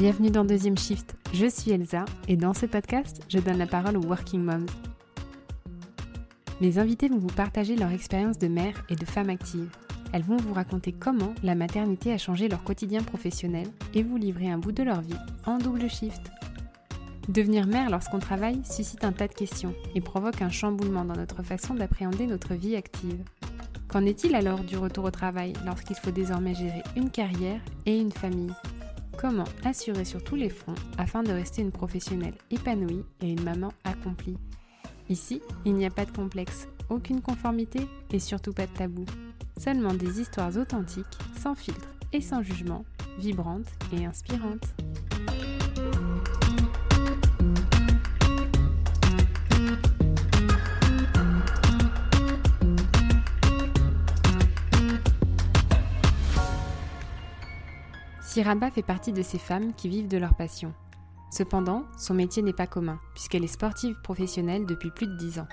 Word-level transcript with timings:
bienvenue 0.00 0.30
dans 0.30 0.46
Deuxième 0.46 0.78
Shift. 0.78 1.14
Je 1.34 1.44
suis 1.44 1.72
Elsa 1.72 2.06
et 2.26 2.38
dans 2.38 2.54
ce 2.54 2.64
podcast, 2.64 3.20
je 3.28 3.38
donne 3.38 3.58
la 3.58 3.66
parole 3.66 3.98
aux 3.98 4.06
Working 4.06 4.40
Moms. 4.40 4.64
Mes 6.62 6.78
invités 6.78 7.10
vont 7.10 7.18
vous 7.18 7.26
partager 7.26 7.76
leur 7.76 7.90
expérience 7.90 8.38
de 8.38 8.48
mère 8.48 8.82
et 8.88 8.96
de 8.96 9.04
femme 9.04 9.28
active. 9.28 9.68
Elles 10.14 10.22
vont 10.22 10.38
vous 10.38 10.54
raconter 10.54 10.92
comment 10.92 11.34
la 11.42 11.54
maternité 11.54 12.14
a 12.14 12.16
changé 12.16 12.48
leur 12.48 12.64
quotidien 12.64 13.02
professionnel 13.02 13.66
et 13.92 14.02
vous 14.02 14.16
livrer 14.16 14.50
un 14.50 14.56
bout 14.56 14.72
de 14.72 14.82
leur 14.82 15.02
vie 15.02 15.18
en 15.44 15.58
double 15.58 15.90
shift. 15.90 16.30
Devenir 17.28 17.66
mère 17.66 17.90
lorsqu'on 17.90 18.20
travaille 18.20 18.62
suscite 18.64 19.04
un 19.04 19.12
tas 19.12 19.28
de 19.28 19.34
questions 19.34 19.74
et 19.94 20.00
provoque 20.00 20.40
un 20.40 20.48
chamboulement 20.48 21.04
dans 21.04 21.16
notre 21.16 21.42
façon 21.42 21.74
d'appréhender 21.74 22.26
notre 22.26 22.54
vie 22.54 22.74
active. 22.74 23.22
Qu'en 23.86 24.06
est-il 24.06 24.34
alors 24.34 24.60
du 24.60 24.78
retour 24.78 25.04
au 25.04 25.10
travail 25.10 25.52
lorsqu'il 25.66 25.96
faut 25.96 26.10
désormais 26.10 26.54
gérer 26.54 26.82
une 26.96 27.10
carrière 27.10 27.60
et 27.84 27.98
une 27.98 28.12
famille? 28.12 28.54
Comment 29.20 29.44
assurer 29.64 30.06
sur 30.06 30.24
tous 30.24 30.34
les 30.34 30.48
fronts 30.48 30.74
afin 30.96 31.22
de 31.22 31.30
rester 31.30 31.60
une 31.60 31.72
professionnelle 31.72 32.38
épanouie 32.50 33.04
et 33.20 33.30
une 33.30 33.42
maman 33.42 33.70
accomplie 33.84 34.38
Ici, 35.10 35.42
il 35.66 35.74
n'y 35.74 35.84
a 35.84 35.90
pas 35.90 36.06
de 36.06 36.10
complexe, 36.10 36.68
aucune 36.88 37.20
conformité 37.20 37.80
et 38.12 38.18
surtout 38.18 38.54
pas 38.54 38.66
de 38.66 38.72
tabou. 38.72 39.04
Seulement 39.58 39.92
des 39.92 40.22
histoires 40.22 40.56
authentiques, 40.56 41.04
sans 41.38 41.54
filtre 41.54 41.90
et 42.14 42.22
sans 42.22 42.40
jugement, 42.40 42.86
vibrantes 43.18 43.68
et 43.92 44.06
inspirantes. 44.06 44.74
Siraba 58.30 58.70
fait 58.70 58.84
partie 58.84 59.12
de 59.12 59.22
ces 59.22 59.38
femmes 59.38 59.74
qui 59.74 59.88
vivent 59.88 60.06
de 60.06 60.16
leur 60.16 60.36
passion. 60.36 60.72
Cependant, 61.32 61.82
son 61.98 62.14
métier 62.14 62.44
n'est 62.44 62.52
pas 62.52 62.68
commun, 62.68 63.00
puisqu'elle 63.12 63.42
est 63.42 63.48
sportive 63.48 63.96
professionnelle 64.04 64.66
depuis 64.66 64.92
plus 64.92 65.08
de 65.08 65.16
10 65.16 65.40
ans. 65.40 65.48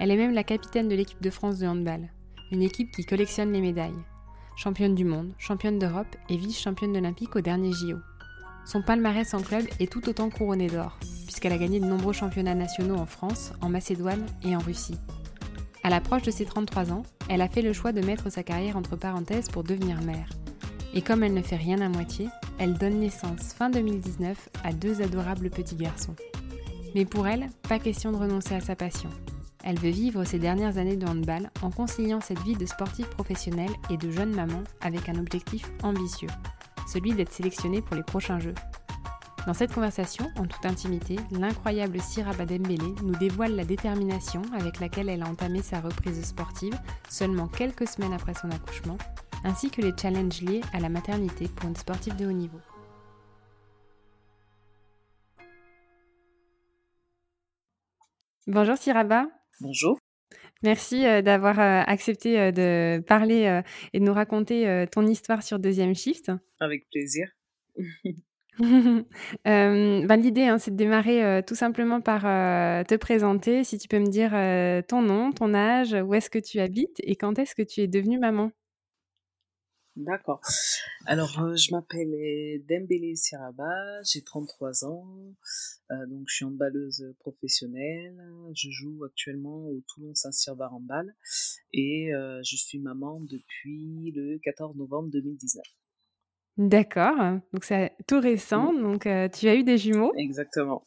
Elle 0.00 0.10
est 0.10 0.16
même 0.16 0.32
la 0.32 0.42
capitaine 0.42 0.88
de 0.88 0.94
l'équipe 0.94 1.20
de 1.20 1.28
France 1.28 1.58
de 1.58 1.66
handball, 1.66 2.10
une 2.50 2.62
équipe 2.62 2.92
qui 2.92 3.04
collectionne 3.04 3.52
les 3.52 3.60
médailles. 3.60 3.92
Championne 4.56 4.94
du 4.94 5.04
monde, 5.04 5.34
championne 5.36 5.78
d'Europe 5.78 6.16
et 6.30 6.38
vice-championne 6.38 6.96
olympique 6.96 7.36
au 7.36 7.42
dernier 7.42 7.72
JO. 7.72 7.98
Son 8.64 8.80
palmarès 8.80 9.34
en 9.34 9.42
club 9.42 9.66
est 9.78 9.92
tout 9.92 10.08
autant 10.08 10.30
couronné 10.30 10.68
d'or, 10.68 10.98
puisqu'elle 11.26 11.52
a 11.52 11.58
gagné 11.58 11.78
de 11.78 11.84
nombreux 11.84 12.14
championnats 12.14 12.54
nationaux 12.54 12.96
en 12.96 13.04
France, 13.04 13.52
en 13.60 13.68
Macédoine 13.68 14.24
et 14.42 14.56
en 14.56 14.60
Russie. 14.60 14.98
À 15.84 15.90
l'approche 15.90 16.22
de 16.22 16.30
ses 16.30 16.46
33 16.46 16.90
ans, 16.90 17.02
elle 17.28 17.42
a 17.42 17.50
fait 17.50 17.60
le 17.60 17.74
choix 17.74 17.92
de 17.92 18.00
mettre 18.00 18.32
sa 18.32 18.42
carrière 18.42 18.78
entre 18.78 18.96
parenthèses 18.96 19.50
pour 19.50 19.62
devenir 19.62 20.00
mère. 20.00 20.30
Et 20.98 21.00
comme 21.00 21.22
elle 21.22 21.34
ne 21.34 21.42
fait 21.42 21.54
rien 21.54 21.80
à 21.80 21.88
moitié, 21.88 22.26
elle 22.58 22.74
donne 22.74 22.98
naissance 22.98 23.52
fin 23.52 23.70
2019 23.70 24.48
à 24.64 24.72
deux 24.72 25.00
adorables 25.00 25.48
petits 25.48 25.76
garçons. 25.76 26.16
Mais 26.96 27.04
pour 27.04 27.28
elle, 27.28 27.50
pas 27.68 27.78
question 27.78 28.10
de 28.10 28.16
renoncer 28.16 28.56
à 28.56 28.60
sa 28.60 28.74
passion. 28.74 29.08
Elle 29.62 29.78
veut 29.78 29.90
vivre 29.90 30.24
ses 30.24 30.40
dernières 30.40 30.76
années 30.76 30.96
de 30.96 31.06
handball 31.06 31.52
en 31.62 31.70
conciliant 31.70 32.20
cette 32.20 32.40
vie 32.40 32.56
de 32.56 32.66
sportive 32.66 33.08
professionnelle 33.10 33.70
et 33.90 33.96
de 33.96 34.10
jeune 34.10 34.34
maman 34.34 34.64
avec 34.80 35.08
un 35.08 35.20
objectif 35.20 35.70
ambitieux, 35.84 36.30
celui 36.92 37.12
d'être 37.12 37.32
sélectionnée 37.32 37.80
pour 37.80 37.94
les 37.94 38.02
prochains 38.02 38.40
Jeux. 38.40 38.56
Dans 39.46 39.54
cette 39.54 39.72
conversation, 39.72 40.28
en 40.36 40.46
toute 40.46 40.66
intimité, 40.66 41.14
l'incroyable 41.30 42.00
Sira 42.00 42.32
Badembele 42.32 42.96
nous 43.04 43.14
dévoile 43.14 43.54
la 43.54 43.64
détermination 43.64 44.42
avec 44.52 44.80
laquelle 44.80 45.10
elle 45.10 45.22
a 45.22 45.28
entamé 45.28 45.62
sa 45.62 45.80
reprise 45.80 46.20
sportive 46.24 46.76
seulement 47.08 47.46
quelques 47.46 47.86
semaines 47.86 48.14
après 48.14 48.34
son 48.34 48.50
accouchement 48.50 48.98
ainsi 49.44 49.70
que 49.70 49.80
les 49.82 49.92
challenges 49.96 50.42
liés 50.42 50.62
à 50.72 50.80
la 50.80 50.88
maternité 50.88 51.48
pour 51.48 51.68
une 51.68 51.76
sportive 51.76 52.16
de 52.16 52.26
haut 52.26 52.32
niveau. 52.32 52.60
Bonjour 58.46 58.76
Siraba. 58.78 59.28
Bonjour. 59.60 59.98
Merci 60.62 61.06
euh, 61.06 61.22
d'avoir 61.22 61.60
euh, 61.60 61.82
accepté 61.86 62.40
euh, 62.40 62.50
de 62.50 63.02
parler 63.06 63.62
et 63.92 64.00
de 64.00 64.04
nous 64.04 64.12
raconter 64.12 64.86
ton 64.90 65.06
histoire 65.06 65.42
sur 65.42 65.58
Deuxième 65.58 65.94
Shift. 65.94 66.32
Avec 66.60 66.88
plaisir. 66.90 67.28
Ben, 69.44 70.16
l'idée, 70.16 70.44
hein, 70.44 70.58
c'est 70.58 70.72
de 70.72 70.76
démarrer 70.76 71.42
tout 71.46 71.54
simplement 71.54 72.00
par 72.00 72.22
te 72.22 72.96
présenter. 72.96 73.62
Si 73.62 73.78
tu 73.78 73.86
peux 73.86 74.00
me 74.00 74.08
dire 74.08 74.30
ton 74.88 75.00
nom, 75.00 75.30
ton 75.30 75.54
âge, 75.54 75.92
où 75.94 76.12
est-ce 76.14 76.28
que 76.28 76.40
tu 76.40 76.58
habites 76.58 76.96
et 77.04 77.14
quand 77.14 77.38
est-ce 77.38 77.54
que 77.54 77.62
tu 77.62 77.82
es 77.82 77.86
devenue 77.86 78.18
maman? 78.18 78.50
D'accord. 79.98 80.40
Alors, 81.06 81.42
euh, 81.42 81.56
je 81.56 81.72
m'appelle 81.72 82.14
Dembélé 82.68 83.16
Siraba, 83.16 84.00
j'ai 84.04 84.22
33 84.22 84.84
ans, 84.84 85.08
euh, 85.90 86.06
donc 86.06 86.22
je 86.28 86.36
suis 86.36 86.44
handballeuse 86.44 87.16
professionnelle. 87.18 88.16
Je 88.54 88.70
joue 88.70 89.02
actuellement 89.04 89.66
au 89.66 89.82
Toulon 89.88 90.14
Saint-Cyr 90.14 90.54
handball 90.70 91.12
et 91.72 92.14
euh, 92.14 92.40
je 92.44 92.54
suis 92.54 92.78
maman 92.78 93.18
depuis 93.20 94.12
le 94.14 94.38
14 94.38 94.76
novembre 94.76 95.10
2019. 95.10 95.64
D'accord, 96.58 97.40
donc 97.52 97.64
c'est 97.64 97.92
tout 98.06 98.20
récent, 98.20 98.72
donc 98.72 99.02
tu 99.02 99.48
as 99.48 99.54
eu 99.56 99.64
des 99.64 99.78
jumeaux 99.78 100.12
Exactement. 100.16 100.84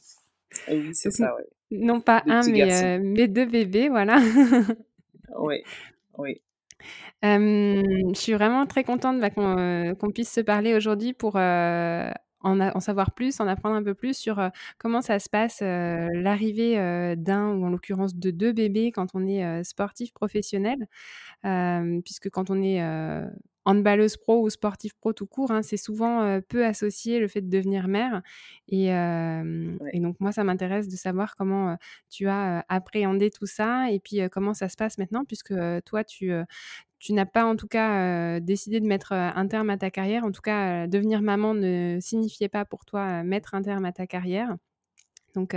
Oui, 0.70 0.96
c'est 0.96 1.12
ça, 1.12 1.36
oui. 1.38 1.44
Non 1.78 2.00
pas 2.00 2.24
un, 2.28 2.50
mais, 2.50 3.00
mais, 3.00 3.28
deux 3.28 3.46
bébés, 3.46 3.90
voilà. 3.90 4.22
oui, 5.38 5.64
oui. 6.18 6.42
Je 7.24 8.12
suis 8.14 8.34
vraiment 8.34 8.66
très 8.66 8.84
contente, 8.84 9.20
bah, 9.20 9.30
qu'on, 9.30 10.12
puisse 10.14 10.32
se 10.32 10.42
parler 10.42 10.74
aujourd'hui 10.76 11.14
pour, 11.14 11.36
en 11.36 12.12
en 12.44 12.80
savoir 12.80 13.12
plus, 13.12 13.40
en 13.40 13.48
apprendre 13.48 13.76
un 13.76 13.84
peu 13.84 13.94
plus 13.94 14.18
sur, 14.18 14.42
comment 14.78 15.02
ça 15.02 15.20
se 15.20 15.30
passe, 15.30 15.62
l'arrivée, 15.62 16.76
d'un 17.18 17.50
ou 17.50 17.66
en 17.66 17.70
l'occurrence 17.70 18.16
de 18.16 18.32
deux 18.32 18.52
bébés 18.52 18.92
quand 18.92 19.08
on 19.14 19.28
est, 19.28 19.64
sportif 19.64 20.14
professionnel. 20.14 20.88
puisque 22.04 22.30
quand 22.30 22.50
on 22.50 22.62
est, 22.62 22.82
handballeuse 23.66 24.18
pro 24.18 24.42
ou 24.42 24.50
sportif 24.50 24.94
pro 24.96 25.14
tout 25.14 25.28
court, 25.28 25.52
hein, 25.52 25.62
c'est 25.62 25.78
souvent, 25.78 26.40
peu 26.50 26.66
associé 26.66 27.20
le 27.20 27.28
fait 27.28 27.42
de 27.42 27.50
devenir 27.50 27.88
mère 27.88 28.22
et 28.68 28.88
et 28.88 30.00
donc 30.00 30.20
moi 30.20 30.32
ça 30.32 30.44
m'intéresse 30.44 30.88
de 30.88 30.96
savoir 30.96 31.36
comment, 31.36 31.78
tu 32.10 32.28
as, 32.28 32.66
appréhendé 32.70 33.30
tout 33.32 33.46
ça 33.46 33.92
et 33.92 34.00
puis, 34.00 34.22
comment 34.32 34.54
ça 34.54 34.70
se 34.70 34.76
passe 34.78 34.98
maintenant 34.98 35.26
puisque, 35.26 35.54
toi 35.86 36.04
tu, 36.04 36.32
tu 37.00 37.14
n'as 37.14 37.26
pas 37.26 37.46
en 37.46 37.56
tout 37.56 37.68
cas 37.68 38.40
décidé 38.40 38.80
de 38.80 38.86
mettre 38.86 39.14
un 39.14 39.48
terme 39.48 39.70
à 39.72 39.78
ta 39.78 39.90
carrière. 39.92 40.24
En 40.24 40.32
tout 40.32 40.42
cas, 40.42 40.88
devenir 40.88 41.22
maman 41.22 41.54
ne 41.56 41.98
signifiait 42.02 42.50
pas 42.50 42.64
pour 42.66 42.86
toi 42.86 43.24
mettre 43.24 43.56
un 43.56 43.62
terme 43.64 43.86
à 43.86 43.92
ta 43.92 44.08
carrière. 44.08 44.56
Donc, 45.36 45.56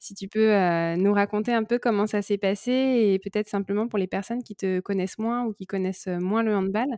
si 0.00 0.14
tu 0.14 0.28
peux 0.28 0.50
nous 0.96 1.12
raconter 1.12 1.52
un 1.52 1.64
peu 1.64 1.78
comment 1.78 2.06
ça 2.06 2.22
s'est 2.22 2.38
passé 2.38 2.72
et 2.72 3.18
peut-être 3.18 3.48
simplement 3.48 3.88
pour 3.88 3.98
les 3.98 4.06
personnes 4.06 4.42
qui 4.42 4.56
te 4.56 4.80
connaissent 4.80 5.18
moins 5.18 5.44
ou 5.44 5.52
qui 5.52 5.66
connaissent 5.66 6.06
moins 6.08 6.42
le 6.42 6.54
handball, 6.56 6.88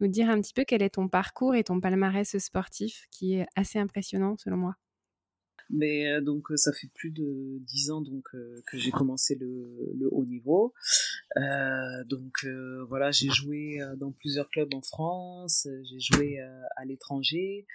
nous 0.00 0.08
dire 0.08 0.30
un 0.30 0.40
petit 0.40 0.54
peu 0.54 0.64
quel 0.66 0.82
est 0.82 0.90
ton 0.90 1.08
parcours 1.08 1.54
et 1.54 1.64
ton 1.64 1.80
palmarès 1.80 2.36
sportif 2.38 3.06
qui 3.10 3.34
est 3.36 3.46
assez 3.56 3.78
impressionnant 3.78 4.36
selon 4.38 4.56
moi. 4.58 4.85
Mais 5.70 6.06
euh, 6.06 6.20
donc 6.20 6.50
euh, 6.50 6.56
ça 6.56 6.72
fait 6.72 6.88
plus 6.94 7.10
de 7.10 7.58
dix 7.60 7.90
ans 7.90 8.00
donc 8.00 8.24
euh, 8.34 8.62
que 8.66 8.78
j'ai 8.78 8.90
commencé 8.90 9.34
le, 9.34 9.92
le, 9.98 10.08
haut 10.12 10.24
niveau. 10.24 10.72
Donc 12.08 12.46
voilà, 12.88 13.10
j'ai 13.10 13.28
joué 13.28 13.78
dans 13.98 14.12
plusieurs 14.12 14.48
clubs 14.48 14.72
en 14.74 14.80
France, 14.80 15.66
j'ai 15.82 16.00
joué 16.00 16.38
à 16.76 16.84
l'étranger. 16.84 17.66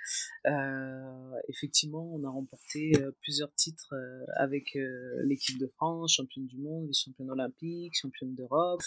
effectivement, 1.48 2.10
on 2.14 2.24
a 2.24 2.30
remporté 2.30 2.94
plusieurs 3.22 3.54
titres 3.54 3.94
avec 4.36 4.78
l'équipe 5.24 5.60
de 5.60 5.68
France, 5.68 6.16
championne 6.16 6.48
du 6.48 6.58
monde, 6.58 6.88
vice-championne 6.88 7.30
olympique, 7.30 7.94
championne 7.96 8.34
d'Europe. 8.34 8.82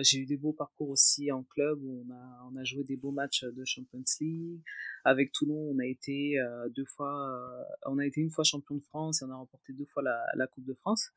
j'ai 0.00 0.18
eu 0.18 0.26
des 0.26 0.36
beaux 0.36 0.52
parcours 0.52 0.90
aussi 0.90 1.30
en 1.30 1.44
club 1.44 1.78
où 1.82 2.04
on 2.06 2.12
a 2.12 2.50
on 2.50 2.56
a 2.56 2.64
joué 2.64 2.82
des 2.84 2.96
beaux 2.96 3.12
matchs 3.12 3.44
de 3.44 3.64
Champions 3.64 4.02
League. 4.20 4.60
Avec 5.04 5.30
Toulon, 5.30 5.70
on 5.72 5.78
a 5.78 5.86
été 5.86 6.36
deux 6.74 6.84
fois, 6.84 7.38
on 7.86 7.98
a 7.98 8.06
été 8.06 8.20
une 8.20 8.30
fois 8.30 8.44
champion 8.46 8.76
de 8.76 8.82
France 8.82 9.22
et 9.22 9.24
on 9.24 9.30
a 9.30 9.36
remporté 9.36 9.72
deux 9.72 9.84
fois 9.86 10.02
la, 10.02 10.46
Coupe 10.46 10.64
de 10.64 10.74
France. 10.74 11.10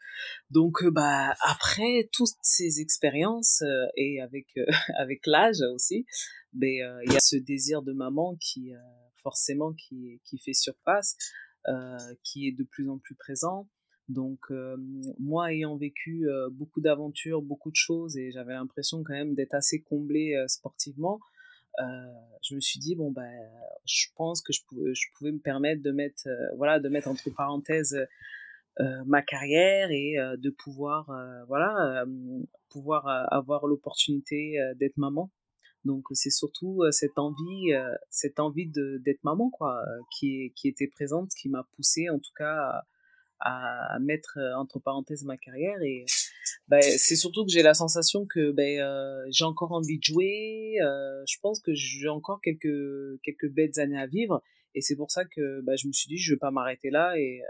Donc, 0.50 0.84
euh, 0.84 0.92
bah, 0.92 1.34
après 1.42 2.10
toutes 2.12 2.38
ces 2.42 2.82
expériences 2.82 3.62
euh, 3.62 3.86
et 3.96 4.22
avec, 4.22 4.48
euh, 4.58 4.66
avec 4.98 5.26
l'âge 5.26 5.62
aussi, 5.74 6.06
ben, 6.54 7.00
il 7.06 7.14
y 7.14 7.16
a 7.16 7.20
ce 7.20 7.36
désir 7.36 7.82
de 7.84 7.94
maman 7.94 8.36
qui, 8.40 8.72
forcément, 9.22 9.74
qui, 9.74 10.20
qui 10.26 10.40
fait 10.40 10.54
surface, 10.54 11.16
qui 12.24 12.48
est 12.48 12.52
de 12.52 12.64
plus 12.64 12.90
en 12.90 12.98
plus 12.98 13.14
présent. 13.14 13.70
Donc 14.08 14.40
moi 15.20 15.54
ayant 15.54 15.78
vécu 15.78 16.28
beaucoup 16.52 16.82
d'aventures, 16.82 17.44
beaucoup 17.44 17.70
de 17.70 17.76
choses 17.76 18.18
et 18.18 18.32
j'avais 18.32 18.54
l'impression 18.54 19.04
quand 19.04 19.14
même 19.14 19.36
d'être 19.36 19.54
assez 19.54 19.84
comblée 19.84 20.34
sportivement, 20.48 21.20
je 22.42 22.56
me 22.56 22.60
suis 22.60 22.80
dit 22.80 22.96
bon 22.96 23.12
ben 23.12 23.32
je 23.86 24.08
pense 24.16 24.42
que 24.42 24.54
je 24.54 24.62
pouvais, 24.68 25.32
me 25.32 25.40
permettre 25.40 25.82
de 25.82 25.92
mettre 25.92 26.28
euh, 26.28 26.56
voilà 26.58 26.80
de 26.80 26.90
mettre 26.90 27.08
entre 27.08 27.30
parenthèses 27.36 27.98
euh, 28.80 29.04
ma 29.06 29.22
carrière 29.22 29.92
et 29.92 30.16
de 30.38 30.50
pouvoir 30.50 31.12
voilà 31.48 32.06
pouvoir 32.70 33.08
avoir 33.34 33.68
l'opportunité 33.68 34.58
d'être 34.76 34.98
maman. 34.98 35.32
Donc 35.86 36.06
c'est 36.12 36.30
surtout 36.30 36.84
cette 36.92 37.18
envie, 37.18 37.72
cette 38.10 38.40
envie 38.40 38.68
d'être 38.68 39.24
maman 39.24 39.50
quoi, 39.50 39.82
qui, 40.12 40.54
qui 40.56 40.68
était 40.68 40.88
présente, 40.88 41.32
qui 41.32 41.50
m'a 41.50 41.68
poussé 41.76 42.10
en 42.10 42.20
tout 42.20 42.32
cas 42.38 42.84
à, 43.40 43.98
mettre 44.00 44.38
entre 44.58 44.80
parenthèses 44.80 45.24
ma 45.24 45.38
carrière 45.38 45.82
et 45.82 46.06
ben, 46.68 46.82
c'est 46.82 47.16
surtout 47.16 47.46
que 47.46 47.52
j'ai 47.52 47.64
la 47.64 47.74
sensation 47.74 48.26
que 48.26 48.52
ben, 48.52 48.82
j'ai 49.32 49.46
encore 49.46 49.72
envie 49.72 49.98
de 49.98 50.04
jouer. 50.04 50.76
je 50.80 51.38
pense 51.42 51.60
que 51.62 51.74
j'ai 51.74 52.10
encore 52.10 52.42
quelques 52.42 53.22
quelques 53.24 53.50
belles 53.50 53.80
années 53.80 54.00
à 54.00 54.08
vivre 54.08 54.42
et 54.76 54.82
c'est 54.82 54.96
pour 54.96 55.12
ça 55.12 55.26
que 55.26 55.62
ben, 55.62 55.76
je 55.78 55.88
me 55.88 55.94
suis 55.94 56.08
dit 56.08 56.18
je 56.18 56.34
vais 56.34 56.40
pas 56.40 56.52
m'arrêter 56.52 56.90
là 56.90 57.18
et 57.18 57.42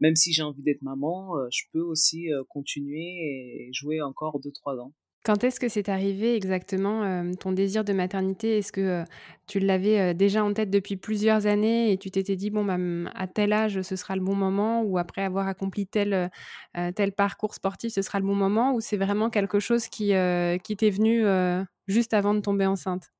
même 0.00 0.16
si 0.16 0.32
j'ai 0.32 0.42
envie 0.42 0.62
d'être 0.62 0.82
maman, 0.82 1.34
je 1.50 1.64
peux 1.72 1.82
aussi 1.82 2.28
continuer 2.48 3.66
et 3.66 3.70
jouer 3.72 4.00
encore 4.00 4.40
2-3 4.40 4.80
ans. 4.80 4.94
Quand 5.22 5.44
est-ce 5.44 5.60
que 5.60 5.68
c'est 5.68 5.90
arrivé 5.90 6.34
exactement 6.34 7.30
ton 7.36 7.52
désir 7.52 7.84
de 7.84 7.92
maternité? 7.92 8.56
Est-ce 8.58 8.72
que 8.72 9.04
tu 9.46 9.58
l'avais 9.60 10.14
déjà 10.14 10.42
en 10.42 10.54
tête 10.54 10.70
depuis 10.70 10.96
plusieurs 10.96 11.46
années 11.46 11.92
et 11.92 11.98
tu 11.98 12.10
t'étais 12.10 12.36
dit 12.36 12.48
bon 12.50 12.64
bah, 12.64 12.78
à 13.14 13.26
tel 13.26 13.52
âge 13.52 13.82
ce 13.82 13.96
sera 13.96 14.16
le 14.16 14.22
bon 14.22 14.34
moment 14.34 14.82
ou 14.82 14.96
après 14.96 15.22
avoir 15.22 15.46
accompli 15.46 15.86
tel 15.86 16.30
tel 16.96 17.12
parcours 17.12 17.54
sportif 17.54 17.92
ce 17.92 18.00
sera 18.00 18.18
le 18.18 18.24
bon 18.26 18.34
moment 18.34 18.72
ou 18.74 18.80
c'est 18.80 18.96
vraiment 18.96 19.28
quelque 19.28 19.60
chose 19.60 19.88
qui 19.88 20.12
qui 20.64 20.76
t'est 20.76 20.90
venu 20.90 21.22
juste 21.86 22.14
avant 22.14 22.32
de 22.34 22.40
tomber 22.40 22.64
enceinte? 22.66 23.10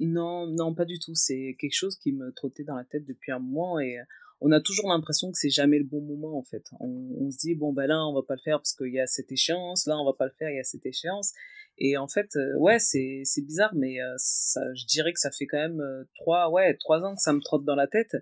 Non 0.00 0.46
non 0.46 0.74
pas 0.74 0.84
du 0.84 0.98
tout. 1.00 1.14
C'est 1.14 1.56
quelque 1.58 1.74
chose 1.74 1.96
qui 1.98 2.12
me 2.12 2.32
trottait 2.32 2.64
dans 2.64 2.76
la 2.76 2.84
tête 2.84 3.04
depuis 3.04 3.32
un 3.32 3.40
moment 3.40 3.80
et 3.80 3.98
on 4.40 4.52
a 4.52 4.60
toujours 4.60 4.88
l'impression 4.88 5.30
que 5.32 5.38
c'est 5.38 5.50
jamais 5.50 5.78
le 5.78 5.84
bon 5.84 6.00
moment 6.00 6.38
en 6.38 6.44
fait. 6.44 6.64
On, 6.80 7.30
se 7.30 7.38
dit 7.38 7.54
bon 7.54 7.72
ben 7.72 7.86
là 7.86 8.06
on 8.06 8.14
va 8.14 8.22
pas 8.22 8.34
le 8.34 8.40
faire 8.42 8.58
parce 8.58 8.74
qu'il 8.74 8.92
y 8.92 9.00
a 9.00 9.06
cette 9.06 9.32
échéance, 9.32 9.86
là 9.86 9.98
on 9.98 10.04
va 10.04 10.12
pas 10.12 10.26
le 10.26 10.32
faire 10.38 10.50
il 10.50 10.56
y 10.56 10.60
a 10.60 10.64
cette 10.64 10.86
échéance. 10.86 11.32
Et 11.78 11.96
en 11.96 12.08
fait 12.08 12.28
euh, 12.36 12.56
ouais 12.58 12.78
c'est 12.78 13.22
c'est 13.24 13.44
bizarre 13.44 13.74
mais 13.74 14.00
euh, 14.00 14.14
ça, 14.16 14.60
je 14.74 14.84
dirais 14.86 15.12
que 15.12 15.20
ça 15.20 15.30
fait 15.30 15.46
quand 15.46 15.58
même 15.58 15.80
euh, 15.80 16.04
trois 16.16 16.50
ouais 16.50 16.76
trois 16.76 17.02
ans 17.02 17.14
que 17.14 17.20
ça 17.20 17.32
me 17.32 17.40
trotte 17.40 17.64
dans 17.64 17.74
la 17.74 17.86
tête. 17.86 18.16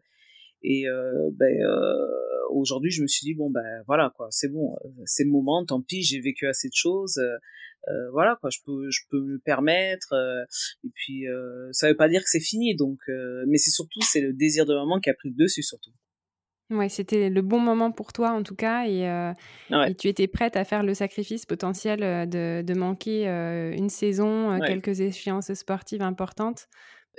Et 0.62 0.86
ben 1.34 1.64
aujourd'hui 2.50 2.90
je 2.90 3.00
me 3.02 3.06
suis 3.06 3.24
dit 3.24 3.34
bon 3.34 3.50
ben 3.50 3.62
voilà 3.86 4.12
quoi 4.16 4.28
c'est 4.30 4.48
bon 4.48 4.74
c'est 5.04 5.22
le 5.22 5.30
moment 5.30 5.64
tant 5.64 5.80
pis 5.80 6.02
j'ai 6.02 6.18
vécu 6.18 6.48
assez 6.48 6.68
de 6.68 6.74
choses. 6.74 7.20
voilà 8.10 8.36
quoi 8.40 8.50
je 8.50 8.58
peux 8.64 8.90
je 8.90 9.02
peux 9.08 9.20
me 9.20 9.34
le 9.34 9.38
permettre 9.38 10.12
et 10.82 10.88
puis 10.92 11.24
ça 11.70 11.88
veut 11.88 11.96
pas 11.96 12.08
dire 12.08 12.20
que 12.22 12.30
c'est 12.30 12.40
fini 12.40 12.74
donc 12.74 12.98
mais 13.46 13.58
c'est 13.58 13.70
surtout 13.70 14.00
c'est 14.00 14.22
le 14.22 14.32
désir 14.32 14.66
de 14.66 14.74
maman 14.74 14.98
qui 14.98 15.08
a 15.08 15.14
pris 15.14 15.28
le 15.28 15.36
dessus 15.36 15.62
surtout 15.62 15.92
Ouais, 16.68 16.88
c'était 16.88 17.30
le 17.30 17.42
bon 17.42 17.60
moment 17.60 17.92
pour 17.92 18.12
toi 18.12 18.30
en 18.30 18.42
tout 18.42 18.56
cas 18.56 18.86
et, 18.86 19.08
euh, 19.08 19.32
et 19.86 19.94
tu 19.94 20.08
étais 20.08 20.26
prête 20.26 20.56
à 20.56 20.64
faire 20.64 20.82
le 20.82 20.94
sacrifice 20.94 21.46
potentiel 21.46 22.02
euh, 22.02 22.26
de, 22.26 22.62
de 22.66 22.74
manquer 22.74 23.28
euh, 23.28 23.72
une 23.72 23.88
saison, 23.88 24.58
quelques 24.66 25.00
échéances 25.00 25.52
sportives 25.54 26.02
importantes 26.02 26.66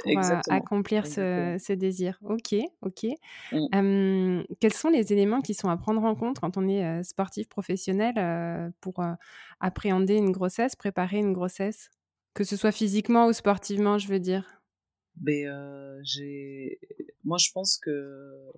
pour 0.03 0.19
accomplir 0.49 1.07
ce, 1.07 1.55
ce, 1.59 1.71
désir. 1.71 2.19
Ok, 2.23 2.55
ok. 2.81 3.05
Mmh. 3.53 4.41
quels 4.59 4.73
sont 4.73 4.89
les 4.89 5.13
éléments 5.13 5.41
qui 5.41 5.53
sont 5.53 5.69
à 5.69 5.77
prendre 5.77 6.03
en 6.03 6.13
compte 6.13 6.39
quand 6.39 6.57
on 6.57 6.67
est 6.67 7.01
sportif 7.03 7.47
professionnel 7.47 8.73
pour 8.81 9.01
appréhender 9.61 10.15
une 10.15 10.31
grossesse, 10.31 10.75
préparer 10.75 11.19
une 11.19 11.33
grossesse? 11.33 11.89
Que 12.33 12.43
ce 12.43 12.57
soit 12.57 12.73
physiquement 12.73 13.27
ou 13.27 13.33
sportivement, 13.33 13.97
je 13.97 14.09
veux 14.09 14.19
dire. 14.19 14.61
Ben, 15.15 15.99
j'ai... 16.03 16.79
Moi, 17.23 17.37
je 17.39 17.49
pense 17.51 17.77
que 17.77 18.51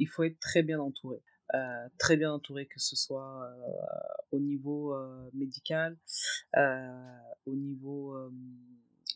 il 0.00 0.08
faut 0.08 0.24
être 0.24 0.40
très 0.40 0.64
bien 0.64 0.80
entouré. 0.80 1.22
Euh, 1.54 1.88
très 1.98 2.16
bien 2.16 2.32
entouré, 2.32 2.66
que 2.66 2.78
ce 2.78 2.96
soit 2.96 3.44
euh, 3.44 3.82
au 4.32 4.38
niveau 4.38 4.94
euh, 4.94 5.30
médical, 5.34 5.96
au 7.46 7.54
niveau 7.54 8.16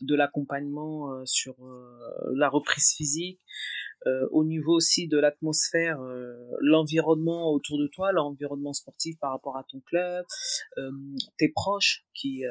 de 0.01 0.15
l'accompagnement 0.15 1.25
sur 1.25 1.55
la 2.33 2.49
reprise 2.49 2.93
physique, 2.95 3.39
euh, 4.07 4.27
au 4.31 4.43
niveau 4.43 4.73
aussi 4.73 5.07
de 5.07 5.17
l'atmosphère, 5.17 5.99
euh, 5.99 6.35
l'environnement 6.59 7.51
autour 7.51 7.79
de 7.79 7.87
toi, 7.87 8.11
l'environnement 8.11 8.73
sportif 8.73 9.17
par 9.19 9.31
rapport 9.31 9.57
à 9.57 9.63
ton 9.63 9.79
club, 9.79 10.23
euh, 10.77 10.91
tes 11.37 11.49
proches 11.49 12.05
qui, 12.13 12.43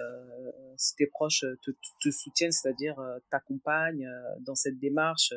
si 0.76 0.96
tes 0.96 1.06
proches 1.06 1.44
te, 1.62 1.70
te 2.00 2.10
soutiennent, 2.10 2.52
c'est-à-dire 2.52 2.96
t'accompagnent 3.30 4.08
dans 4.40 4.54
cette 4.54 4.78
démarche 4.78 5.32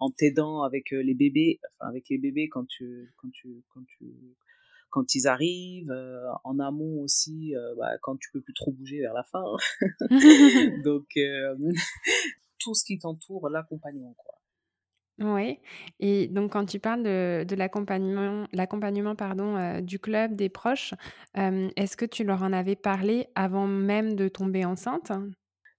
en 0.00 0.10
t'aidant 0.10 0.62
avec 0.62 0.90
les 0.90 1.14
bébés, 1.14 1.60
enfin 1.78 1.90
avec 1.90 2.06
les 2.10 2.18
bébés 2.18 2.48
quand 2.48 2.66
tu 2.66 3.14
quand 3.16 3.30
tu 3.32 3.64
quand 3.72 3.84
tu 3.86 4.36
quand 4.96 5.14
ils 5.14 5.26
arrivent, 5.28 5.94
en 6.44 6.58
amont 6.58 7.02
aussi, 7.02 7.52
bah, 7.76 7.98
quand 8.00 8.16
tu 8.16 8.30
peux 8.32 8.40
plus 8.40 8.54
trop 8.54 8.72
bouger 8.72 9.00
vers 9.00 9.12
la 9.12 9.24
fin. 9.24 9.44
Donc 10.84 11.06
tout 12.58 12.74
ce 12.74 12.82
qui 12.84 12.98
t'entoure, 12.98 13.50
l'accompagnement 13.50 14.14
quoi. 14.16 14.34
Oui 15.18 15.58
et 15.98 16.26
donc 16.28 16.52
quand 16.52 16.66
tu 16.66 16.78
parles 16.78 17.02
de 17.02 17.44
de 17.44 17.56
l'accompagnement 17.56 18.46
l'accompagnement 18.52 19.16
pardon, 19.16 19.56
euh, 19.56 19.80
du 19.80 19.98
club, 19.98 20.36
des 20.36 20.50
proches, 20.50 20.92
est-ce 21.34 21.96
que 21.96 22.04
tu 22.04 22.24
leur 22.24 22.42
en 22.42 22.52
avais 22.52 22.76
parlé 22.76 23.26
avant 23.34 23.66
même 23.66 24.14
de 24.14 24.28
tomber 24.28 24.64
enceinte? 24.64 25.12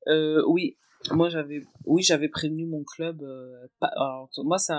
Euh, 0.07 0.41
oui, 0.47 0.77
moi 1.11 1.29
j'avais 1.29 1.63
oui, 1.85 2.03
j'avais 2.03 2.29
prévenu 2.29 2.65
mon 2.65 2.83
club, 2.83 3.21
euh, 3.23 3.67
alors 3.81 4.29
moi 4.37 4.57
c'est 4.57 4.73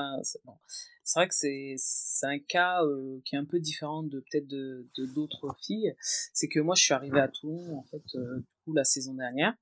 c'est 1.05 1.19
vrai 1.19 1.29
que 1.29 1.35
c'est 1.35 1.75
c'est 1.79 2.27
un 2.27 2.39
cas, 2.39 2.81
qui 3.25 3.35
est 3.35 3.39
un 3.39 3.45
peu 3.45 3.61
différent 3.61 4.03
de 4.03 4.21
peut-être 4.21 4.47
de 4.47 4.89
de 4.97 5.07
d'autres 5.07 5.55
filles. 5.61 5.95
C'est 6.01 6.49
que 6.49 6.61
moi 6.61 6.75
je 6.75 6.83
suis 6.83 6.95
arrivée 6.95 7.21
à 7.21 7.29
Toulon 7.29 7.79
en 7.79 7.83
fait, 7.85 8.03
du 8.15 8.45
coup 8.65 8.73
la 8.75 8.85
saison 8.85 9.15
dernière 9.15 9.55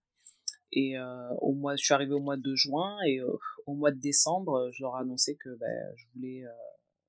et 0.73 0.99
euh, 0.99 1.29
au 1.41 1.53
mois, 1.55 1.77
je 1.77 1.85
suis 1.85 1.95
arrivée 1.95 2.13
au 2.13 2.21
mois 2.21 2.37
de 2.37 2.55
juin 2.55 2.99
et 3.07 3.21
euh, 3.21 3.33
au 3.67 3.75
mois 3.75 3.91
de 3.91 3.99
décembre, 3.99 4.71
je 4.73 4.83
leur 4.83 4.97
ai 4.97 5.01
annoncé 5.01 5.37
que 5.37 5.49
ben, 5.57 5.93
je 5.97 6.05
voulais, 6.15 6.45
euh, 6.45 6.51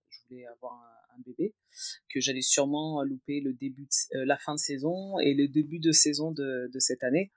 je 0.10 0.20
voulais 0.24 0.46
avoir 0.46 0.74
un, 0.74 1.22
bébé, 1.26 1.56
que 2.14 2.20
j'allais 2.20 2.44
sûrement 2.44 3.02
louper 3.02 3.42
le 3.42 3.52
début, 3.52 3.88
la 4.12 4.38
fin 4.38 4.54
de 4.54 4.60
saison 4.60 5.18
et 5.18 5.34
le 5.34 5.48
début 5.48 5.80
de 5.80 5.92
saison 5.92 6.32
de, 6.32 6.70
de 6.72 6.80
cette 6.80 7.04
année. 7.04 7.32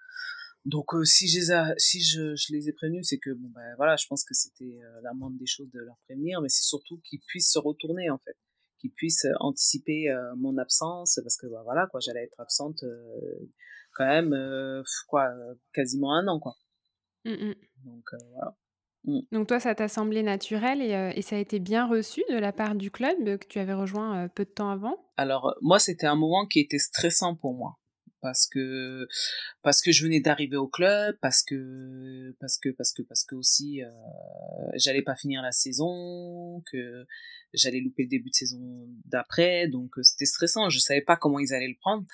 Donc 0.66 0.92
si, 1.04 1.26
je 1.26 1.38
les, 1.38 1.52
ai, 1.52 1.74
si 1.78 2.02
je, 2.02 2.34
je, 2.36 2.52
les 2.52 2.68
ai 2.68 2.72
prévenus, 2.72 3.06
c'est 3.08 3.18
que 3.18 3.30
bon 3.30 3.48
ben 3.48 3.74
voilà, 3.76 3.96
je 3.96 4.06
pense 4.06 4.24
que 4.24 4.34
c'était 4.34 4.78
la 5.02 5.14
moindre 5.14 5.38
des 5.38 5.46
choses 5.46 5.70
de 5.70 5.80
leur 5.80 5.96
prévenir, 6.04 6.40
mais 6.42 6.48
c'est 6.48 6.64
surtout 6.64 7.00
qu'ils 7.04 7.20
puissent 7.20 7.52
se 7.52 7.58
retourner 7.58 8.10
en 8.10 8.18
fait, 8.18 8.36
qu'ils 8.78 8.92
puissent 8.92 9.26
anticiper 9.38 10.14
mon 10.36 10.58
absence 10.58 11.18
parce 11.22 11.38
que 11.38 11.46
ben, 11.46 11.62
voilà 11.62 11.86
quoi, 11.86 12.00
j'allais 12.00 12.24
être 12.24 12.38
absente 12.38 12.84
quand 13.92 14.06
même 14.06 14.32
euh, 14.32 14.82
quoi 15.08 15.28
euh, 15.28 15.54
quasiment 15.72 16.14
un 16.14 16.26
an 16.28 16.40
quoi. 16.40 16.54
Mmh, 17.24 17.32
mmh. 17.32 17.54
Donc 17.84 18.04
euh, 18.12 18.18
voilà. 18.32 18.56
Donc 19.32 19.48
toi, 19.48 19.58
ça 19.58 19.74
t'a 19.74 19.88
semblé 19.88 20.22
naturel 20.22 20.82
et, 20.82 21.18
et, 21.18 21.22
ça 21.22 21.36
a 21.36 21.38
été 21.38 21.58
bien 21.58 21.86
reçu 21.86 22.22
de 22.28 22.36
la 22.36 22.52
part 22.52 22.74
du 22.74 22.90
club 22.90 23.38
que 23.38 23.46
tu 23.46 23.58
avais 23.58 23.72
rejoint 23.72 24.28
peu 24.28 24.44
de 24.44 24.50
temps 24.50 24.68
avant? 24.68 24.94
Alors 25.16 25.56
moi, 25.62 25.78
c'était 25.78 26.06
un 26.06 26.16
moment 26.16 26.46
qui 26.46 26.60
était 26.60 26.78
stressant 26.78 27.34
pour 27.34 27.54
moi 27.54 27.78
parce 28.20 28.46
que 28.46 29.08
parce 29.62 29.82
que 29.82 29.92
je 29.92 30.04
venais 30.04 30.20
d'arriver 30.20 30.56
au 30.56 30.68
club, 30.68 31.16
parce 31.20 31.42
que 31.42 32.34
parce 32.40 32.58
que 32.58 32.70
parce 32.70 32.92
que 32.92 33.02
parce 33.02 33.24
que 33.24 33.34
aussi 33.34 33.82
euh, 33.82 33.90
j'allais 34.74 35.02
pas 35.02 35.16
finir 35.16 35.42
la 35.42 35.52
saison, 35.52 36.62
que 36.70 37.06
j'allais 37.52 37.80
louper 37.80 38.04
le 38.04 38.08
début 38.08 38.30
de 38.30 38.34
saison 38.34 38.88
d'après, 39.06 39.68
donc 39.68 39.98
euh, 39.98 40.02
c'était 40.02 40.26
stressant. 40.26 40.68
Je 40.70 40.78
savais 40.78 41.00
pas 41.00 41.16
comment 41.16 41.38
ils 41.38 41.52
allaient 41.52 41.68
le 41.68 41.78
prendre 41.80 42.04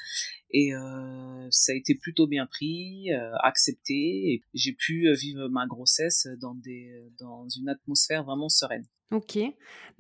et 0.51 0.75
euh, 0.75 1.47
ça 1.51 1.73
a 1.73 1.75
été 1.75 1.95
plutôt 1.95 2.27
bien 2.27 2.47
pris, 2.47 3.13
euh, 3.13 3.33
accepté. 3.43 3.95
Et 3.95 4.43
j'ai 4.55 4.73
pu 4.73 5.13
vivre 5.15 5.49
ma 5.49 5.67
grossesse 5.67 6.29
dans 6.41 6.55
des 6.55 6.93
dans 7.19 7.49
une 7.49 7.69
atmosphère 7.69 8.25
vraiment 8.25 8.49
sereine. 8.49 8.87
Ok. 9.13 9.39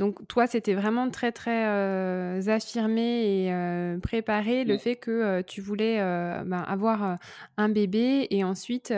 Donc 0.00 0.26
toi, 0.26 0.48
c'était 0.48 0.74
vraiment 0.74 1.08
très 1.10 1.30
très 1.30 2.48
affirmé 2.48 3.46
et 3.46 3.98
préparé 4.02 4.64
le 4.64 4.78
fait 4.78 4.96
que 4.96 5.42
tu 5.42 5.60
voulais 5.60 5.98
ben, 5.98 6.64
avoir 6.66 7.16
un 7.56 7.68
bébé 7.68 8.26
et 8.30 8.42
ensuite 8.42 8.92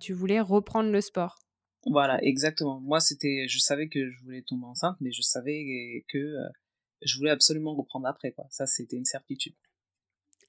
tu 0.00 0.12
voulais 0.12 0.40
reprendre 0.40 0.90
le 0.90 1.00
sport. 1.00 1.38
Voilà, 1.86 2.22
exactement. 2.22 2.80
Moi, 2.80 3.00
c'était, 3.00 3.46
je 3.48 3.58
savais 3.58 3.88
que 3.88 4.10
je 4.10 4.22
voulais 4.22 4.42
tomber 4.42 4.66
enceinte, 4.66 4.96
mais 5.00 5.12
je 5.12 5.22
savais 5.22 6.04
que 6.08 6.36
je 7.02 7.18
voulais 7.18 7.30
absolument 7.30 7.74
reprendre 7.74 8.06
après, 8.06 8.32
quoi. 8.32 8.46
Ça, 8.50 8.66
c'était 8.66 8.96
une 8.96 9.04
certitude. 9.04 9.54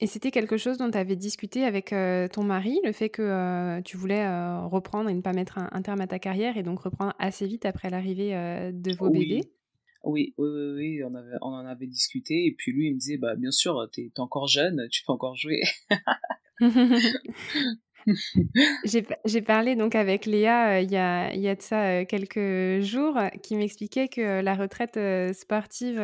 Et 0.01 0.07
c'était 0.07 0.31
quelque 0.31 0.57
chose 0.57 0.77
dont 0.77 0.89
tu 0.89 0.97
avais 0.97 1.15
discuté 1.15 1.63
avec 1.63 1.93
ton 2.31 2.43
mari, 2.43 2.79
le 2.83 2.91
fait 2.91 3.09
que 3.09 3.79
tu 3.81 3.97
voulais 3.97 4.25
reprendre 4.65 5.09
et 5.09 5.13
ne 5.13 5.21
pas 5.21 5.31
mettre 5.31 5.59
un, 5.59 5.81
terme 5.83 6.01
à 6.01 6.07
ta 6.07 6.17
carrière 6.17 6.57
et 6.57 6.63
donc 6.63 6.79
reprendre 6.79 7.13
assez 7.19 7.45
vite 7.45 7.65
après 7.65 7.91
l'arrivée 7.91 8.31
de 8.73 8.93
vos 8.93 9.11
bébés? 9.11 9.43
Oui, 10.03 10.33
oui, 10.39 10.49
oui, 10.49 10.73
oui, 10.73 11.03
on, 11.03 11.13
avait, 11.13 11.35
on 11.41 11.49
en 11.49 11.65
avait 11.67 11.85
discuté 11.85 12.47
et 12.47 12.55
puis 12.57 12.71
lui 12.71 12.87
il 12.87 12.93
me 12.95 12.97
disait 12.97 13.17
bah 13.17 13.35
bien 13.35 13.51
sûr 13.51 13.87
t'es 13.93 14.05
es 14.05 14.19
encore 14.19 14.47
jeune, 14.47 14.87
tu 14.89 15.03
peux 15.05 15.11
encore 15.11 15.35
jouer. 15.35 15.61
J'ai 19.25 19.41
parlé 19.41 19.75
donc 19.75 19.95
avec 19.95 20.25
Léa 20.25 20.77
euh, 20.77 20.79
il 20.81 20.91
y, 20.91 20.97
a, 20.97 21.33
y, 21.33 21.47
a, 21.47 21.55
de 21.55 21.61
ça 21.61 21.85
euh, 21.85 22.05
quelques 22.05 22.83
jours 22.83 23.17
qui 23.43 23.55
m'expliquait 23.55 24.07
que 24.07 24.41
la 24.41 24.55
retraite 24.55 24.97
euh, 24.97 25.33
sportive 25.33 26.01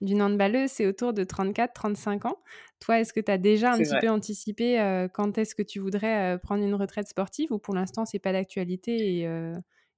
d'une 0.00 0.22
handballeuse, 0.22 0.70
c'est 0.70 0.86
autour 0.86 1.12
de 1.12 1.24
34-35 1.24 2.26
ans. 2.26 2.38
Toi, 2.80 3.00
est-ce 3.00 3.12
que 3.12 3.20
tu 3.20 3.30
as 3.30 3.38
déjà 3.38 3.72
un 3.72 3.78
petit 3.78 3.96
peu 4.00 4.08
anticipé 4.08 5.08
quand 5.14 5.38
est-ce 5.38 5.54
que 5.54 5.62
tu 5.62 5.78
voudrais 5.78 6.38
prendre 6.42 6.62
une 6.62 6.74
retraite 6.74 7.08
sportive 7.08 7.50
ou 7.52 7.58
pour 7.58 7.74
l'instant, 7.74 8.04
c'est 8.04 8.18
pas 8.18 8.32
d'actualité 8.32 9.20
et, 9.20 9.28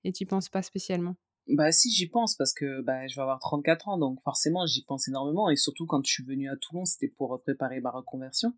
et 0.04 0.12
tu 0.12 0.24
penses 0.24 0.48
pas 0.48 0.62
spécialement? 0.62 1.16
Bah 1.48 1.70
si, 1.70 1.90
j'y 1.92 2.08
pense 2.08 2.34
parce 2.36 2.52
que 2.52 2.82
bah, 2.82 3.06
je 3.06 3.14
vais 3.14 3.22
avoir 3.22 3.38
34 3.38 3.88
ans, 3.88 3.98
donc 3.98 4.20
forcément 4.22 4.66
j'y 4.66 4.84
pense 4.84 5.08
énormément. 5.08 5.48
Et 5.48 5.56
surtout 5.56 5.86
quand 5.86 6.04
je 6.04 6.12
suis 6.12 6.24
venue 6.24 6.50
à 6.50 6.56
Toulon, 6.56 6.84
c'était 6.84 7.08
pour 7.08 7.40
préparer 7.42 7.80
ma 7.80 7.90
reconversion. 7.90 8.52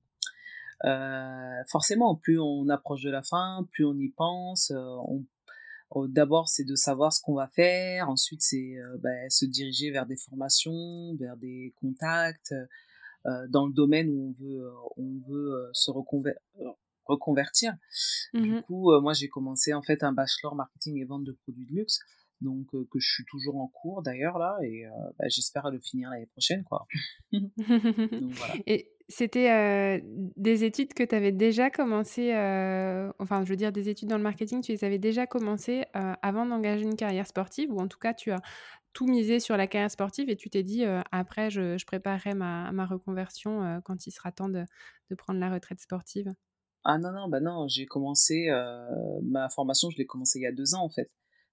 Euh, 0.85 1.63
forcément, 1.69 2.15
plus 2.15 2.39
on 2.39 2.69
approche 2.69 3.03
de 3.03 3.11
la 3.11 3.23
fin, 3.23 3.67
plus 3.73 3.85
on 3.85 3.95
y 3.95 4.09
pense. 4.09 4.71
Euh, 4.71 4.97
on, 5.07 5.25
D'abord, 6.07 6.49
c'est 6.49 6.65
de 6.65 6.75
savoir 6.75 7.15
ce 7.15 7.23
qu'on 7.23 7.35
va 7.35 7.49
faire. 7.49 8.11
Ensuite, 8.11 8.43
c'est 8.43 8.77
euh, 8.77 8.99
bah, 8.99 9.31
se 9.31 9.47
diriger 9.47 9.91
vers 9.91 10.05
des 10.05 10.19
formations, 10.19 11.17
vers 11.17 11.37
des 11.37 11.75
contacts 11.81 12.55
dans 13.51 13.67
le 13.67 13.75
domaine 13.75 14.09
où 14.09 14.35
on 14.37 14.43
veut, 14.43 14.73
on 14.97 15.21
veut 15.29 15.69
se 15.75 15.91
reconvertir. 15.91 17.75
Du 18.33 18.53
mmh 18.53 18.63
coup, 18.63 18.91
moi, 19.01 19.13
j'ai 19.13 19.29
commencé 19.29 19.75
en 19.75 19.83
fait 19.83 20.03
un 20.03 20.13
bachelor 20.13 20.55
marketing 20.55 20.99
et 20.99 21.05
vente 21.05 21.25
de 21.25 21.33
produits 21.33 21.67
de 21.67 21.75
luxe 21.75 22.01
donc 22.41 22.71
que 22.71 22.99
je 22.99 23.13
suis 23.13 23.25
toujours 23.25 23.57
en 23.57 23.67
cours 23.67 24.01
d'ailleurs 24.01 24.39
là 24.39 24.57
et 24.63 24.85
bah, 25.19 25.27
j'espère 25.27 25.71
le 25.71 25.81
finir 25.81 26.09
l'année 26.09 26.27
prochaine 26.27 26.63
quoi. 26.65 26.87
donc, 27.33 27.51
voilà. 27.59 28.55
Et 28.67 28.93
c'était 29.09 30.03
des 30.37 30.65
études 30.65 30.93
que 30.93 31.03
tu 31.03 31.15
avais 31.15 31.33
déjà 31.33 31.71
commencé, 31.71 32.31
enfin 33.19 33.45
je 33.45 33.49
veux 33.49 33.57
dire 33.57 33.73
des 33.73 33.89
études 33.89 34.09
dans 34.09 34.19
le 34.19 34.23
marketing, 34.23 34.61
tu 34.61 34.73
les 34.73 34.85
avais 34.85 34.99
déjà 34.99 35.27
commencé 35.27 35.85
avant 35.95 36.45
d'engager 36.45 36.85
une 36.85 36.97
carrière 36.97 37.27
sportive? 37.27 37.73
Ou 37.73 37.81
en 37.81 37.89
tout 37.89 37.99
cas 37.99 38.13
tu 38.13 38.31
as 38.31 38.41
tout 38.93 39.07
misé 39.07 39.41
sur 39.41 39.57
la 39.57 39.67
carrière 39.67 39.91
sportive 39.91 40.29
et 40.29 40.37
tu 40.37 40.51
t'es 40.51 40.63
dit 40.63 40.85
après 41.11 41.51
je, 41.51 41.83
préparerai 41.87 42.35
ma, 42.35 42.87
reconversion 42.87 43.81
quand 43.85 44.07
il 44.07 44.11
sera 44.11 44.31
temps 44.31 44.51
de, 44.51 44.65
prendre 45.17 45.41
la 45.41 45.51
retraite 45.51 45.81
sportive? 45.81 46.31
Ah 46.85 46.99
non, 46.99 47.13
non, 47.13 47.29
bah 47.29 47.41
non, 47.41 47.67
j'ai 47.67 47.87
commencé 47.87 48.49
ma 49.23 49.49
formation, 49.49 49.89
je 49.91 49.97
l'ai 49.97 50.07
commencé 50.07 50.39
il 50.39 50.43
y 50.43 50.47
a 50.47 50.53
deux 50.53 50.75
ans 50.75 50.85
en 50.85 50.91
fait. 50.91 51.11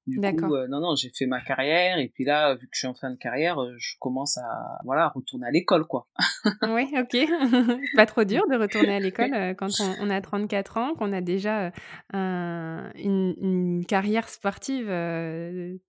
Du 0.07 0.19
coup, 0.19 0.53
euh, 0.53 0.67
non, 0.67 0.81
non, 0.81 0.95
j'ai 0.95 1.09
fait 1.09 1.25
ma 1.25 1.41
carrière 1.41 1.97
et 1.97 2.09
puis 2.09 2.25
là, 2.25 2.53
vu 2.53 2.67
que 2.67 2.74
je 2.74 2.79
suis 2.79 2.88
en 2.88 2.93
fin 2.93 3.09
de 3.09 3.15
carrière, 3.15 3.59
euh, 3.59 3.74
je 3.77 3.95
commence 4.00 4.38
à 4.38 4.79
voilà 4.83 5.07
retourner 5.09 5.47
à 5.47 5.51
l'école, 5.51 5.85
quoi. 5.85 6.07
oui, 6.69 6.93
ok. 6.95 7.17
Pas 7.95 8.05
trop 8.05 8.24
dur 8.24 8.43
de 8.47 8.55
retourner 8.55 8.95
à 8.95 9.00
l'école 9.00 9.33
euh, 9.33 9.53
quand 9.55 9.69
on, 10.00 10.09
a 10.12 10.21
34 10.21 10.77
ans, 10.77 10.93
qu'on 10.93 11.12
a 11.12 11.21
déjà 11.21 11.71
une, 12.13 13.83
carrière 13.88 14.29
sportive 14.29 14.88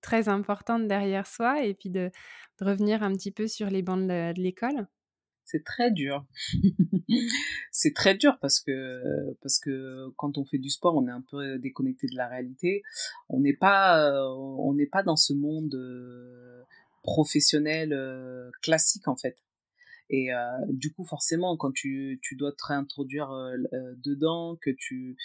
très 0.01 0.29
importante 0.29 0.87
derrière 0.89 1.27
soi 1.27 1.63
et 1.63 1.75
puis 1.75 1.91
de, 1.91 2.11
revenir 2.61 3.03
un 3.03 3.13
petit 3.13 3.33
peu 3.33 3.47
sur 3.49 3.69
les 3.69 3.83
bancs 3.83 4.07
de 4.07 4.33
l'école 4.41 4.87
c'est 5.47 5.65
très 5.65 5.93
dur. 5.93 6.27
c'est 7.71 7.95
très 7.95 8.17
dur 8.17 8.37
parce 8.41 8.61
que 8.61 9.33
parce 9.41 9.61
que 9.61 10.09
quand 10.17 10.39
on 10.39 10.45
fait 10.45 10.59
du 10.59 10.71
sport, 10.71 10.97
on 10.97 11.07
est 11.07 11.13
un 11.13 11.25
peu 11.31 11.59
déconnecté 11.59 12.09
de 12.09 12.17
la 12.17 12.29
réalité. 12.29 12.83
On 13.29 13.41
n'est 13.41 13.57
pas 13.57 14.13
on 14.29 14.75
n'est 14.75 14.89
pas 14.89 15.05
dans 15.05 15.17
ce 15.17 15.33
monde 15.33 15.75
euh, 15.75 16.63
professionnel 17.03 17.93
euh, 17.93 18.51
classique 18.61 19.07
en 19.07 19.17
fait. 19.17 19.39
Et 20.11 20.33
euh, 20.33 20.39
du 20.69 20.93
coup, 20.93 21.05
forcément, 21.05 21.57
quand 21.57 21.73
tu, 21.73 22.21
tu 22.23 22.37
dois 22.37 22.53
te 22.53 22.65
réintroduire 22.65 23.29
dedans, 24.05 24.57
que 24.61 24.71
tu 24.71 25.17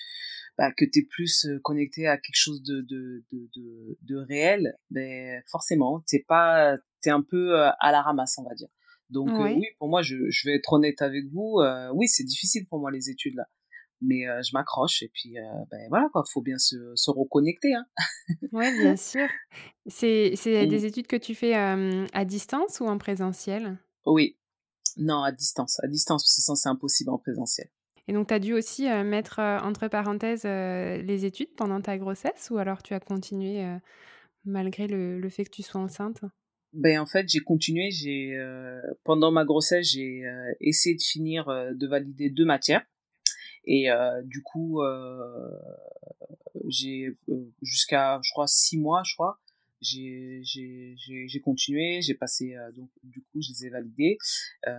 bah, 0.57 0.71
que 0.71 0.85
es 0.85 1.05
plus 1.07 1.47
connecté 1.63 2.07
à 2.07 2.17
quelque 2.17 2.35
chose 2.35 2.63
de, 2.63 2.81
de, 2.81 3.23
de, 3.31 3.97
de, 4.01 4.15
réel, 4.17 4.75
ben, 4.89 5.41
forcément, 5.47 6.03
pas 6.27 6.77
t'es 7.01 7.11
un 7.11 7.21
peu 7.21 7.55
à 7.59 7.91
la 7.91 8.01
ramasse, 8.01 8.39
on 8.39 8.43
va 8.43 8.55
dire. 8.55 8.69
Donc 9.11 9.29
euh, 9.29 9.53
oui, 9.53 9.65
pour 9.77 9.89
moi, 9.89 10.01
je, 10.01 10.15
je, 10.29 10.47
vais 10.47 10.55
être 10.55 10.71
honnête 10.73 11.01
avec 11.01 11.25
vous. 11.31 11.59
Euh, 11.59 11.91
oui, 11.93 12.07
c'est 12.07 12.23
difficile 12.23 12.65
pour 12.67 12.79
moi 12.79 12.91
les 12.91 13.09
études 13.09 13.35
là, 13.35 13.45
mais 14.01 14.27
euh, 14.27 14.41
je 14.41 14.51
m'accroche 14.53 15.03
et 15.03 15.11
puis 15.13 15.35
ben 15.69 15.87
voilà 15.89 16.07
quoi, 16.11 16.23
faut 16.31 16.41
bien 16.41 16.57
se, 16.57 16.77
se 16.95 17.11
reconnecter. 17.11 17.73
Hein. 17.73 17.85
oui, 18.53 18.71
bien 18.79 18.95
sûr. 18.95 19.27
C'est 19.85 20.33
c'est 20.35 20.65
mmh. 20.65 20.69
des 20.69 20.85
études 20.85 21.07
que 21.07 21.17
tu 21.17 21.35
fais 21.35 21.53
à 21.53 22.25
distance 22.25 22.79
ou 22.79 22.85
en 22.85 22.97
présentiel? 22.97 23.77
Oui, 24.05 24.37
non 24.97 25.23
à 25.23 25.31
distance, 25.31 25.79
à 25.83 25.87
distance 25.87 26.23
parce 26.23 26.35
que 26.35 26.57
c'est 26.57 26.69
impossible 26.69 27.09
en 27.11 27.17
présentiel. 27.17 27.67
Et 28.07 28.13
donc, 28.13 28.27
tu 28.27 28.33
as 28.33 28.39
dû 28.39 28.53
aussi 28.53 28.87
mettre 29.03 29.39
entre 29.39 29.87
parenthèses 29.87 30.43
les 30.45 31.25
études 31.25 31.53
pendant 31.55 31.81
ta 31.81 31.97
grossesse 31.97 32.49
ou 32.49 32.57
alors 32.57 32.81
tu 32.81 32.93
as 32.93 32.99
continué 32.99 33.63
malgré 34.45 34.87
le, 34.87 35.19
le, 35.19 35.29
fait 35.29 35.45
que 35.45 35.51
tu 35.51 35.61
sois 35.61 35.81
enceinte? 35.81 36.23
Ben 36.73 36.99
en 36.99 37.05
fait 37.05 37.27
j'ai 37.27 37.39
continué 37.39 37.91
j'ai 37.91 38.33
euh, 38.35 38.81
pendant 39.03 39.31
ma 39.31 39.43
grossesse 39.43 39.91
j'ai 39.91 40.25
euh, 40.25 40.53
essayé 40.61 40.95
de 40.95 41.01
finir 41.01 41.49
euh, 41.49 41.73
de 41.73 41.87
valider 41.87 42.29
deux 42.29 42.45
matières. 42.45 42.85
Et 43.65 43.89
du 44.23 44.41
coup 44.41 44.81
j'ai 46.67 47.15
jusqu'à 47.61 48.19
je 48.23 48.31
crois 48.31 48.47
six 48.47 48.79
mois 48.79 49.03
je 49.05 49.13
crois 49.13 49.39
j'ai 49.81 50.41
j'ai 50.43 50.95
j'ai 50.97 51.39
continué 51.41 52.01
j'ai 52.01 52.15
passé 52.15 52.55
donc 52.75 52.89
du 53.03 53.21
coup 53.21 53.39
je 53.39 53.49
les 53.49 53.67
ai 53.67 53.69
validés 53.69 54.17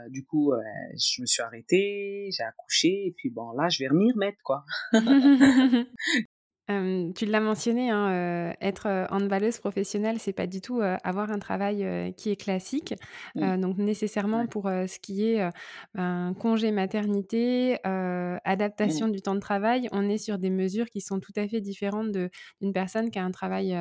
du 0.08 0.24
coup 0.24 0.52
je 0.96 1.22
me 1.22 1.26
suis 1.26 1.42
arrêtée 1.42 2.28
j'ai 2.36 2.42
accouché 2.42 3.06
et 3.06 3.14
puis 3.16 3.30
bon 3.30 3.52
là 3.52 3.68
je 3.68 3.84
vais 3.84 3.88
m'y 3.92 4.10
remettre 4.10 4.38
quoi 4.42 4.64
tu 6.68 7.26
l'as 7.26 7.40
mentionné, 7.40 7.90
hein, 7.90 8.54
être 8.60 9.06
handballeuse 9.10 9.58
professionnelle, 9.58 10.18
c'est 10.18 10.32
pas 10.32 10.46
du 10.46 10.60
tout 10.60 10.80
avoir 11.02 11.30
un 11.30 11.38
travail 11.38 12.14
qui 12.16 12.30
est 12.30 12.36
classique. 12.36 12.94
Mmh. 13.34 13.60
donc 13.60 13.78
nécessairement 13.78 14.46
pour 14.46 14.64
ce 14.64 14.98
qui 14.98 15.24
est 15.24 15.48
ben, 15.94 16.34
congé 16.38 16.70
maternité, 16.70 17.78
adaptation 17.84 19.08
mmh. 19.08 19.12
du 19.12 19.22
temps 19.22 19.34
de 19.34 19.40
travail, 19.40 19.88
on 19.92 20.08
est 20.08 20.18
sur 20.18 20.38
des 20.38 20.50
mesures 20.50 20.88
qui 20.88 21.00
sont 21.00 21.20
tout 21.20 21.32
à 21.36 21.46
fait 21.48 21.60
différentes 21.60 22.12
d'une 22.12 22.72
personne 22.72 23.10
qui 23.10 23.18
a 23.18 23.24
un 23.24 23.30
travail, 23.30 23.76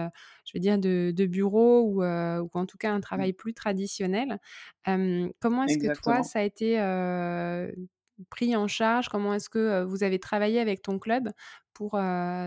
je 0.46 0.52
veux 0.54 0.60
dire, 0.60 0.78
de, 0.78 1.26
bureau 1.26 1.82
ou, 1.82 2.04
ou, 2.04 2.50
en 2.54 2.66
tout 2.66 2.78
cas 2.78 2.92
un 2.92 2.98
mmh. 2.98 3.02
travail 3.02 3.34
plus 3.34 3.54
traditionnel. 3.54 4.40
comment 4.86 5.64
est-ce 5.66 5.78
que 5.78 6.02
toi, 6.02 6.24
ça 6.24 6.40
a 6.40 6.44
été 6.44 6.78
pris 8.30 8.56
en 8.56 8.68
charge? 8.68 9.10
Comment 9.10 9.34
est-ce 9.34 9.50
que 9.50 9.84
vous 9.84 10.04
avez 10.04 10.20
travaillé 10.20 10.60
avec 10.60 10.82
ton 10.82 11.00
club 11.00 11.30
pour 11.74 11.92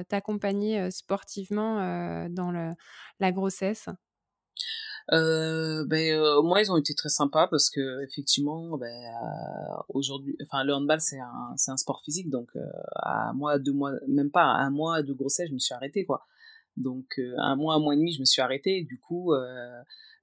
t'accompagner 0.09 0.91
sportivement 0.91 2.29
dans 2.29 2.75
la 3.21 3.33
grossesse? 3.33 3.89
Euh, 5.13 5.85
ben 5.87 6.19
moi 6.43 6.63
ils 6.63 6.73
ont 6.73 6.79
été 6.79 6.95
très 6.95 7.11
sympas 7.11 7.47
parce 7.49 7.69
que 7.69 8.03
effectivement 8.05 8.79
ben 8.79 9.05
aujourd'hui 9.91 10.35
enfin 10.43 10.65
le 10.65 10.73
handball 10.73 10.99
c'est 10.99 11.19
un 11.19 11.77
sport 11.77 12.01
physique 12.03 12.31
donc 12.31 12.49
à 12.97 13.33
moi 13.35 13.59
deux 13.59 13.75
mois 13.75 13.93
même 14.09 14.31
pas 14.31 14.45
un 14.45 14.71
mois 14.71 15.03
de 15.03 15.13
grossesse 15.13 15.49
je 15.51 15.55
me 15.55 15.59
suis 15.59 15.75
arrêtée 15.75 16.07
quoi. 16.07 16.27
Donc 16.79 17.21
un 17.37 17.55
mois 17.55 17.75
un 17.75 17.81
mois 17.81 17.93
et 17.95 17.99
demi 17.99 18.15
je 18.15 18.21
me 18.21 18.25
suis 18.25 18.41
arrêtée 18.41 18.83
du 18.85 18.99
coup 18.99 19.35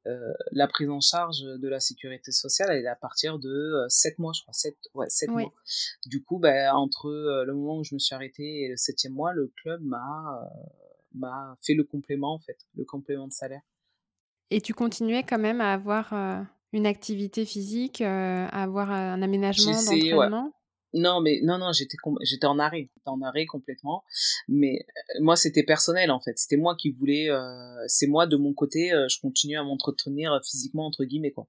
euh, 0.08 0.34
la 0.52 0.68
prise 0.68 0.90
en 0.90 1.00
charge 1.00 1.42
de 1.42 1.68
la 1.68 1.80
sécurité 1.80 2.32
sociale, 2.32 2.70
elle 2.72 2.86
est 2.86 2.88
à 2.88 2.96
partir 2.96 3.38
de 3.38 3.86
7 3.88 4.14
euh, 4.14 4.16
mois, 4.18 4.32
je 4.36 4.42
crois. 4.42 4.54
7, 4.54 4.76
ouais, 4.96 5.10
7 5.10 5.30
mois. 5.30 5.54
Du 6.08 6.24
coup, 6.24 6.40
ben, 6.40 6.74
entre 6.74 7.08
euh, 7.08 7.46
le 7.46 7.54
moment 7.54 7.78
où 7.78 7.84
je 7.84 7.94
me 7.94 8.00
suis 8.00 8.16
arrêtée 8.16 8.64
et 8.64 8.70
le 8.70 8.78
septième 8.78 9.14
mois, 9.14 9.34
le 9.34 9.52
club 9.62 9.82
m'a 9.84 10.50
m'a 11.14 11.58
fait 11.62 11.74
le 11.74 11.84
complément, 11.84 12.34
en 12.34 12.40
fait, 12.40 12.58
le 12.76 12.86
complément 12.86 13.28
de 13.28 13.34
salaire. 13.34 13.62
Et 14.50 14.62
tu 14.62 14.74
continuais 14.74 15.24
quand 15.24 15.40
même 15.40 15.60
à 15.60 15.74
avoir 15.74 16.14
une 16.72 16.86
activité 16.86 17.46
physique, 17.46 18.00
à 18.02 18.48
avoir 18.48 18.92
un 18.92 19.22
aménagement 19.22 19.74
d'entraînement? 19.74 20.54
Non, 20.94 21.22
mais 21.22 21.40
non, 21.42 21.58
non, 21.58 21.72
j'étais 21.72 21.98
j'étais 22.22 22.46
en 22.46 22.60
arrêt, 22.60 22.90
en 23.06 23.22
arrêt 23.22 23.46
complètement. 23.46 24.04
Mais 24.48 24.80
euh, 24.80 25.22
moi, 25.22 25.36
c'était 25.36 25.64
personnel 25.64 26.12
en 26.12 26.20
fait. 26.20 26.38
C'était 26.38 26.58
moi 26.58 26.76
qui 26.76 26.92
voulais. 26.92 27.30
Euh, 27.30 27.84
c'est 27.88 28.08
moi 28.08 28.28
de 28.28 28.36
mon 28.36 28.54
côté, 28.54 28.92
euh, 28.92 29.08
je 29.10 29.20
continue 29.20 29.58
à 29.58 29.64
m'entretenir 29.64 30.40
physiquement 30.44 30.86
entre 30.86 31.06
guillemets 31.06 31.32
quoi. 31.32 31.48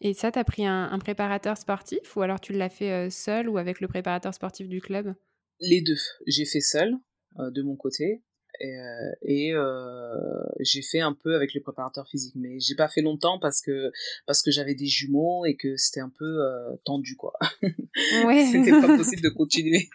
Et 0.00 0.12
ça, 0.12 0.30
t'as 0.30 0.44
pris 0.44 0.66
un, 0.66 0.98
préparateur 0.98 1.56
sportif 1.56 2.16
ou 2.16 2.22
alors 2.22 2.40
tu 2.40 2.52
l'as 2.52 2.68
fait 2.68 3.08
seul 3.10 3.48
ou 3.48 3.58
avec 3.58 3.80
le 3.80 3.88
préparateur 3.88 4.34
sportif 4.34 4.68
du 4.68 4.80
club? 4.80 5.14
Les 5.60 5.80
deux. 5.80 5.98
J'ai 6.26 6.44
fait 6.44 6.60
seul 6.60 6.94
de 7.38 7.62
mon 7.62 7.74
côté 7.74 8.22
et, 8.60 9.52
euh, 9.54 9.58
euh, 9.58 10.44
j'ai 10.60 10.82
fait 10.82 11.00
un 11.00 11.12
peu 11.12 11.34
avec 11.34 11.54
le 11.54 11.60
préparateur 11.60 12.06
physique 12.08 12.34
mais 12.36 12.58
j'ai 12.60 12.74
pas 12.74 12.88
fait 12.88 13.02
longtemps 13.02 13.38
parce 13.38 13.60
que 13.60 13.92
parce 14.26 14.42
que 14.42 14.50
j'avais 14.50 14.74
des 14.74 14.86
jumeaux 14.86 15.44
et 15.44 15.56
que 15.56 15.76
c'était 15.76 16.00
un 16.00 16.10
peu 16.10 16.24
euh, 16.24 16.76
tendu 16.84 17.16
quoi 17.16 17.32
ouais. 18.26 18.46
c'était 18.50 18.70
pas 18.70 18.86
possible 18.96 19.22
de 19.22 19.28
continuer 19.30 19.88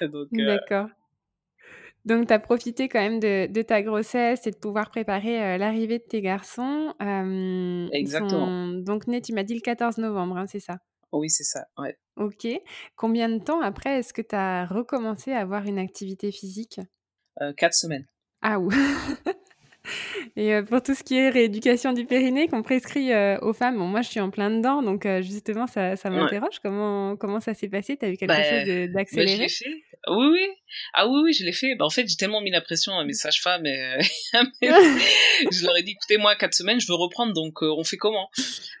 d'accord 0.46 0.88
donc, 2.04 2.26
tu 2.26 2.32
as 2.32 2.40
profité 2.40 2.88
quand 2.88 2.98
même 2.98 3.20
de, 3.20 3.46
de, 3.46 3.62
ta 3.62 3.80
grossesse 3.80 4.44
et 4.48 4.50
de 4.50 4.56
pouvoir 4.56 4.90
préparer 4.90 5.56
l'arrivée 5.56 6.00
de 6.00 6.02
tes 6.02 6.20
garçons. 6.20 6.92
Exactement. 7.92 8.66
donc, 8.72 9.06
nés, 9.06 9.20
tu 9.20 9.32
m'as 9.32 9.44
dit 9.44 9.54
le 9.54 9.60
14 9.60 9.98
novembre, 9.98 10.36
hein, 10.36 10.46
c'est 10.48 10.58
ça? 10.58 10.80
Oui, 11.12 11.30
c'est 11.30 11.44
ça, 11.44 11.66
ouais. 11.78 11.96
OK. 12.16 12.46
Combien 12.96 13.28
de 13.28 13.38
temps 13.38 13.60
après 13.62 13.98
est-ce 13.98 14.12
que 14.12 14.22
tu 14.22 14.34
as 14.34 14.66
recommencé 14.66 15.32
à 15.32 15.40
avoir 15.40 15.64
une 15.66 15.78
activité 15.78 16.30
physique? 16.30 16.78
Heu, 17.40 17.52
4 17.54 17.74
semaines. 17.74 18.06
Ah 18.42 18.58
ou 18.58 18.70
et 20.36 20.60
pour 20.62 20.82
tout 20.82 20.94
ce 20.94 21.02
qui 21.02 21.16
est 21.16 21.28
rééducation 21.30 21.92
du 21.92 22.04
périnée 22.06 22.48
qu'on 22.48 22.62
prescrit, 22.62 23.10
aux 23.40 23.52
femmes, 23.52 23.78
bon 23.78 23.86
moi 23.86 24.02
je 24.02 24.08
suis 24.10 24.20
en 24.20 24.30
plein 24.30 24.50
dedans 24.50 24.82
donc 24.82 25.06
justement 25.20 25.66
ça 25.66 25.96
ça 25.96 26.10
Ouais. 26.10 26.18
m'interroge. 26.18 26.58
Comment 26.62 27.16
comment 27.16 27.40
ça 27.40 27.54
s'est 27.54 27.68
passé? 27.68 27.96
Tu 27.96 28.04
as 28.06 28.10
eu 28.10 28.16
quelque 28.16 28.42
chose 28.42 28.62
Bah 28.62 28.64
de 28.64 28.86
bah, 28.86 29.04
fait. 30.06 30.12
Oui, 30.12 30.26
oui. 30.32 30.46
Ah 30.94 31.06
oui, 31.08 31.20
oui, 31.24 31.32
je 31.32 31.44
l'ai 31.44 31.52
fait. 31.52 31.74
Bah, 31.74 31.84
en 31.84 31.90
fait, 31.90 32.06
j'ai 32.08 32.16
tellement 32.16 32.40
mis 32.40 32.50
la 32.50 32.60
pression 32.60 32.92
à 32.98 33.04
mes 33.04 33.12
sages-femmes 33.12 33.66
et 33.66 33.78
heu, 34.34 34.42
je 35.50 35.64
leur 35.66 35.76
ai 35.76 35.82
dit: 35.82 35.92
«Écoutez, 35.92 36.16
moi 36.18 36.34
4 36.36 36.54
semaines, 36.54 36.80
je 36.80 36.86
veux 36.88 36.94
reprendre 36.94 37.32
donc 37.34 37.62
heu, 37.62 37.70
on 37.70 37.84
fait 37.84 37.96
comment?» 37.96 38.28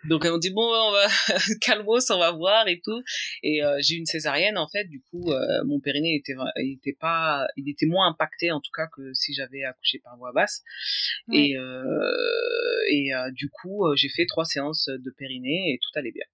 donc 0.04 0.24
elles 0.24 0.32
m'ont 0.32 0.38
dit: 0.38 0.50
«Bon, 0.50 0.62
on 0.62 0.92
va 0.92 1.06
calmos, 1.60 2.10
on 2.10 2.18
va 2.18 2.32
voir 2.32 2.66
et 2.68 2.80
tout» 2.80 3.02
et 3.42 3.62
heu, 3.62 3.76
j'ai 3.80 3.94
eu 3.96 3.98
une 3.98 4.06
césarienne 4.06 4.58
en 4.58 4.68
fait, 4.68 4.84
du 4.86 5.00
coup, 5.10 5.30
mon 5.64 5.80
périnée 5.80 6.16
était 6.16 6.34
il 6.56 6.74
était 6.78 6.96
pas 6.98 7.46
il 7.56 7.68
était 7.68 7.86
moins 7.86 8.08
impacté 8.08 8.50
en 8.50 8.60
tout 8.60 8.70
cas 8.74 8.86
que 8.96 9.12
si 9.14 9.34
j'avais 9.34 9.64
accouché 9.64 9.98
par 10.00 10.16
voie 10.16 10.32
basse 10.32 10.62
et 11.32 11.54
et 12.90 13.10
du 13.32 13.48
coup, 13.50 13.84
j'ai 13.96 14.08
fait 14.08 14.26
3 14.26 14.44
séances 14.44 14.86
de 14.88 15.10
périnée 15.16 15.72
et 15.74 15.78
tout 15.78 15.98
allait 15.98 16.12
bien. 16.12 16.24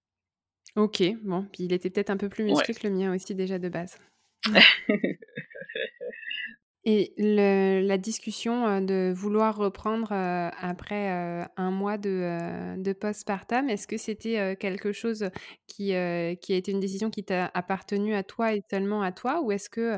OK, 0.75 1.01
bon, 1.23 1.45
puis 1.51 1.63
il 1.63 1.73
était 1.73 1.89
peut-être 1.89 2.09
un 2.11 2.17
peu 2.17 2.29
plus 2.29 2.43
Ouais. 2.43 2.51
musclé 2.51 2.73
que 2.73 2.87
le 2.87 2.93
mien 2.93 3.13
aussi 3.13 3.33
déjà 3.35 3.59
de 3.59 3.69
base. 3.69 3.97
Et 6.85 7.13
le 7.17 7.81
la 7.85 7.97
discussion, 7.97 8.65
heu, 8.67 8.81
de 8.85 9.11
vouloir 9.15 9.57
reprendre, 9.57 10.11
heu, 10.13 10.49
après, 10.61 11.41
heu, 11.43 11.45
1 11.57 11.71
mois 11.71 11.97
de, 11.97 12.93
postpartum, 12.93 13.69
est-ce 13.69 13.85
que 13.87 13.97
c'était, 13.97 14.55
quelque 14.59 14.91
chose 14.93 15.29
qui, 15.67 15.87
qui 15.87 15.93
a 15.93 16.55
été 16.57 16.71
une 16.71 16.79
décision 16.79 17.09
qui 17.09 17.23
t'a 17.25 17.51
appartenu 17.53 18.13
à 18.15 18.23
toi 18.23 18.53
et 18.53 18.63
seulement 18.71 19.01
à 19.01 19.11
toi? 19.11 19.41
Ou 19.41 19.51
est-ce 19.51 19.69
que, 19.69 19.97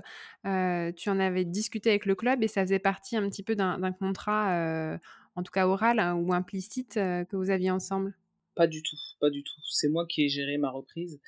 tu 0.93 1.09
en 1.09 1.19
avais 1.19 1.45
discuté 1.45 1.89
avec 1.91 2.05
le 2.07 2.15
club 2.15 2.43
et 2.43 2.47
ça 2.47 2.61
faisait 2.63 2.79
partie 2.79 3.15
un 3.17 3.29
petit 3.29 3.43
peu 3.43 3.55
d'un 3.55 3.91
contrat, 3.93 4.97
en 5.35 5.43
tout 5.43 5.51
cas 5.51 5.67
oral 5.67 5.99
hein, 5.99 6.15
ou 6.15 6.33
implicite, 6.33 6.95
que 6.95 7.35
vous 7.35 7.49
aviez 7.51 7.69
ensemble? 7.71 8.15
Pas 8.55 8.67
du 8.67 8.83
tout, 8.83 8.97
pas 9.21 9.29
du 9.29 9.43
tout. 9.43 9.61
C'est 9.69 9.87
moi 9.87 10.05
qui 10.05 10.23
ai 10.25 10.29
géré 10.29 10.57
ma 10.57 10.69
reprise. 10.69 11.21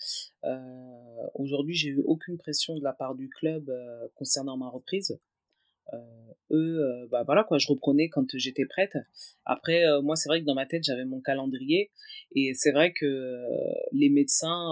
Heu, 0.45 0.49
aujourd'hui, 1.35 1.73
j'ai 1.75 1.89
eu 1.89 2.01
aucune 2.05 2.37
pression 2.37 2.77
de 2.77 2.83
la 2.83 2.91
part 2.93 3.15
du 3.15 3.29
club, 3.29 3.69
heu, 3.69 4.09
concernant 4.15 4.57
ma 4.57 4.69
reprise. 4.69 5.19
Heu, 5.93 5.97
eux, 6.51 7.07
bah, 7.11 7.23
voilà 7.25 7.43
quoi, 7.45 7.59
je 7.59 7.67
reprenais 7.67 8.09
quand 8.09 8.25
j'étais 8.35 8.65
prête. 8.65 8.97
Après, 9.45 9.83
moi, 10.03 10.15
c'est 10.17 10.29
vrai 10.29 10.41
que 10.41 10.45
dans 10.45 10.55
ma 10.55 10.65
tête, 10.67 10.83
j'avais 10.85 11.05
mon 11.05 11.21
calendrier 11.21 11.91
et 12.35 12.53
c'est 12.55 12.71
vrai 12.73 12.93
que, 12.93 13.05
les 13.93 14.09
médecins, 14.09 14.71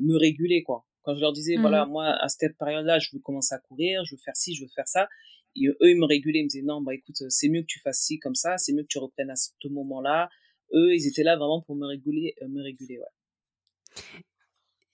me 0.00 0.16
régulaient 0.16 0.62
quoi. 0.62 0.86
Quand 1.02 1.14
je 1.16 1.20
leur 1.20 1.32
disais: 1.32 1.56
Mmh 1.56 1.60
«Voilà, 1.60 1.86
mh. 1.86 1.86
moi, 1.86 2.06
à 2.20 2.28
cette 2.28 2.58
période-là, 2.58 2.98
je 3.00 3.10
veux 3.14 3.20
commencer 3.20 3.54
à 3.54 3.58
courir, 3.60 4.04
je 4.04 4.14
veux 4.16 4.20
faire 4.20 4.36
ci, 4.36 4.54
je 4.54 4.64
veux 4.64 4.70
faire 4.74 4.88
ça» 4.88 5.08
et 5.56 5.68
eux, 5.68 5.76
ils 5.82 5.98
me 5.98 6.06
régulaient, 6.06 6.40
ils 6.40 6.44
me 6.44 6.48
disaient: 6.48 6.62
«Non, 6.64 6.80
bah, 6.82 6.94
écoute, 6.94 7.16
c'est 7.30 7.48
mieux 7.50 7.62
que 7.62 7.66
tu 7.66 7.80
fasses 7.80 8.00
ci 8.00 8.18
comme 8.18 8.34
ça, 8.36 8.58
c'est 8.58 8.72
mieux 8.74 8.82
que 8.82 8.88
tu 8.88 8.98
reprennes 8.98 9.30
à 9.30 9.36
ce 9.36 9.50
moment-là». 9.68 10.30
Eux, 10.74 10.94
ils 10.94 11.06
étaient 11.08 11.22
là 11.24 11.36
vraiment 11.36 11.62
pour 11.62 11.76
me 11.76 11.86
réguler, 11.86 12.34
heu, 12.42 12.48
me 12.48 12.62
réguler, 12.62 12.98
ouais. 12.98 13.06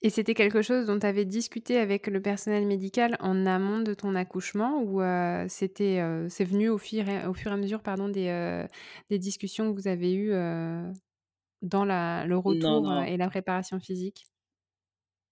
Et 0.01 0.09
c'était 0.09 0.33
quelque 0.33 0.61
chose 0.61 0.85
dont 0.85 0.97
tu 0.97 1.05
avais 1.05 1.25
discuté 1.25 1.77
avec 1.77 2.07
le 2.07 2.21
personnel 2.21 2.65
médical 2.65 3.17
en 3.19 3.45
amont 3.45 3.81
de 3.81 3.93
ton 3.93 4.15
accouchement 4.15 4.81
ou 4.81 5.01
heu, 5.01 5.45
c'était, 5.49 5.99
heu, 6.01 6.27
c'est 6.29 6.45
venu 6.45 6.69
au 6.69 6.77
fir 6.77 7.09
et 7.09 7.25
au 7.27 7.33
fur 7.33 7.51
et 7.51 7.53
à 7.55 7.57
mesure, 7.57 7.81
pardon, 7.83 8.07
des, 8.07 8.65
des 9.09 9.19
discussions 9.19 9.69
que 9.73 9.75
vous 9.81 9.87
avez 9.89 10.13
eues, 10.15 10.31
dans 11.61 11.85
la 11.85 12.25
le 12.25 12.37
retour, 12.37 12.91
non. 12.91 13.07
et 13.07 13.15
la 13.17 13.29
préparation 13.29 13.79
physique? 13.79 14.25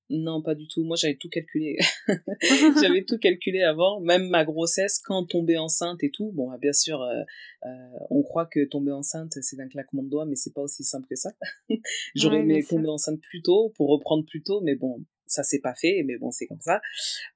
Non, 0.10 0.42
pas 0.42 0.56
du 0.56 0.68
tout. 0.68 0.84
Moi, 0.84 0.96
j'avais 0.96 1.16
tout 1.16 1.30
calculé. 1.30 1.78
J'avais 2.82 3.04
tout 3.04 3.18
calculé 3.18 3.62
avant, 3.62 4.00
même 4.00 4.30
ma 4.30 4.46
grossesse, 4.46 5.00
quand 5.00 5.26
tomber 5.26 5.58
enceinte 5.58 6.04
et 6.04 6.12
tout. 6.12 6.32
Bon, 6.32 6.50
bien 6.58 6.74
sûr, 6.74 7.02
heu 7.02 7.24
heu, 7.66 7.70
on 8.10 8.22
croit 8.24 8.46
que 8.46 8.64
tomber 8.66 8.92
enceinte, 8.92 9.34
c'est 9.42 9.58
d'un 9.58 9.68
claquement 9.68 10.04
de 10.04 10.10
doigts, 10.10 10.26
mais 10.26 10.36
c'est 10.36 10.54
pas 10.54 10.62
aussi 10.62 10.84
simple 10.84 11.08
que 11.10 11.16
ça. 11.16 11.32
J'aurais 12.16 12.38
Ouais, 12.38 12.44
aimé 12.44 12.64
tomber 12.64 12.88
enceinte 12.90 13.20
plus 13.22 13.42
tôt 13.42 13.74
pour 13.76 13.90
reprendre 13.90 14.26
plus 14.26 14.44
tôt, 14.44 14.62
mais 14.62 14.76
bon, 14.76 15.04
ça 15.26 15.44
s'est 15.44 15.60
pas 15.60 15.76
fait, 15.76 16.04
mais 16.06 16.18
bon, 16.18 16.32
c'est 16.32 16.48
comme 16.48 16.62
ça. 16.62 16.80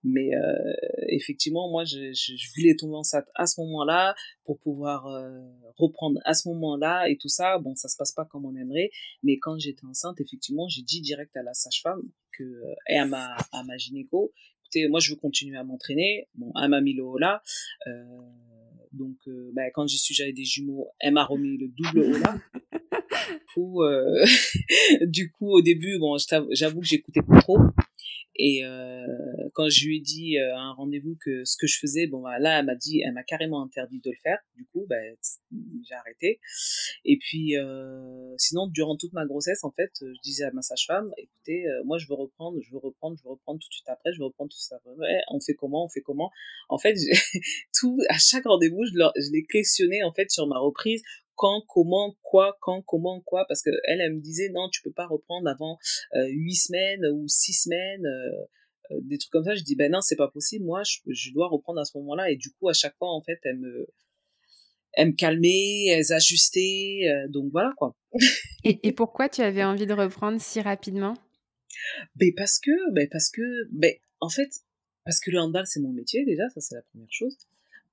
Mais 0.04 0.30
heu, 0.36 0.76
effectivement, 1.10 1.70
moi, 1.70 1.84
je 1.86 2.14
je 2.14 2.36
je 2.38 2.50
voulais 2.56 2.76
tomber 2.76 2.96
enceinte 2.96 3.26
à 3.36 3.48
ce 3.48 3.60
moment-là 3.62 4.16
pour 4.46 4.60
pouvoir, 4.60 5.06
reprendre 5.78 6.20
à 6.26 6.34
ce 6.34 6.48
moment-là 6.50 7.10
et 7.10 7.18
tout 7.18 7.30
ça. 7.30 7.58
Bon, 7.60 7.76
ça 7.76 7.88
se 7.90 7.98
passe 7.98 8.12
pas 8.12 8.26
comme 8.26 8.46
on 8.46 8.56
aimerait, 8.56 8.92
mais 9.24 9.38
quand 9.40 9.58
j'étais 9.60 9.86
enceinte, 9.86 10.20
effectivement, 10.22 10.68
j'ai 10.68 10.82
dit 10.84 11.02
direct 11.02 11.36
à 11.38 11.44
la 11.44 11.54
sage-femme 11.54 12.04
que 12.38 12.44
et 12.90 12.98
à 12.98 13.06
ma 13.06 13.36
à 13.52 13.64
ma 13.64 13.78
gynéco: 13.78 14.34
«Écoutez, 14.64 14.88
moi, 14.88 15.00
je 15.00 15.12
veux 15.12 15.18
continuer 15.18 15.58
à 15.58 15.64
m'entraîner». 15.64 16.28
Bon, 16.36 16.52
elle 16.62 16.70
m'a 16.70 16.82
mis 16.82 16.94
le 16.94 17.04
holà, 17.04 17.42
heu, 17.88 17.92
donc 18.94 19.18
heu, 19.28 19.52
bah, 19.54 19.70
quand 19.74 19.88
j'ai 19.88 19.98
su 19.98 20.14
j'avais 20.14 20.34
des 20.34 20.46
jumeaux, 20.46 20.90
elle 21.00 21.14
m'a 21.14 21.24
remis 21.24 21.58
le 21.58 21.68
double 21.68 22.16
holà. 22.16 22.38
Coup, 23.54 23.84
heu, 23.84 24.24
du 25.08 25.32
coup, 25.32 25.50
au 25.52 25.62
début, 25.62 26.00
bon, 26.00 26.16
j'avoue 26.52 26.80
que 26.80 26.88
j'écoutais 26.88 27.22
pas 27.22 27.40
trop 27.42 27.60
et 28.44 28.64
heu, 28.66 29.06
quand 29.54 29.70
je 29.70 29.86
lui 29.86 29.98
ai 29.98 30.00
dit, 30.02 30.40
heu, 30.40 30.52
à 30.54 30.62
un 30.62 30.74
rendez-vous 30.74 31.16
que 31.24 31.46
ce 31.46 31.56
que 31.58 31.68
je 31.68 31.78
faisais, 31.78 32.08
bon, 32.08 32.22
bah, 32.22 32.40
là, 32.40 32.60
elle 32.60 32.66
m'a 32.66 32.76
dit 32.76 33.02
elle 33.06 33.14
m'a 33.14 33.24
carrément 33.24 33.62
interdit 33.64 34.02
de 34.04 34.10
le 34.10 34.18
faire. 34.24 34.40
Du 34.56 34.66
coup, 34.66 34.88
bah, 34.90 34.96
j'ai 35.52 35.94
arrêté 35.94 36.40
et 37.06 37.18
puis, 37.18 37.56
heu, 37.58 38.34
sinon, 38.38 38.68
durant 38.68 38.98
toute 38.98 39.14
ma 39.14 39.26
grossesse, 39.26 39.64
en 39.64 39.72
fait, 39.72 39.92
je 40.02 40.22
disais 40.24 40.46
à 40.46 40.52
ma 40.52 40.62
sage-femme: 40.62 41.12
«Écoutez, 41.18 41.66
moi, 41.86 42.00
je 42.00 42.08
veux 42.08 42.16
reprendre, 42.16 42.58
je 42.62 42.72
veux 42.72 42.80
reprendre, 42.80 43.16
je 43.18 43.24
veux 43.24 43.32
reprendre 43.32 43.60
tout 43.60 43.70
de 43.70 43.74
suite 43.74 43.90
après, 43.90 44.12
je 44.14 44.20
veux 44.20 44.26
reprendre 44.26 44.50
tout 44.50 44.58
de 44.58 44.62
suite 44.62 44.74
on 45.30 45.40
fait 45.40 45.54
comment? 45.54 45.86
On 45.86 45.90
fait 45.90 46.02
comment?» 46.02 46.32
en 46.70 46.78
fait, 46.78 46.96
tout 47.80 47.98
à 48.10 48.18
chaque 48.18 48.46
rendez-vous, 48.46 48.86
je 48.92 48.98
leur 48.98 49.12
je 49.18 49.32
les 49.32 49.46
questionnais, 49.46 50.04
en 50.04 50.14
fait, 50.14 50.32
sur 50.32 50.48
ma 50.48 50.58
reprise. 50.58 51.04
Quand, 51.42 51.62
comment, 51.68 52.16
quoi, 52.22 52.56
quand, 52.62 52.84
comment, 52.84 53.20
quoi, 53.22 53.46
parce 53.48 53.64
qu'elle, 53.64 53.80
elle 53.86 54.14
me 54.16 54.22
disait: 54.22 54.50
«Non, 54.50 54.70
tu 54.70 54.82
peux 54.84 54.92
pas 54.92 55.08
reprendre 55.08 55.50
avant, 55.50 55.80
8 56.14 56.56
semaines 56.56 57.04
ou 57.16 57.28
6 57.28 57.54
semaines», 57.64 58.06
des 59.04 59.18
trucs 59.18 59.32
comme 59.32 59.46
ça. 59.46 59.56
Je 59.56 59.64
dis: 59.64 59.76
«Bah, 59.76 59.90
non, 59.90 60.02
c'est 60.02 60.16
pas 60.18 60.28
possible. 60.28 60.66
Moi, 60.66 60.84
je 60.84 61.00
je 61.08 61.34
dois 61.34 61.48
reprendre 61.48 61.80
à 61.82 61.86
ce 61.86 61.98
moment-là» 61.98 62.30
et 62.32 62.36
du 62.38 62.52
coup, 62.52 62.70
à 62.70 62.74
chaque 62.74 62.96
fois, 62.98 63.10
en 63.12 63.22
fait, 63.24 63.40
elles 63.46 63.58
me 63.58 63.88
elles 64.94 65.08
me 65.10 65.14
calmaient, 65.14 65.86
elles 65.88 66.14
ajustaient, 66.14 67.00
heu, 67.10 67.30
donc 67.30 67.52
voilà, 67.52 67.72
quoi. 67.78 67.96
Et 68.64 68.80
et 68.88 68.92
pourquoi 68.92 69.30
tu 69.30 69.42
avais 69.42 69.64
envie 69.64 69.88
de 69.88 69.94
reprendre 69.94 70.40
si 70.42 70.62
rapidement? 70.62 71.16
Beh, 72.18 72.34
parce 72.38 72.60
que 72.60 72.72
beh, 72.94 73.08
parce 73.12 73.30
que, 73.32 73.42
beh, 73.72 74.02
en 74.20 74.30
fait, 74.30 74.50
parce 75.06 75.20
que 75.22 75.32
le 75.32 75.40
handball, 75.40 75.66
c'est 75.66 75.80
mon 75.82 75.94
métier 75.94 76.26
déjà, 76.26 76.48
ça, 76.50 76.62
c'est 76.62 76.76
la 76.76 76.82
1re 76.94 77.08
chose. 77.10 77.38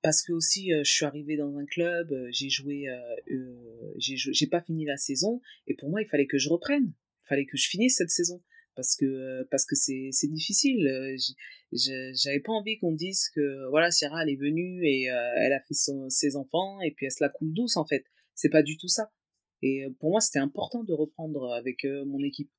Parce 0.01 0.21
qu'aussi, 0.23 0.71
heu, 0.73 0.83
je 0.83 0.91
suis 0.91 1.05
arrivée 1.05 1.35
dans 1.35 1.57
un 1.57 1.65
club, 1.65 2.11
heu, 2.11 2.29
j'ai 2.31 2.49
joué, 2.49 2.87
heu, 2.87 3.93
j'ai 3.97 4.47
pas 4.47 4.61
fini 4.61 4.85
la 4.85 4.97
saison 4.97 5.41
et 5.67 5.75
pour 5.75 5.89
moi, 5.89 6.01
il 6.01 6.07
fallait 6.07 6.27
que 6.27 6.37
je 6.37 6.49
reprenne. 6.49 6.93
Il 7.25 7.27
fallait 7.27 7.45
que 7.45 7.57
je 7.57 7.67
finisse 7.67 7.97
cette 7.97 8.09
saison 8.09 8.41
parce 8.75 8.95
que, 8.95 9.43
parce 9.51 9.65
que 9.65 9.75
c'est 9.75 10.11
difficile, 10.31 10.87
j'avais 11.73 12.39
pas 12.39 12.53
envie 12.53 12.77
qu'on 12.79 12.93
dise 12.93 13.29
que, 13.35 13.69
voilà, 13.69 13.91
Sierra, 13.91 14.23
elle 14.23 14.29
est 14.29 14.35
venue 14.37 14.85
et 14.87 15.03
elle 15.03 15.53
a 15.53 15.59
fait 15.59 15.73
son 15.73 16.09
ses 16.09 16.37
enfants 16.37 16.79
et 16.81 16.91
puis 16.91 17.05
elle 17.05 17.11
se 17.11 17.21
la 17.23 17.29
coule 17.29 17.53
douce, 17.53 17.75
en 17.75 17.85
fait. 17.85 18.05
C'est 18.35 18.49
pas 18.49 18.63
du 18.63 18.77
tout 18.77 18.87
ça 18.87 19.11
et 19.61 19.85
pour 19.99 20.11
moi, 20.11 20.21
c'était 20.21 20.39
important 20.39 20.83
de 20.83 20.93
reprendre 20.93 21.53
avec, 21.53 21.83
mon 21.83 22.23
équipe. 22.23 22.49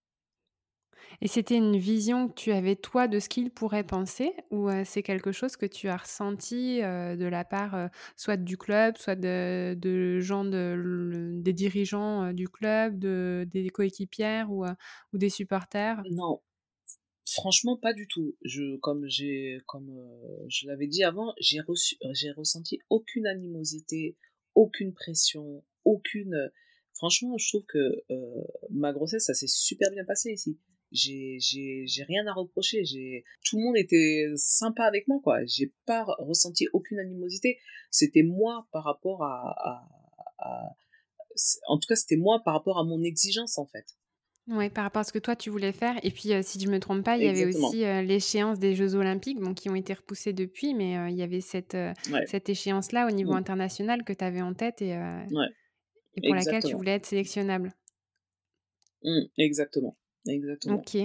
Et 1.21 1.29
c'était 1.29 1.57
une 1.57 1.77
vision 1.79 2.29
que 2.29 2.35
tu 2.35 2.53
avais 2.53 2.77
toi 2.77 3.09
de 3.09 3.19
ce 3.19 3.29
qu'ils 3.29 3.51
pourraient 3.51 3.85
penser 3.85 4.33
ou 4.51 4.69
heu, 4.71 4.83
c'est 4.85 5.03
quelque 5.03 5.33
chose 5.33 5.57
que 5.57 5.67
tu 5.67 5.89
as 5.89 5.97
ressenti, 5.99 6.81
heu, 6.83 7.17
de 7.17 7.27
la 7.27 7.45
part, 7.45 7.75
heu, 7.77 7.89
soit 8.17 8.37
du 8.37 8.57
club, 8.57 8.97
soit 8.99 9.17
de 9.17 10.21
gens 10.21 10.45
des 10.45 11.53
dirigeants, 11.53 12.33
du 12.33 12.49
club, 12.49 12.99
de 12.99 13.47
des 13.51 13.69
coéquipières 13.71 14.51
ou 14.53 14.65
des 15.13 15.31
supporters? 15.31 16.05
Non, 16.05 16.41
franchement, 17.27 17.77
pas 17.79 17.95
du 17.95 18.09
tout. 18.09 18.37
Je 18.45 18.77
comme 18.79 19.09
comme, 19.67 19.91
je 20.49 20.67
l'avais 20.69 20.87
dit 20.89 21.05
avant, 21.05 21.35
j'ai 21.41 21.61
reçu 21.61 21.97
ressenti 22.37 22.81
aucune 22.91 23.27
animosité, 23.27 24.17
aucune 24.57 24.95
pression, 24.95 25.65
aucune, 25.85 26.51
franchement, 26.95 27.37
je 27.39 27.49
trouve 27.49 27.67
que, 27.67 27.79
ma 28.71 28.93
grossesse, 28.93 29.27
ça 29.27 29.35
s'est 29.35 29.49
super 29.49 29.91
bien 29.93 30.05
passé 30.07 30.33
ici. 30.33 30.59
J'ai 30.93 31.39
j'ai 31.41 32.03
rien 32.05 32.27
à 32.27 32.33
reprocher, 32.33 32.85
j'ai 32.85 33.25
tout 33.45 33.59
le 33.59 33.65
monde 33.65 33.77
était 33.77 34.27
sympa 34.37 34.85
avec 34.85 35.07
moi, 35.09 35.21
quoi. 35.23 35.45
J'ai 35.47 35.73
pas 35.87 36.05
re 36.05 36.17
ressenti 36.21 36.67
aucune 36.73 36.99
animosité. 36.99 37.59
C'était 37.91 38.23
moi 38.25 38.67
par 38.73 38.85
rapport 38.85 39.23
à 39.25 39.55
à 39.59 39.89
à 40.39 40.77
c 41.37 41.61
en 41.69 41.79
tout 41.79 41.89
cas, 41.89 41.97
c'était 41.97 42.17
moi 42.17 42.43
par 42.45 42.55
rapport 42.55 42.79
à 42.79 42.85
mon 42.85 43.03
exigence, 43.05 43.59
en 43.59 43.67
fait. 43.67 43.87
Ouais, 44.49 44.69
par 44.71 44.85
rapport 44.85 45.01
à 45.01 45.05
ce 45.05 45.13
que 45.13 45.19
toi 45.19 45.37
tu 45.37 45.49
voulais 45.51 45.71
faire 45.71 45.95
et 46.03 46.11
puis, 46.11 46.33
heu, 46.33 46.43
si 46.43 46.59
je 46.59 46.69
me 46.69 46.81
trompe 46.81 47.05
pas, 47.05 47.17
il 47.19 47.23
y 47.25 47.29
avait 47.29 47.45
aussi, 47.45 47.85
heu, 47.85 48.01
l'échéance 48.03 48.59
des 48.59 48.75
jeux 48.75 48.95
olympiques, 48.97 49.39
bon, 49.39 49.55
qui 49.55 49.69
ont 49.71 49.75
été 49.77 49.93
repoussés 49.93 50.33
depuis, 50.33 50.75
mais 50.75 50.97
heu, 50.97 51.09
il 51.11 51.17
y 51.17 51.23
avait 51.23 51.41
cette, 51.41 51.77
Ouais. 52.07 52.25
cette 52.25 52.49
échéance-là 52.49 53.07
au 53.07 53.11
niveau 53.11 53.33
Mmh. 53.33 53.35
international 53.35 54.03
que 54.03 54.13
tu 54.13 54.25
avais 54.25 54.43
en 54.43 54.55
tête 54.55 54.83
et 54.83 54.97
Ouais, 55.31 55.49
et 56.15 56.23
pour 56.23 56.35
laquelle 56.37 56.63
tu 56.63 56.77
voulais 56.77 56.93
être 56.93 57.07
sélectionnable? 57.07 57.75
Mmh, 59.03 59.27
exactement, 59.37 59.97
exactement. 60.27 60.77
OK. 60.77 60.97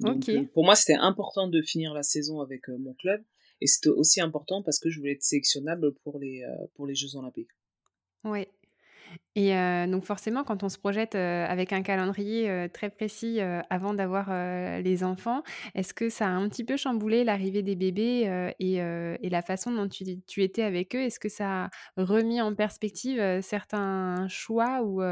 Donc, 0.00 0.52
pour 0.52 0.64
moi, 0.64 0.74
c'était 0.74 0.98
important 0.98 1.48
de 1.48 1.62
finir 1.62 1.94
la 1.94 2.02
saison 2.02 2.40
avec 2.40 2.68
mon 2.68 2.94
club. 2.94 3.22
Et 3.60 3.66
c'était 3.66 3.90
aussi 3.90 4.20
important 4.20 4.62
parce 4.62 4.80
que 4.80 4.90
je 4.90 4.98
voulais 4.98 5.12
être 5.12 5.22
sélectionnable 5.22 5.94
pour 6.02 6.18
les, 6.18 6.44
pour 6.74 6.86
les 6.86 6.96
Jeux 6.96 7.14
Olympiques. 7.14 7.50
Oui, 8.24 8.46
et 9.34 9.52
donc 9.88 10.04
forcément, 10.04 10.44
quand 10.44 10.62
on 10.62 10.68
se 10.68 10.78
projette, 10.78 11.14
avec 11.14 11.72
un 11.72 11.82
calendrier, 11.82 12.68
très 12.72 12.90
précis, 12.90 13.40
avant 13.70 13.94
d'avoir, 13.94 14.30
les 14.80 15.04
enfants, 15.04 15.42
est-ce 15.74 15.94
que 15.94 16.08
ça 16.08 16.26
a 16.26 16.30
un 16.30 16.48
petit 16.48 16.64
peu 16.64 16.76
chamboulé 16.76 17.24
l'arrivée 17.24 17.62
des 17.62 17.76
bébés, 17.76 18.52
et 18.58 18.76
et 18.76 19.30
la 19.30 19.42
façon 19.42 19.72
dont 19.72 19.88
tu 19.88 20.04
tu 20.26 20.42
étais 20.42 20.62
avec 20.62 20.94
eux? 20.94 21.00
Est-ce 21.00 21.20
que 21.20 21.28
ça 21.28 21.64
a 21.64 21.70
remis 21.96 22.40
en 22.40 22.54
perspective, 22.54 23.40
certains 23.42 24.26
choix 24.28 24.82
ou 24.82 25.02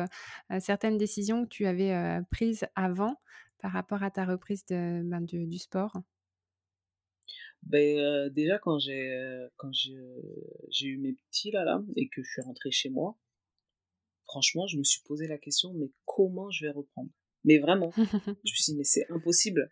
certaines 0.59 0.99
décisions 0.99 1.45
que 1.45 1.49
tu 1.49 1.67
avais, 1.67 2.21
prises 2.31 2.67
avant 2.75 3.17
par 3.61 3.73
rapport 3.73 4.03
à 4.03 4.11
ta 4.11 4.25
reprise 4.25 4.65
de, 4.67 5.03
ben, 5.03 5.21
du 5.23 5.59
sport? 5.59 5.97
Ben 7.63 8.31
déjà 8.31 8.59
quand 8.59 8.79
j'ai, 8.79 9.11
eu 10.83 10.99
mes 10.99 11.13
petits 11.13 11.51
là 11.51 11.65
là 11.65 11.83
et 11.97 12.09
que 12.09 12.23
je 12.23 12.31
suis 12.31 12.43
rentrée 12.43 12.71
chez 12.71 12.89
moi 12.89 13.19
franchement, 14.31 14.67
je 14.67 14.79
me 14.79 14.85
suis 14.85 15.03
posé 15.03 15.27
la 15.27 15.39
question, 15.39 15.75
mais 15.75 15.91
comment 16.05 16.51
je 16.51 16.67
vais 16.67 16.71
reprendre? 16.71 17.11
Mais 17.45 17.59
vraiment, 17.59 17.93
je 17.97 18.31
me 18.31 18.45
suis 18.45 18.73
dit, 18.73 18.77
mais 18.77 18.85
c'est 18.85 19.07
impossible. 19.11 19.71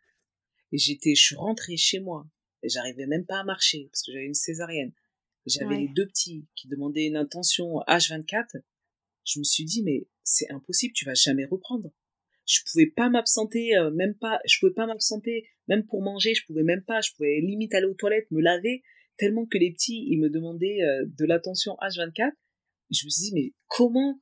Et 0.73 0.79
j'étais, 0.79 1.15
je 1.15 1.23
suis 1.23 1.37
rentrée 1.37 1.77
chez 1.77 2.01
moi, 2.01 2.29
et 2.63 2.69
j'arrivais 2.69 3.07
même 3.07 3.25
pas 3.25 3.39
à 3.39 3.45
marcher, 3.45 3.89
parce 3.91 4.03
que 4.03 4.13
j'avais 4.13 4.27
une 4.27 4.35
césarienne. 4.35 4.93
J'avais 5.47 5.79
les 5.79 5.89
deux 5.89 6.07
petits 6.07 6.47
qui 6.57 6.69
demandaient 6.69 7.07
une 7.07 7.17
intention 7.17 7.79
H24. 7.87 8.61
Je 9.25 9.39
me 9.39 9.45
suis 9.45 9.65
dit, 9.65 9.83
mais 9.83 10.07
c'est 10.23 10.51
impossible, 10.51 10.93
tu 10.93 11.07
vas 11.07 11.15
jamais 11.15 11.47
reprendre. 11.47 11.91
Je 12.49 12.61
pouvais 12.73 12.87
pas 12.87 13.11
m'absenter, 13.11 13.77
euh, 13.77 13.91
même 13.91 14.15
pas, 14.15 14.41
je 14.47 14.59
pouvais 14.59 14.73
pas 14.73 14.87
m'absenter, 14.87 15.47
même 15.69 15.85
pour 15.87 16.01
manger, 16.01 16.33
je 16.33 16.47
pouvais 16.47 16.63
même 16.63 16.83
pas, 16.83 17.03
je 17.03 17.13
pouvais 17.13 17.41
limite 17.43 17.75
aller 17.75 17.85
aux 17.85 17.95
toilettes, 17.95 18.31
me 18.31 18.41
laver, 18.41 18.83
tellement 19.19 19.45
que 19.45 19.59
les 19.59 19.71
petits, 19.71 20.07
ils 20.09 20.19
me 20.19 20.31
demandaient 20.31 20.81
euh, 20.81 21.05
de 21.07 21.27
l'attention 21.27 21.75
H24. 21.83 22.33
je 22.91 23.05
me 23.05 23.11
suis 23.11 23.25
dit, 23.25 23.33
mais 23.35 23.53
comment 23.69 24.19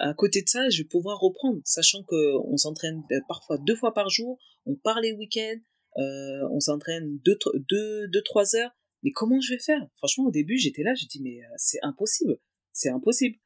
à 0.00 0.12
côté 0.12 0.42
de 0.42 0.48
ça, 0.48 0.68
je 0.70 0.82
vais 0.82 0.88
pouvoir 0.88 1.20
reprendre, 1.20 1.60
sachant 1.64 2.02
qu'on 2.02 2.56
s'entraîne 2.56 3.04
euh, 3.12 3.20
parfois 3.28 3.58
deux 3.58 3.76
fois 3.76 3.94
par 3.94 4.10
jour, 4.10 4.40
on 4.66 4.74
part 4.74 5.00
les 5.00 5.12
week-ends, 5.12 5.60
on 5.96 6.60
s'entraîne 6.60 7.18
deux, 7.24 7.36
deux, 7.54 8.08
deux, 8.08 8.22
trois 8.22 8.54
heures. 8.54 8.70
Mais 9.02 9.10
comment 9.10 9.40
je 9.40 9.54
vais 9.54 9.58
faire? 9.58 9.84
Franchement, 9.96 10.26
au 10.26 10.30
début, 10.30 10.56
j'étais 10.56 10.82
là, 10.82 10.94
je 10.94 11.06
dis 11.06 11.20
mais 11.20 11.40
c'est 11.56 11.78
impossible, 11.82 12.38
c'est 12.72 12.90
impossible. 12.90 13.36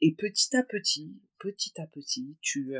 Et 0.00 0.14
petit 0.14 0.56
à 0.56 0.64
petit, 0.64 1.14
petit 1.38 1.80
à 1.80 1.86
petit, 1.86 2.36
tu, 2.40 2.74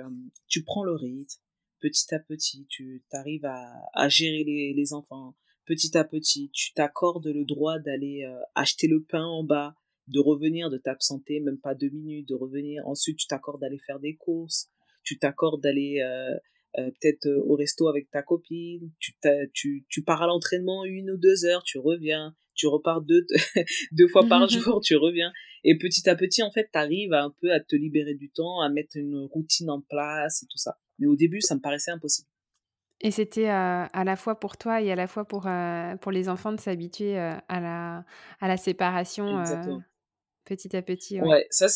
tu 0.49 0.62
prends 0.64 0.85
le 0.85 0.95
rythme, 0.95 1.40
petit 1.81 2.14
à 2.14 2.19
petit, 2.19 2.66
tu 2.69 3.05
arrives 3.12 3.45
à, 3.45 3.73
à 3.95 4.09
gérer 4.09 4.45
les, 4.45 4.73
les 4.75 4.92
enfants, 4.92 5.37
petit 5.64 5.97
à 5.97 6.05
petit, 6.05 6.51
tu 6.53 6.73
t'accordes 6.73 7.27
le 7.27 7.45
droit 7.45 7.79
d'aller 7.79 8.25
acheter 8.55 8.87
le 8.87 9.03
pain 9.03 9.25
en 9.25 9.45
bas, 9.45 9.77
de 10.09 10.21
revenir, 10.21 10.71
de 10.71 10.79
t'absenter, 10.79 11.40
même 11.40 11.59
pas 11.59 11.75
deux 11.75 11.90
minutes, 11.90 12.29
de 12.29 12.35
revenir. 12.35 12.87
Ensuite, 12.87 13.19
tu 13.19 13.27
t'accordes 13.27 13.61
d'aller 13.61 13.79
faire 13.87 13.99
des 13.99 14.14
courses, 14.14 14.71
tu 15.03 15.19
t'accordes 15.19 15.62
d'aller 15.62 16.01
euh, 16.01 16.35
euh, 16.79 16.90
peut-être 16.90 17.27
euh, 17.27 17.42
au 17.47 17.57
resto 17.57 17.88
avec 17.88 18.11
ta 18.11 18.23
copine, 18.23 18.92
tu, 18.99 19.14
tu, 19.53 19.87
tu 19.88 20.03
pars 20.03 20.23
à 20.23 20.27
l'entraînement 20.27 20.85
une 20.85 21.11
ou 21.11 21.16
deux 21.16 21.45
heures, 21.45 21.62
tu 21.62 21.79
reviens, 21.79 22.37
tu 22.55 22.66
repars 22.66 23.03
deux, 23.03 23.27
deux 23.92 24.09
fois 24.09 24.27
par 24.29 24.49
jour, 24.49 24.81
tu 24.81 24.97
reviens. 24.97 25.33
Et 25.68 25.76
petit 25.76 26.09
à 26.09 26.16
petit, 26.16 26.42
en 26.42 26.50
fait, 26.50 26.68
tu 26.72 26.79
arrives 26.79 27.12
un 27.12 27.35
peu 27.42 27.52
à 27.52 27.61
te 27.61 27.76
libérer 27.76 28.14
du 28.14 28.31
temps, 28.31 28.61
à 28.61 28.70
mettre 28.70 28.96
une 28.96 29.26
routine 29.31 29.68
en 29.68 29.83
place 29.83 30.42
et 30.42 30.46
tout 30.46 30.59
ça. 30.59 30.79
Mais 30.98 31.07
au 31.07 31.16
début, 31.16 31.40
ça 31.42 31.55
me 31.55 31.61
paraissait 31.61 31.90
impossible. 31.90 32.29
Et 33.02 33.11
c'était, 33.11 33.48
à 33.48 34.05
la 34.05 34.16
fois 34.16 34.40
pour 34.40 34.57
toi 34.57 34.81
et 34.81 34.90
à 34.90 34.94
la 34.94 35.07
fois 35.07 35.26
pour, 35.26 35.46
pour 36.00 36.12
les 36.12 36.29
enfants 36.31 36.52
de 36.52 36.61
s'habituer, 36.61 37.18
à 37.18 37.61
la 37.61 38.07
à 38.40 38.48
la 38.48 38.57
séparation, 38.57 39.42
Petit 40.46 40.76
à 40.76 40.83
petit, 40.83 41.20
ouais. 41.20 41.29
Ouais, 41.29 41.46
ça 41.50 41.66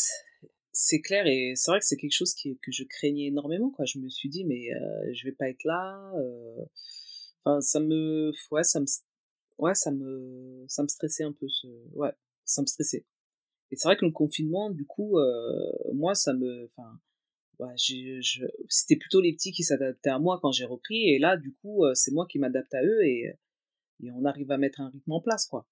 c'est 0.72 1.00
clair 1.00 1.26
et 1.26 1.54
c'est 1.56 1.72
vrai 1.72 1.80
que 1.80 1.84
c'est 1.86 1.96
quelque 1.96 2.14
chose 2.14 2.32
qui, 2.34 2.56
que 2.62 2.70
je 2.70 2.84
craignais 2.84 3.26
énormément 3.26 3.70
quoi. 3.70 3.84
Je 3.84 3.98
me 3.98 4.08
suis 4.08 4.28
dit 4.28 4.44
mais 4.44 4.72
euh, 4.72 5.12
je 5.12 5.26
vais 5.26 5.32
pas 5.32 5.48
être 5.48 5.64
là. 5.64 6.12
Euh... 6.16 6.64
Enfin 7.44 7.60
ça 7.60 7.80
me 7.80 8.30
ouais 8.52 8.62
ça 8.62 8.78
me 8.78 8.86
ouais 9.58 9.74
ça 9.74 9.90
me 9.90 10.64
ça 10.68 10.84
me 10.84 10.88
stressait 10.88 11.24
un 11.24 11.32
peu 11.32 11.48
ce 11.48 11.66
ouais 11.94 12.12
ça 12.44 12.62
me 12.62 12.66
stressait. 12.66 13.04
Et 13.70 13.76
c'est 13.76 13.88
vrai 13.88 13.96
que 13.96 14.04
le 14.04 14.12
confinement 14.12 14.70
du 14.70 14.84
coup 14.84 15.18
euh, 15.18 15.72
moi 15.94 16.14
ça 16.14 16.32
me 16.34 16.70
enfin 16.76 16.98
ouais, 17.58 17.74
je... 17.76 18.46
c'était 18.68 18.96
plutôt 18.96 19.20
les 19.20 19.32
petits 19.32 19.52
qui 19.52 19.62
s'adaptaient 19.62 20.10
à 20.10 20.18
moi 20.18 20.38
quand 20.42 20.52
j'ai 20.52 20.64
repris 20.64 21.08
et 21.08 21.18
là 21.18 21.36
du 21.36 21.54
coup 21.54 21.84
euh, 21.84 21.92
c'est 21.94 22.12
moi 22.12 22.26
qui 22.28 22.38
m'adapte 22.38 22.74
à 22.74 22.82
eux 22.82 23.04
et 23.04 23.32
et 24.02 24.10
on 24.12 24.24
arrive 24.24 24.50
à 24.50 24.58
mettre 24.58 24.80
un 24.80 24.88
rythme 24.88 25.12
en 25.12 25.20
place 25.20 25.46
quoi. 25.46 25.66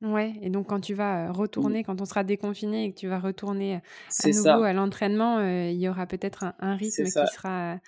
Ouais 0.00 0.34
et 0.42 0.50
donc 0.50 0.68
quand 0.68 0.80
tu 0.80 0.94
vas, 0.94 1.30
retourner, 1.30 1.84
quand 1.84 2.00
on 2.00 2.04
sera 2.04 2.24
déconfiné 2.24 2.86
et 2.86 2.92
que 2.92 2.98
tu 2.98 3.06
vas 3.06 3.20
retourner, 3.20 3.80
à 4.24 4.28
nouveau 4.28 4.64
à 4.64 4.72
l'entraînement, 4.72 5.40
il 5.46 5.78
y 5.78 5.88
aura 5.88 6.08
peut-être 6.08 6.54
un 6.58 6.74
rythme 6.74 7.04
qui 7.04 7.10
sera, 7.10 7.78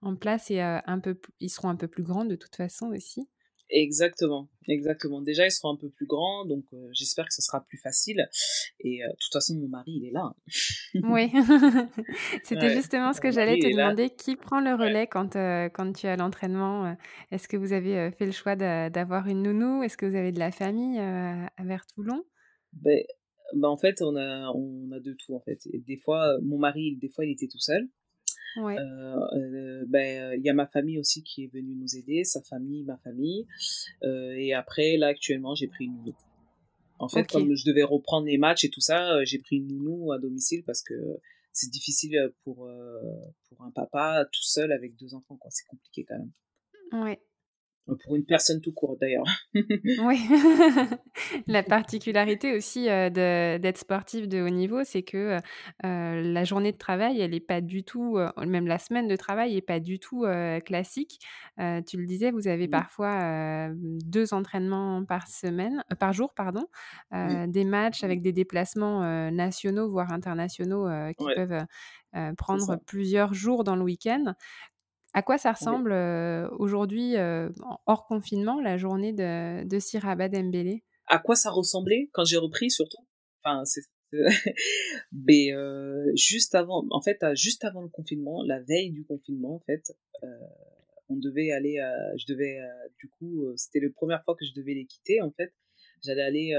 en 0.00 0.14
place 0.14 0.52
et 0.52 0.60
un 0.60 1.00
peu 1.00 1.18
ils 1.40 1.48
seront 1.48 1.70
un 1.70 1.76
peu 1.76 1.88
plus 1.88 2.04
grands 2.04 2.24
de 2.24 2.36
toute 2.36 2.54
façon 2.54 2.92
aussi. 2.92 3.28
Exactement, 3.76 4.48
exactement. 4.68 5.20
Déjà, 5.20 5.46
ils 5.46 5.50
seront 5.50 5.70
un 5.70 5.76
peu 5.76 5.90
plus 5.90 6.06
grands, 6.06 6.44
donc 6.46 6.64
euh, 6.72 6.88
j'espère 6.92 7.26
que 7.26 7.34
ce 7.34 7.42
sera 7.42 7.64
plus 7.64 7.76
facile. 7.76 8.24
Et 8.78 9.02
euh, 9.02 9.08
de 9.08 9.16
toute 9.20 9.32
façon, 9.32 9.56
mon 9.56 9.66
mari, 9.66 9.90
il 9.96 10.06
est 10.06 10.12
là. 10.12 10.32
oui, 11.02 11.28
c'était 12.44 12.70
justement 12.70 13.12
ce 13.12 13.20
que 13.20 13.32
j'allais 13.32 13.58
te 13.58 13.66
demander. 13.66 14.10
Qui 14.10 14.36
prend 14.36 14.60
le 14.60 14.74
relais 14.74 15.08
quand, 15.08 15.34
euh, 15.34 15.68
quand 15.70 15.92
tu 15.92 16.06
à 16.06 16.14
l'entraînement 16.14 16.96
Est-ce 17.32 17.48
que 17.48 17.56
vous 17.56 17.72
avez 17.72 18.12
fait 18.12 18.26
le 18.26 18.32
choix 18.32 18.54
d'avoir 18.54 19.26
une 19.26 19.42
nounou? 19.42 19.82
Est-ce 19.82 19.96
que 19.96 20.06
vous 20.06 20.14
avez 20.14 20.30
de 20.30 20.38
la 20.38 20.52
famille 20.52 21.00
à 21.00 21.64
Vers-Toulon 21.64 22.22
ben, 22.74 23.02
ben, 23.56 23.68
En 23.68 23.76
fait, 23.76 24.02
on 24.02 24.14
a, 24.14 24.52
on 24.54 24.92
a 24.92 25.00
de 25.00 25.16
tout. 25.18 25.34
En 25.34 25.40
fait. 25.40 25.58
Et 25.72 25.80
des 25.80 25.96
fois, 25.96 26.38
mon 26.44 26.58
mari, 26.58 26.96
des 27.00 27.08
fois, 27.08 27.24
il 27.24 27.32
était 27.32 27.48
tout 27.48 27.58
seul. 27.58 27.88
Ouais. 28.56 28.78
Euh, 28.78 29.16
euh, 29.32 29.84
ben, 29.86 30.34
il 30.38 30.44
y 30.44 30.50
a 30.50 30.54
ma 30.54 30.66
famille 30.66 30.98
aussi 30.98 31.22
qui 31.22 31.44
est 31.44 31.52
venue 31.52 31.74
nous 31.74 31.96
aider, 31.96 32.24
sa 32.24 32.42
famille, 32.42 32.84
ma 32.84 32.96
famille. 32.98 33.46
Euh, 34.02 34.34
et 34.36 34.52
après, 34.54 34.96
là, 34.96 35.08
actuellement, 35.08 35.54
j'ai 35.54 35.66
pris 35.66 35.86
une 35.86 35.96
nounou. 35.96 36.14
En 36.98 37.08
fait, 37.08 37.26
comme 37.26 37.54
je 37.54 37.64
devais 37.64 37.82
reprendre 37.82 38.26
les 38.26 38.38
matchs 38.38 38.64
et 38.64 38.70
tout 38.70 38.80
ça, 38.80 39.24
j'ai 39.24 39.38
pris 39.38 39.56
une 39.56 39.66
nounou 39.66 40.12
à 40.12 40.18
domicile 40.18 40.62
parce 40.64 40.82
que 40.82 40.94
c'est 41.52 41.70
difficile 41.70 42.32
pour, 42.44 42.68
pour 43.48 43.62
un 43.62 43.70
papa 43.72 44.24
tout 44.32 44.42
seul 44.42 44.72
avec 44.72 44.96
deux 44.96 45.14
enfants, 45.14 45.36
quoi. 45.36 45.50
C'est 45.50 45.66
compliqué 45.66 46.04
quand 46.04 46.18
même. 46.18 47.02
Ouais. 47.02 47.20
Pour 48.02 48.16
une 48.16 48.24
personne 48.24 48.60
tout 48.60 48.72
court 48.72 48.96
d'ailleurs. 49.00 49.24
oui. 49.54 50.28
la 51.46 51.62
particularité 51.62 52.56
aussi 52.56 52.88
euh, 52.88 53.10
d'être 53.10 53.78
sportif 53.78 54.28
de 54.28 54.42
haut 54.42 54.50
niveau, 54.50 54.84
c'est 54.84 55.02
que 55.02 55.38
euh, 55.84 56.22
la 56.22 56.44
journée 56.44 56.72
de 56.72 56.78
travail, 56.78 57.20
elle 57.20 57.32
n'est 57.32 57.40
pas 57.40 57.60
du 57.60 57.84
tout, 57.84 58.18
euh, 58.18 58.30
même 58.46 58.66
la 58.66 58.78
semaine 58.78 59.08
de 59.08 59.16
travail 59.16 59.54
n'est 59.54 59.62
pas 59.62 59.80
du 59.80 59.98
tout 59.98 60.24
classique. 60.64 61.20
tu 61.58 61.96
le 61.96 62.06
disais, 62.06 62.30
vous 62.30 62.48
avez 62.48 62.68
parfois 62.68 63.68
deux 63.74 64.34
entraînements 64.34 65.04
par 65.04 65.28
semaine, 65.28 65.84
par 65.98 66.12
jour, 66.12 66.34
pardon, 66.34 66.66
des 67.12 67.64
matchs 67.64 68.04
avec 68.04 68.22
des 68.22 68.32
déplacements 68.32 69.30
nationaux 69.30 69.88
voire 69.88 70.12
internationaux 70.12 70.88
qui 71.18 71.26
peuvent 71.34 71.64
prendre 72.36 72.76
plusieurs 72.86 73.34
jours 73.34 73.64
dans 73.64 73.76
le 73.76 73.82
week-end. 73.82 74.34
À 75.14 75.22
quoi 75.22 75.38
ça 75.38 75.52
ressemble 75.52 75.92
aujourd'hui, 76.58 77.14
hors 77.86 78.06
confinement, 78.06 78.60
la 78.60 78.76
journée 78.76 79.12
de, 79.12 79.64
de 79.64 79.78
Siraba 79.78 80.28
Dembélé? 80.28 80.84
À 81.06 81.18
quoi 81.18 81.36
ça 81.36 81.50
ressemblait 81.50 82.10
quand 82.12 82.24
j'ai 82.24 82.36
repris 82.36 82.70
surtout? 82.70 83.06
Enfin, 83.42 83.64
c'est 83.64 83.82
mais 85.12 85.50
juste 86.14 86.54
avant, 86.54 86.84
en 86.90 87.00
fait, 87.00 87.24
juste 87.34 87.64
avant 87.64 87.82
le 87.82 87.88
confinement, 87.88 88.42
la 88.42 88.60
veille 88.60 88.90
du 88.90 89.04
confinement, 89.04 89.56
en 89.56 89.60
fait, 89.60 89.92
on 91.08 91.16
devait 91.16 91.52
aller, 91.52 91.76
je 92.16 92.26
devais, 92.26 92.58
du 92.98 93.08
coup, 93.08 93.44
c'était 93.56 93.80
la 93.80 93.90
première 93.90 94.22
fois 94.24 94.34
que 94.34 94.44
je 94.44 94.52
devais 94.54 94.74
les 94.74 94.86
quitter, 94.86 95.20
en 95.20 95.30
fait. 95.30 95.52
J'allais 96.02 96.22
aller, 96.22 96.52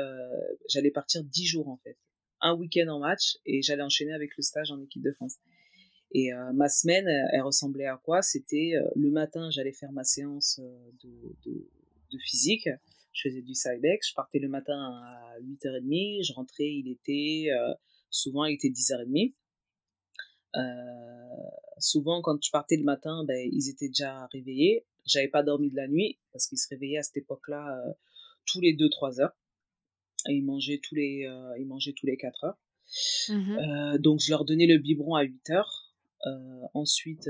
j'allais 0.70 0.92
partir 0.92 1.24
dix 1.24 1.46
jours, 1.46 1.68
en 1.68 1.78
fait, 1.84 1.98
un 2.42 2.56
week-end 2.56 2.88
en 2.88 3.00
match, 3.00 3.38
et 3.46 3.62
j'allais 3.62 3.84
enchaîner 3.84 4.14
avec 4.14 4.32
le 4.38 4.44
stage 4.44 4.72
en 4.72 4.82
équipe 4.82 5.04
de 5.04 5.12
France. 5.12 5.38
Et 6.18 6.32
euh, 6.32 6.54
ma 6.54 6.70
semaine, 6.70 7.06
elle, 7.34 7.42
ressemblait 7.42 7.88
à 7.88 7.98
quoi? 7.98 8.22
C'était 8.22 8.72
euh, 8.76 8.88
le 8.96 9.12
matin, 9.12 9.50
j'allais 9.52 9.74
faire 9.74 9.92
ma 9.92 10.06
séance 10.06 10.62
euh, 10.64 10.92
de, 11.04 11.36
de, 11.46 11.70
de, 12.10 12.18
physique. 12.20 12.70
Je 13.12 13.28
faisais 13.28 13.42
du 13.42 13.54
Cybex. 13.54 14.12
Je 14.12 14.14
partais 14.14 14.40
le 14.40 14.48
matin 14.48 14.80
à 14.80 15.38
8h30. 15.42 16.26
Je 16.26 16.32
rentrais, 16.32 16.72
il 16.72 16.90
était. 16.90 17.48
souvent, 18.10 18.46
il 18.46 18.54
était 18.54 18.70
10h30. 18.70 19.34
souvent, 21.80 22.22
quand 22.22 22.42
je 22.42 22.50
partais 22.50 22.78
le 22.78 22.86
matin, 22.86 23.26
ben, 23.28 23.50
ils 23.52 23.70
étaient 23.70 23.90
déjà 23.90 24.28
réveillés. 24.28 24.86
J'avais 25.06 25.28
pas 25.28 25.44
dormi 25.44 25.70
de 25.70 25.76
la 25.76 25.90
nuit 25.90 26.18
parce 26.32 26.48
qu'ils 26.48 26.60
se 26.60 26.70
réveillaient 26.70 27.00
à 27.00 27.04
cette 27.04 27.18
époque-là 27.18 27.78
tous 28.46 28.62
les 28.62 28.74
2-3 28.74 29.20
heures. 29.20 29.36
Et 30.30 30.34
ils 30.34 30.46
mangeaient 30.46 30.80
tous 30.82 30.96
les, 30.96 31.30
ils 31.60 31.68
mangeaient 31.68 31.94
tous 31.94 32.06
les 32.06 32.16
4 32.16 32.46
heures. 32.46 32.58
Mmh 33.30 33.98
donc 33.98 34.20
je 34.20 34.30
leur 34.30 34.46
donnais 34.46 34.68
le 34.68 34.78
biberon 34.78 35.16
à 35.16 35.24
8 35.24 35.50
heures 35.50 35.85
ensuite, 36.74 37.30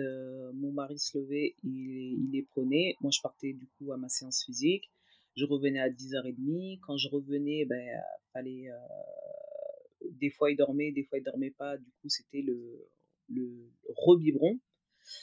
mon 0.54 0.72
mari 0.72 0.98
se 0.98 1.18
levait, 1.18 1.56
il, 1.64 2.26
il 2.26 2.32
les 2.32 2.44
prenait. 2.44 2.96
Moi, 3.02 3.12
je 3.12 3.22
partais 3.22 3.54
du 3.54 3.68
coup 3.78 3.92
à 3.92 3.98
ma 3.98 4.10
séance 4.10 4.44
physique. 4.46 4.92
Je 5.36 5.46
revenais 5.46 5.80
à 5.80 5.90
10h30. 5.90 6.80
Quand 6.82 6.98
je 6.98 7.10
revenais, 7.10 7.66
ben, 7.66 8.02
fallait, 8.34 8.70
des 10.12 10.30
fois 10.30 10.52
il 10.52 10.56
dormait, 10.56 10.92
des 10.92 11.04
fois 11.04 11.18
il 11.18 11.24
dormait 11.24 11.52
pas. 11.52 11.78
Du 11.78 11.92
coup, 12.02 12.10
c'était 12.10 12.42
le, 12.42 12.88
le 13.30 13.72
rebiberon. 13.96 14.60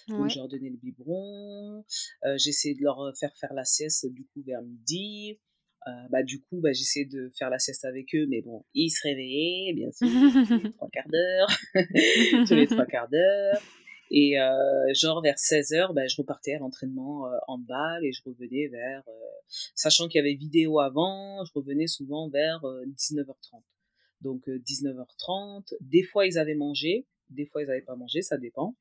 Donc, 0.08 0.30
je 0.30 0.38
leur 0.38 0.48
donnais 0.48 0.70
le 0.70 0.76
biberon. 0.76 1.84
Euh, 2.24 2.36
j'essayais 2.38 2.74
de 2.74 2.82
leur 2.82 3.12
faire 3.18 3.34
faire 3.36 3.52
la 3.52 3.64
sieste, 3.64 4.06
du 4.12 4.24
coup, 4.26 4.42
vers 4.42 4.62
midi. 4.62 5.40
Euh, 5.86 5.90
bah, 6.10 6.22
du 6.22 6.40
coup, 6.40 6.60
bah, 6.60 6.72
j'essayais 6.72 7.06
de 7.06 7.30
faire 7.36 7.50
la 7.50 7.58
sieste 7.58 7.84
avec 7.84 8.14
eux, 8.14 8.26
mais 8.28 8.40
bon, 8.40 8.64
ils 8.74 8.90
se 8.90 9.02
réveillaient, 9.02 9.72
bien 9.74 9.90
sûr, 9.90 10.08
tous 10.08 10.62
les 10.62 10.72
trois 10.76 10.88
quarts 10.88 11.08
d'heure. 11.08 11.48
tous 12.46 12.54
les 12.54 12.66
trois 12.66 12.86
quarts 12.86 13.08
d'heure. 13.08 13.60
Et 14.10 14.38
euh, 14.38 14.52
genre 14.94 15.22
vers 15.22 15.36
16h, 15.36 15.94
bah, 15.94 16.06
je 16.06 16.16
repartais 16.16 16.54
à 16.54 16.58
l'entraînement 16.58 17.24
en 17.48 17.58
balle 17.58 18.04
et 18.04 18.12
je 18.12 18.20
revenais 18.26 18.68
vers, 18.68 19.02
sachant 19.74 20.06
qu'il 20.06 20.18
y 20.18 20.20
avait 20.20 20.34
vidéo 20.34 20.80
avant, 20.80 21.42
je 21.46 21.52
revenais 21.54 21.86
souvent 21.86 22.28
vers 22.28 22.60
19h30. 22.60 23.62
Donc 24.20 24.46
19h30, 24.46 25.72
des 25.80 26.02
fois 26.02 26.26
ils 26.26 26.38
avaient 26.38 26.54
mangé, 26.54 27.06
des 27.30 27.46
fois 27.46 27.62
ils 27.62 27.66
n'avaient 27.66 27.80
pas 27.80 27.96
mangé, 27.96 28.20
ça 28.20 28.36
dépend. 28.36 28.76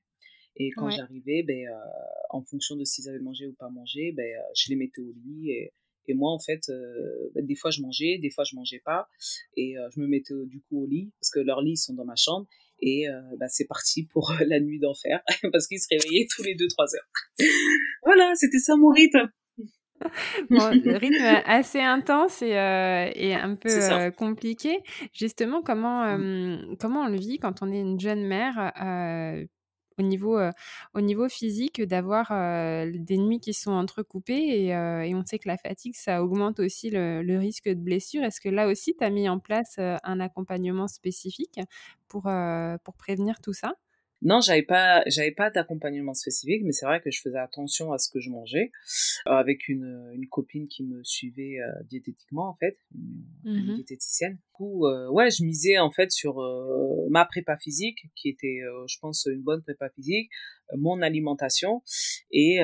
Et 0.58 0.72
quand 0.72 0.90
j'arrivais, 0.90 1.44
ben, 1.44 1.68
euh, 1.68 1.74
en 2.30 2.44
fonction 2.44 2.76
de 2.76 2.84
s'ils 2.84 3.08
avaient 3.10 3.20
mangé 3.20 3.48
ou 3.48 3.54
pas 3.54 3.70
mangé, 3.70 4.12
ben, 4.12 4.24
euh, 4.24 4.42
je 4.56 4.70
les 4.70 4.76
mettais 4.76 5.02
au 5.02 5.12
lit. 5.14 5.52
Et, 5.52 5.74
et 6.08 6.14
moi, 6.14 6.32
en 6.32 6.40
fait, 6.40 6.70
euh, 6.70 7.32
ben, 7.36 7.46
des 7.46 7.56
fois 7.56 7.72
je 7.72 7.82
mangeais, 7.82 8.18
des 8.22 8.30
fois 8.30 8.44
je 8.44 8.56
mangeais 8.56 8.82
pas. 8.84 9.08
Et 9.56 9.76
je 9.94 10.00
me 10.00 10.08
mettais 10.08 10.34
du 10.46 10.62
coup 10.62 10.84
au 10.84 10.88
lit, 10.88 11.12
parce 11.20 11.32
que 11.32 11.40
leurs 11.40 11.62
lits 11.62 11.78
sont 11.78 11.94
dans 11.94 12.06
ma 12.06 12.16
chambre. 12.16 12.48
Et 12.80 13.06
ben, 13.38 13.48
c'est 13.48 13.68
parti 13.68 14.06
pour 14.06 14.34
la 14.46 14.60
nuit 14.60 14.80
d'enfer, 14.80 15.22
parce 15.52 15.68
qu'ils 15.68 15.80
se 15.80 15.88
réveillaient 15.92 16.28
tous 16.30 16.44
les 16.44 16.56
2-3 16.56 16.96
heures. 16.96 17.10
voilà, 18.04 18.32
c'était 18.36 18.60
ça 18.60 18.76
mon 18.76 18.90
rythme. 18.90 19.30
bon, 20.50 20.72
le 20.84 20.98
rythme 20.98 21.44
assez 21.46 21.80
intense 21.80 22.42
et, 22.42 22.48
et 23.16 23.36
un 23.36 23.56
peu 23.56 24.12
compliqué. 24.18 24.80
Justement, 25.14 25.62
comment, 25.62 26.18
mmh. 26.18 26.78
comment 26.80 27.02
on 27.02 27.10
le 27.10 27.20
vit 27.20 27.38
quand 27.38 27.62
on 27.62 27.72
est 27.72 27.82
une 27.82 28.00
jeune 28.00 28.26
mère 28.26 28.74
au 29.98 30.02
niveau, 30.02 30.40
au 30.94 31.02
niveau 31.02 31.30
physique, 31.30 31.82
d'avoir 31.82 32.30
des 32.86 33.18
nuits 33.18 33.40
qui 33.40 33.54
sont 33.54 33.72
entrecoupées 33.72 34.66
et, 34.68 34.76
on 35.16 35.26
sait 35.26 35.40
que 35.40 35.48
la 35.48 35.58
fatigue, 35.58 35.96
ça 35.96 36.24
augmente 36.24 36.60
aussi 36.60 36.90
le, 36.90 37.38
risque 37.38 37.70
de 37.70 37.74
blessure. 37.76 38.24
Est-ce 38.24 38.42
que 38.42 38.50
là 38.50 38.68
aussi, 38.68 38.96
tu 38.98 39.04
as 39.04 39.10
mis 39.10 39.30
en 39.30 39.40
place 39.40 39.78
un 39.78 40.20
accompagnement 40.20 40.88
spécifique 40.88 41.60
pour 42.08 42.24
prévenir 42.98 43.40
tout 43.42 43.54
ça? 43.54 43.74
Non, 44.24 44.40
j'avais 44.40 44.62
pas, 44.62 45.04
j'avais 45.08 45.32
pas 45.32 45.50
d'accompagnement 45.50 46.14
spécifique, 46.14 46.62
mais 46.64 46.72
c'est 46.72 46.86
vrai 46.86 47.02
que 47.02 47.10
je 47.10 47.22
faisais 47.22 47.40
attention 47.40 47.92
à 47.92 47.98
ce 47.98 48.10
que 48.10 48.20
je 48.20 48.30
mangeais, 48.30 48.72
euh, 49.28 49.32
avec 49.32 49.68
une, 49.68 50.12
une 50.14 50.28
copine 50.28 50.68
qui 50.68 50.84
me 50.84 51.04
suivait 51.04 51.60
euh, 51.60 51.84
diététiquement 51.90 52.48
en 52.48 52.56
fait, 52.56 52.78
une, 52.94 53.72
mmh 53.72 53.76
diététicienne. 53.76 54.34
Du 54.36 54.52
coup, 54.54 54.86
euh, 54.86 55.10
ouais, 55.10 55.32
je 55.32 55.44
misais 55.44 55.80
en 55.80 55.90
fait 55.90 56.12
sur 56.12 56.40
ma 57.10 57.26
prépa 57.26 57.58
physique, 57.58 58.00
qui 58.16 58.30
était, 58.30 58.60
je 58.88 58.98
pense, 59.00 59.26
une 59.26 59.42
bonne 59.42 59.64
prépa 59.64 59.90
physique, 59.90 60.30
mon 60.78 61.02
alimentation 61.02 61.82
et 62.32 62.60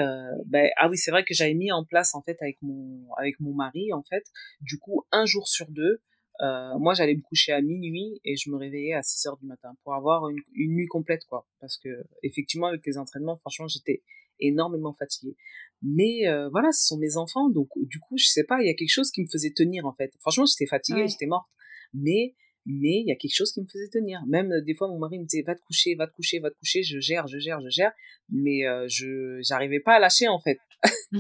ben 0.46 0.70
ah 0.78 0.89
oui, 0.89 0.98
c'est 0.98 1.12
vrai 1.12 1.24
que 1.24 1.34
j'avais 1.34 1.54
mis 1.56 1.72
en 1.72 1.84
place 1.84 2.13
en 2.15 2.22
fait 2.22 2.38
avec 2.41 2.58
mon 2.62 3.08
avec 3.17 3.39
mon 3.39 3.54
mari 3.54 3.91
en 3.93 4.04
fait, 4.04 4.24
du 4.62 4.78
coup 4.78 5.06
un 5.12 5.26
jour 5.26 5.48
sur 5.48 5.70
deux 5.70 6.02
euh, 6.41 6.78
moi, 6.78 6.93
j'allais 6.93 7.15
me 7.15 7.21
coucher 7.21 7.52
à 7.52 7.62
minuit 7.62 8.19
et 8.23 8.36
je 8.36 8.50
me 8.50 8.58
réveillais 8.58 8.93
à 8.93 9.02
6 9.02 9.28
heures 9.28 9.38
du 9.38 9.45
matin 9.45 9.69
pour 9.84 9.93
avoir 9.93 10.30
une, 10.30 10.38
une, 10.54 10.76
nuit 10.76 10.88
complète, 10.88 11.23
quoi. 11.28 11.47
Parce 11.60 11.78
que, 11.78 11.89
effectivement, 12.23 12.67
avec 12.67 12.86
les 12.86 12.97
entraînements, 12.97 13.38
franchement, 13.38 13.67
j'étais 13.67 14.04
énormément 14.39 14.93
fatiguée. 14.93 15.36
Mais 15.82 16.28
euh, 16.28 16.50
voilà, 16.50 16.71
ce 16.71 16.88
sont 16.88 16.97
mes 16.97 17.17
enfants, 17.17 17.50
donc 17.50 17.69
du 17.76 18.00
coup, 18.00 18.17
je 18.17 18.26
sais 18.26 18.43
pas, 18.43 18.62
il 18.62 18.67
y 18.67 18.69
a 18.69 18.73
quelque 18.73 18.91
chose 18.91 19.12
qui 19.12 19.21
me 19.21 19.28
faisait 19.32 19.52
tenir, 19.52 19.86
en 19.86 19.93
fait. 19.93 20.12
Franchement, 20.19 20.45
j'étais 20.45 20.67
fatiguée, 20.67 21.08
j'étais 21.08 21.28
morte. 21.28 21.47
Mais 21.93 22.36
mais 22.67 23.00
il 23.00 23.08
y 23.08 23.13
a 23.13 23.15
quelque 23.15 23.34
chose 23.34 23.54
qui 23.54 23.62
me 23.62 23.65
faisait 23.65 23.88
tenir. 23.88 24.19
Même 24.28 24.52
euh, 24.52 24.62
des 24.62 24.76
fois, 24.76 24.89
mon 24.89 25.00
mari 25.00 25.19
me 25.19 25.26
disait 25.26 25.43
va 25.43 25.56
te 25.56 25.62
coucher, 25.62 25.95
va 25.95 26.06
te 26.06 26.13
coucher, 26.13 26.39
va 26.39 26.52
te 26.52 26.58
coucher. 26.60 26.84
Je 26.84 27.00
gère, 27.00 27.26
je 27.28 27.39
gère, 27.39 27.62
je 27.62 27.69
gère, 27.69 27.91
mais 28.30 28.67
euh, 28.67 28.86
je 28.89 29.39
j'arrivais 29.41 29.80
pas 29.80 29.93
à 29.95 30.00
lâcher 30.00 30.28
en 30.28 30.39
fait. 30.39 30.60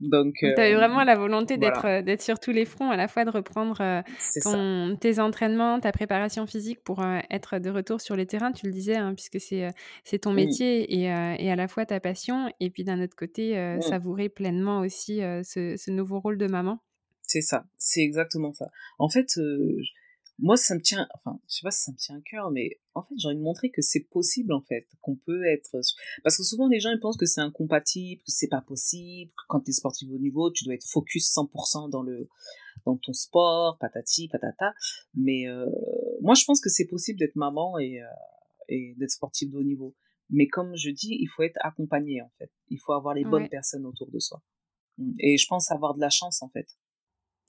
Donc, 0.00 0.34
tu 0.38 0.46
avais 0.46 0.74
vraiment 0.74 1.04
la 1.04 1.14
volonté 1.16 1.56
d'être 1.56 1.86
euh, 1.86 2.02
d'être 2.02 2.20
sur 2.22 2.38
tous 2.38 2.50
les 2.50 2.64
fronts, 2.64 2.90
à 2.90 2.96
la 2.96 3.08
fois 3.08 3.24
de 3.24 3.30
reprendre 3.30 4.02
ton, 4.42 4.96
tes 5.00 5.18
entraînements, 5.18 5.80
ta 5.80 5.92
préparation 5.92 6.46
physique 6.46 6.82
pour 6.84 7.04
être 7.30 7.58
de 7.58 7.70
retour 7.70 8.00
sur 8.00 8.16
les 8.16 8.26
terrains. 8.26 8.52
Tu 8.52 8.66
le 8.66 8.72
disais, 8.72 8.96
hein, 8.96 9.14
puisque 9.14 9.40
c'est 9.40 9.70
c'est 10.04 10.18
ton 10.20 10.32
métier 10.32 10.82
et, 10.92 11.04
et, 11.04 11.50
à 11.50 11.56
la 11.56 11.68
fois 11.68 11.86
ta 11.86 12.00
passion, 12.00 12.52
et 12.60 12.70
puis 12.70 12.84
d'un 12.84 13.02
autre 13.02 13.16
côté, 13.16 13.56
mmh. 13.56 13.82
savourer 13.82 14.28
pleinement 14.28 14.80
aussi 14.80 15.20
ce, 15.44 15.76
ce 15.76 15.90
nouveau 15.90 16.20
rôle 16.20 16.38
de 16.38 16.46
maman. 16.46 16.80
C'est 17.32 17.40
ça, 17.40 17.64
c'est 17.78 18.02
exactement 18.02 18.52
ça. 18.52 18.70
En 18.98 19.08
fait, 19.08 19.38
euh, 19.38 19.80
moi, 20.42 20.56
ça 20.56 20.74
me 20.74 20.80
tient, 20.80 21.08
enfin, 21.14 21.40
je 21.48 21.54
sais 21.54 21.62
pas 21.62 21.70
si 21.70 21.82
ça 21.82 21.92
me 21.92 21.96
tient 21.96 22.16
à 22.16 22.20
cœur, 22.20 22.50
mais 22.50 22.80
en 22.94 23.02
fait, 23.02 23.14
j'ai 23.16 23.28
envie 23.28 23.36
de 23.36 23.42
montrer 23.42 23.70
que 23.70 23.80
c'est 23.80 24.08
possible, 24.10 24.52
en 24.52 24.60
fait, 24.60 24.88
qu'on 25.00 25.14
peut 25.14 25.44
être, 25.46 25.78
parce 26.24 26.36
que 26.36 26.42
souvent 26.42 26.66
les 26.66 26.80
gens 26.80 26.90
ils 26.90 26.98
pensent 26.98 27.16
que 27.16 27.26
c'est 27.26 27.40
incompatible, 27.40 28.20
que 28.22 28.32
c'est 28.32 28.48
pas 28.48 28.60
possible, 28.60 29.30
que 29.30 29.44
quand 29.48 29.60
t'es 29.60 29.72
sportif 29.72 30.08
au 30.10 30.18
niveau, 30.18 30.50
tu 30.50 30.64
dois 30.64 30.74
être 30.74 30.86
focus 30.86 31.32
100% 31.32 31.90
dans 31.90 32.02
le, 32.02 32.28
dans 32.84 32.96
ton 32.96 33.12
sport, 33.12 33.78
patati, 33.78 34.28
patata. 34.28 34.74
Mais 35.14 35.46
euh, 35.46 35.70
moi, 36.20 36.34
je 36.34 36.44
pense 36.44 36.60
que 36.60 36.68
c'est 36.68 36.86
possible 36.86 37.20
d'être 37.20 37.36
maman 37.36 37.78
et, 37.78 38.02
euh, 38.02 38.06
et 38.68 38.94
d'être 38.98 39.12
sportif 39.12 39.48
de 39.48 39.56
haut 39.56 39.62
niveau. 39.62 39.94
Mais 40.28 40.48
comme 40.48 40.74
je 40.76 40.90
dis, 40.90 41.16
il 41.20 41.28
faut 41.28 41.44
être 41.44 41.58
accompagné, 41.60 42.20
en 42.20 42.30
fait. 42.38 42.50
Il 42.68 42.80
faut 42.80 42.94
avoir 42.94 43.14
les 43.14 43.24
bonnes 43.24 43.48
personnes 43.48 43.86
autour 43.86 44.10
de 44.10 44.18
soi. 44.18 44.42
Et 45.20 45.36
je 45.36 45.46
pense 45.46 45.70
avoir 45.70 45.94
de 45.94 46.00
la 46.00 46.10
chance, 46.10 46.42
en 46.42 46.48
fait. 46.48 46.66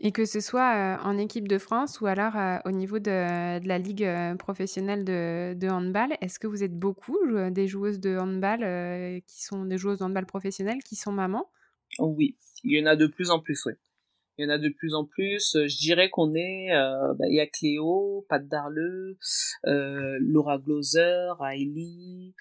Et 0.06 0.12
que 0.12 0.26
ce 0.26 0.42
soit 0.42 1.00
en 1.04 1.18
équipe 1.18 1.48
de 1.48 1.58
France 1.58 2.02
ou 2.02 2.08
alors 2.08 2.34
au 2.66 2.72
niveau 2.72 3.00
de, 3.00 3.66
la 3.66 3.78
ligue 3.78 4.06
professionnelle 4.38 5.06
de, 5.06 5.54
de 5.54 5.68
handball, 5.70 6.18
est-ce 6.20 6.40
que 6.40 6.48
vous 6.48 6.62
êtes 6.62 6.78
beaucoup 6.78 7.18
des 7.52 7.68
joueuses 7.68 8.02
de 8.02 8.18
handball 8.18 9.22
qui 9.26 9.44
sont 9.44 9.64
des 9.64 9.78
joueuses 9.78 10.00
de 10.00 10.04
handball 10.04 10.26
professionnelles 10.26 10.84
qui 10.84 10.98
sont 10.98 11.14
mamans? 11.14 11.50
Oui, 12.00 12.36
il 12.66 12.78
y 12.78 12.84
en 12.84 12.88
a 12.88 12.98
de 12.98 13.08
plus 13.08 13.30
en 13.30 13.40
plus, 13.40 13.66
oui. 13.66 13.74
Il 14.38 14.44
y 14.44 14.48
en 14.48 14.50
a 14.50 14.58
de 14.58 14.70
plus 14.70 14.94
en 14.94 15.06
plus. 15.06 15.52
Je 15.54 15.78
dirais 15.78 16.10
qu'on 16.10 16.34
est, 16.36 16.70
bah, 16.72 17.26
il 17.30 17.36
y 17.36 17.40
a 17.40 17.48
Cléo, 17.48 18.26
Pat 18.28 18.46
Darleux, 18.46 19.18
Laura 19.64 20.58
Gloser, 20.58 21.34
Hailey, 21.40 22.34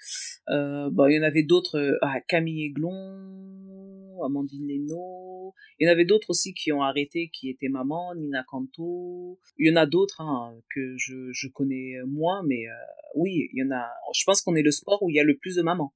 bon, 0.47 1.07
il 1.07 1.15
y 1.15 1.19
en 1.19 1.23
avait 1.23 1.43
d'autres, 1.43 1.97
ah, 2.01 2.19
Camille 2.27 2.65
Aiglon, 2.65 4.02
Amandine 4.23 4.67
Leno, 4.67 5.53
il 5.79 5.87
y 5.87 5.89
en 5.89 5.91
avait 5.91 6.05
d'autres 6.05 6.29
aussi 6.29 6.53
qui 6.53 6.71
ont 6.71 6.81
arrêté, 6.81 7.29
qui 7.33 7.49
étaient 7.49 7.69
mamans, 7.69 8.13
Nina 8.15 8.43
Canto. 8.43 9.39
Il 9.57 9.67
y 9.67 9.71
en 9.71 9.75
a 9.75 9.85
d'autres 9.85 10.21
hein, 10.21 10.55
que 10.73 10.95
je, 10.97 11.31
je, 11.31 11.47
connais 11.47 11.95
moins, 12.07 12.43
mais 12.43 12.67
euh, 12.67 12.73
oui, 13.15 13.49
il 13.53 13.59
y 13.59 13.63
en 13.63 13.71
a. 13.75 13.89
Je 14.13 14.23
pense 14.25 14.41
qu'on 14.41 14.55
est 14.55 14.61
le 14.61 14.71
sport 14.71 15.01
où 15.03 15.09
il 15.09 15.15
y 15.15 15.19
a 15.19 15.23
le 15.23 15.37
plus 15.37 15.55
de 15.55 15.61
mamans. 15.61 15.93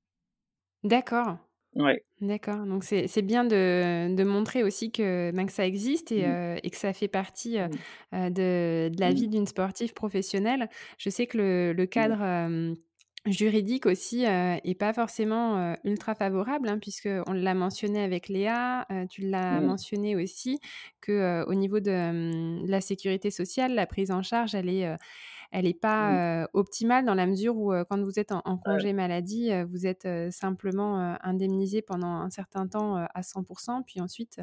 D'accord. 0.84 1.38
Ouais. 1.76 2.04
D'accord. 2.22 2.66
Donc 2.66 2.84
c'est 2.84 3.22
bien 3.22 3.44
de, 3.44 4.16
de, 4.16 4.24
montrer 4.24 4.64
aussi 4.64 4.92
que, 4.92 5.32
ben, 5.32 5.46
que 5.46 5.52
ça 5.52 5.66
existe 5.66 6.12
et, 6.12 6.22
mmh. 6.22 6.32
euh, 6.32 6.58
et, 6.64 6.70
que 6.72 6.78
ça 6.78 6.92
fait 6.92 7.08
partie 7.08 7.60
euh, 7.60 7.68
mmh. 8.12 8.30
de, 8.32 8.90
de, 8.90 9.00
la 9.00 9.12
mmh. 9.12 9.14
vie 9.14 9.28
d'une 9.28 9.46
sportive 9.46 9.94
professionnelle. 9.94 10.70
Je 10.98 11.10
sais 11.10 11.28
que 11.28 11.38
le, 11.38 11.74
le 11.74 11.86
cadre 11.86 12.18
juridique 13.32 13.86
aussi 13.86 14.26
euh, 14.26 14.58
est 14.63 14.76
pas 14.76 14.94
forcément 14.94 15.58
euh, 15.58 15.74
ultra 15.84 16.16
favorable 16.16 16.70
hein, 16.70 16.80
puisque 16.80 17.10
on 17.28 17.34
l'a 17.34 17.54
mentionné 17.54 18.02
avec 18.02 18.30
Léa, 18.30 18.86
euh, 18.92 19.06
tu 19.08 19.22
l'as 19.22 19.60
mmh. 19.60 19.66
mentionné 19.66 20.16
aussi 20.16 20.60
que 21.02 21.12
euh, 21.12 21.46
au 21.46 21.54
niveau 21.54 21.80
de, 21.80 21.92
hum, 21.92 22.66
la 22.68 22.82
sécurité 22.82 23.32
sociale, 23.32 23.74
la 23.76 23.86
prise 23.88 24.12
en 24.12 24.24
charge, 24.24 24.56
elle 24.56 24.70
est 24.70 24.88
elle 25.52 25.66
n'est 25.66 25.74
pas 25.74 26.44
mmh. 26.44 26.48
optimale 26.54 27.06
dans 27.06 27.14
la 27.14 27.26
mesure 27.26 27.58
où 27.58 27.72
quand 27.90 28.02
vous 28.02 28.20
êtes 28.20 28.32
en, 28.32 28.58
congé 28.58 28.94
maladie, 28.94 29.52
vous 29.70 29.86
êtes 29.86 30.08
simplement 30.32 31.18
indemnisé 31.22 31.82
pendant 31.82 32.08
un 32.08 32.30
certain 32.30 32.68
temps 32.68 32.96
à 32.96 33.22
100%, 33.22 33.84
puis 33.86 34.02
ensuite 34.02 34.40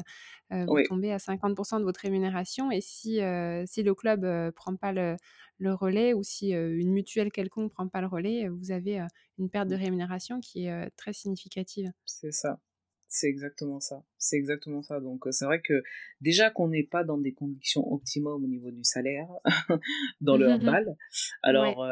vous 0.51 0.81
tombez 0.87 1.11
à 1.11 1.17
50% 1.17 1.79
de 1.79 1.83
votre 1.83 2.01
rémunération. 2.01 2.71
Et 2.71 2.81
si, 2.81 3.19
si 3.65 3.83
le 3.83 3.93
club 3.93 4.23
ne 4.23 4.49
prend 4.51 4.75
pas 4.75 4.91
le, 4.91 5.15
le 5.57 5.73
relais 5.73 6.13
ou 6.13 6.23
si 6.23 6.51
une 6.51 6.91
mutuelle 6.91 7.31
quelconque 7.31 7.65
ne 7.65 7.69
prend 7.69 7.87
pas 7.87 8.01
le 8.01 8.07
relais, 8.07 8.47
vous 8.47 8.71
avez 8.71 9.05
une 9.37 9.49
perte 9.49 9.67
de 9.67 9.75
mmh. 9.75 9.79
rémunération 9.79 10.39
qui 10.39 10.65
est 10.65 10.89
très 10.95 11.13
significative. 11.13 11.91
C'est 12.05 12.31
ça. 12.31 12.59
C'est 13.07 13.27
exactement 13.27 13.79
ça. 13.79 14.03
C'est 14.17 14.35
exactement 14.35 14.81
ça. 14.81 14.99
Donc 14.99 15.25
c'est 15.31 15.45
vrai 15.45 15.61
que 15.61 15.83
déjà 16.21 16.49
qu'on 16.49 16.67
n'est 16.69 16.83
pas 16.83 17.03
dans 17.03 17.17
des 17.17 17.33
conditions 17.33 17.81
optimales 17.91 18.33
au 18.33 18.47
niveau 18.47 18.71
du 18.71 18.83
salaire 18.83 19.27
dans 20.21 20.37
le 20.37 20.51
handball. 20.51 20.95
Alors 21.43 21.85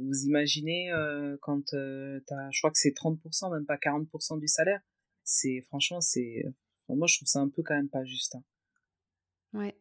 vous 0.00 0.24
imaginez 0.26 0.90
quand 1.40 1.62
tu 1.66 1.76
as, 1.76 2.50
je 2.50 2.60
crois 2.60 2.70
que 2.70 2.78
c'est 2.78 2.94
30%, 2.94 3.52
même 3.52 3.64
pas 3.64 3.76
40% 3.76 4.38
du 4.38 4.48
salaire. 4.48 4.80
C'est 5.24 5.62
franchement 5.68 6.00
c'est, 6.00 6.44
moi 6.88 7.06
je 7.06 7.16
trouve 7.16 7.28
ça 7.28 7.40
un 7.40 7.48
peu 7.48 7.62
quand 7.62 7.74
même 7.74 7.88
pas 7.88 8.04
juste. 8.04 8.34
Hein. 8.34 8.44
Ouais. 9.54 9.76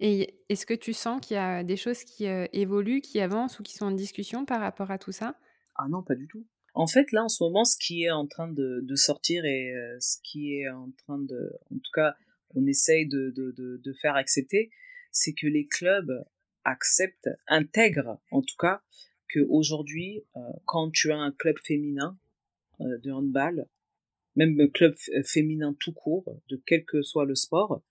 Et 0.00 0.40
est-ce 0.48 0.66
que 0.66 0.74
tu 0.74 0.92
sens 0.92 1.20
qu'il 1.20 1.36
y 1.36 1.40
a 1.40 1.62
des 1.62 1.76
choses 1.76 2.04
qui 2.04 2.24
évoluent, 2.26 3.00
qui 3.00 3.20
avancent 3.20 3.60
ou 3.60 3.62
qui 3.62 3.74
sont 3.74 3.86
en 3.86 3.92
discussion 3.92 4.44
par 4.44 4.60
rapport 4.60 4.90
à 4.90 4.98
tout 4.98 5.12
ça? 5.12 5.38
Ah 5.74 5.88
non, 5.88 6.02
pas 6.02 6.14
du 6.14 6.26
tout. 6.26 6.46
En 6.76 6.86
fait, 6.86 7.10
là, 7.12 7.24
en 7.24 7.28
ce 7.30 7.42
moment, 7.42 7.64
ce 7.64 7.78
qui 7.78 8.04
est 8.04 8.10
en 8.10 8.26
train 8.26 8.48
de, 8.48 8.84
sortir 8.96 9.46
et 9.46 9.72
ce 9.98 10.18
qui 10.22 10.56
est 10.56 10.68
en 10.68 10.90
train 10.98 11.18
de, 11.18 11.52
en 11.74 11.78
tout 11.78 11.90
cas, 11.94 12.14
on 12.54 12.66
essaye 12.66 13.08
de, 13.08 13.92
faire 14.02 14.14
accepter, 14.14 14.70
c'est 15.10 15.32
que 15.32 15.46
les 15.46 15.66
clubs 15.66 16.12
acceptent, 16.64 17.30
intègrent, 17.48 18.20
en 18.30 18.42
tout 18.42 18.56
cas, 18.58 18.82
qu'aujourd'hui, 19.32 20.22
quand 20.66 20.90
tu 20.90 21.12
as 21.12 21.16
un 21.16 21.32
club 21.32 21.56
féminin 21.64 22.18
de 22.78 23.10
handball, 23.10 23.66
même 24.34 24.60
un 24.60 24.68
club 24.68 24.94
féminin 25.24 25.74
tout 25.80 25.94
court, 25.94 26.38
de 26.50 26.62
quel 26.66 26.84
que 26.84 27.00
soit 27.00 27.24
le 27.24 27.36
sport, 27.36 27.82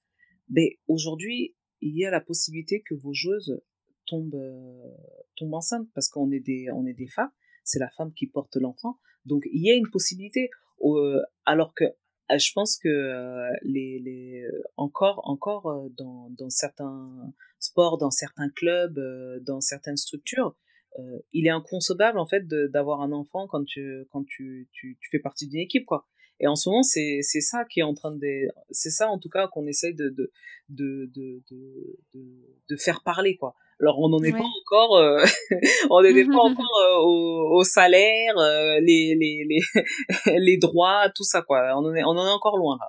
ben 0.50 0.70
aujourd'hui, 0.88 1.56
il 1.82 1.98
y 1.98 2.06
a 2.06 2.12
la 2.12 2.22
possibilité 2.22 2.82
que 2.82 2.94
vos 2.94 3.14
joueuses 3.14 3.60
tombent, 4.06 4.36
euh, 4.36 4.92
tombent 5.36 5.56
enceintes 5.56 5.90
parce 5.96 6.08
qu'on 6.08 6.32
est 6.32 6.40
des, 6.40 6.70
on 6.72 6.86
est 6.86 6.94
des 6.94 7.08
femmes. 7.08 7.32
C'est 7.66 7.80
la 7.80 7.90
femme 7.90 8.14
qui 8.14 8.28
porte 8.28 8.56
l'enfant. 8.56 9.00
Donc, 9.26 9.44
il 9.52 9.62
y 9.62 9.70
a 9.70 9.76
une 9.76 9.90
possibilité. 9.90 10.50
Euh, 10.82 11.22
alors 11.46 11.74
que 11.74 11.84
euh, 11.84 12.38
je 12.38 12.52
pense 12.54 12.78
que 12.78 13.50
les, 13.64 14.00
les, 14.00 14.48
encore, 14.78 15.22
encore 15.26 15.90
dans, 15.98 16.30
dans 16.38 16.50
certains 16.50 17.34
sports, 17.60 17.98
dans 17.98 18.12
certains 18.12 18.50
clubs, 18.50 18.98
dans 19.44 19.60
certaines 19.60 19.98
structures, 19.98 20.56
il 21.34 21.46
est 21.46 21.52
inconcevable 21.52 22.20
en 22.20 22.26
fait 22.26 22.48
d'avoir 22.48 23.02
un 23.02 23.12
enfant 23.12 23.48
quand 23.48 23.66
tu 23.66 24.08
quand 24.12 24.24
tu, 24.26 24.70
tu 24.72 24.98
fais 25.12 25.20
partie 25.20 25.46
d'une 25.46 25.60
équipe 25.60 25.86
quoi 25.86 26.08
et 26.40 26.48
en 26.48 26.56
ce 26.56 26.70
moment, 26.70 26.84
c'est, 26.84 27.20
c'est 27.22 27.42
ça 27.42 27.64
qui 27.66 27.80
est 27.80 27.84
en 27.84 27.94
train 27.94 28.12
de, 28.12 28.48
c'est 28.70 28.90
ça 28.90 29.10
en 29.10 29.20
tout 29.20 29.30
cas 29.30 29.48
qu'on 29.48 29.68
essaye 29.68 29.96
de, 29.96 30.10
de, 30.10 30.32
de, 30.70 31.10
de, 31.16 31.44
de, 31.50 32.22
de 32.70 32.76
faire 32.76 33.02
parler, 33.04 33.38
quoi. 33.38 33.56
Alors 33.82 34.00
on 34.00 34.08
n'en 34.08 34.24
est 34.24 34.32
pas 34.32 34.38
encore, 34.40 34.98
euh, 34.98 35.24
on 35.90 36.02
n'est 36.02 36.26
pas 36.26 36.34
encore 36.40 36.80
euh, 36.82 37.00
au, 37.02 37.60
au, 37.60 37.64
salaire, 37.64 38.38
euh, 38.38 38.80
les, 38.80 39.16
les, 39.20 39.46
les, 39.48 39.84
les 40.40 40.58
droits, 40.58 41.10
tout 41.14 41.24
ça, 41.24 41.42
quoi. 41.42 41.74
On 41.76 41.86
en 41.86 41.94
est, 41.94 42.04
on 42.04 42.10
en 42.10 42.26
est 42.26 42.32
encore 42.32 42.58
loin, 42.58 42.78
là. 42.80 42.88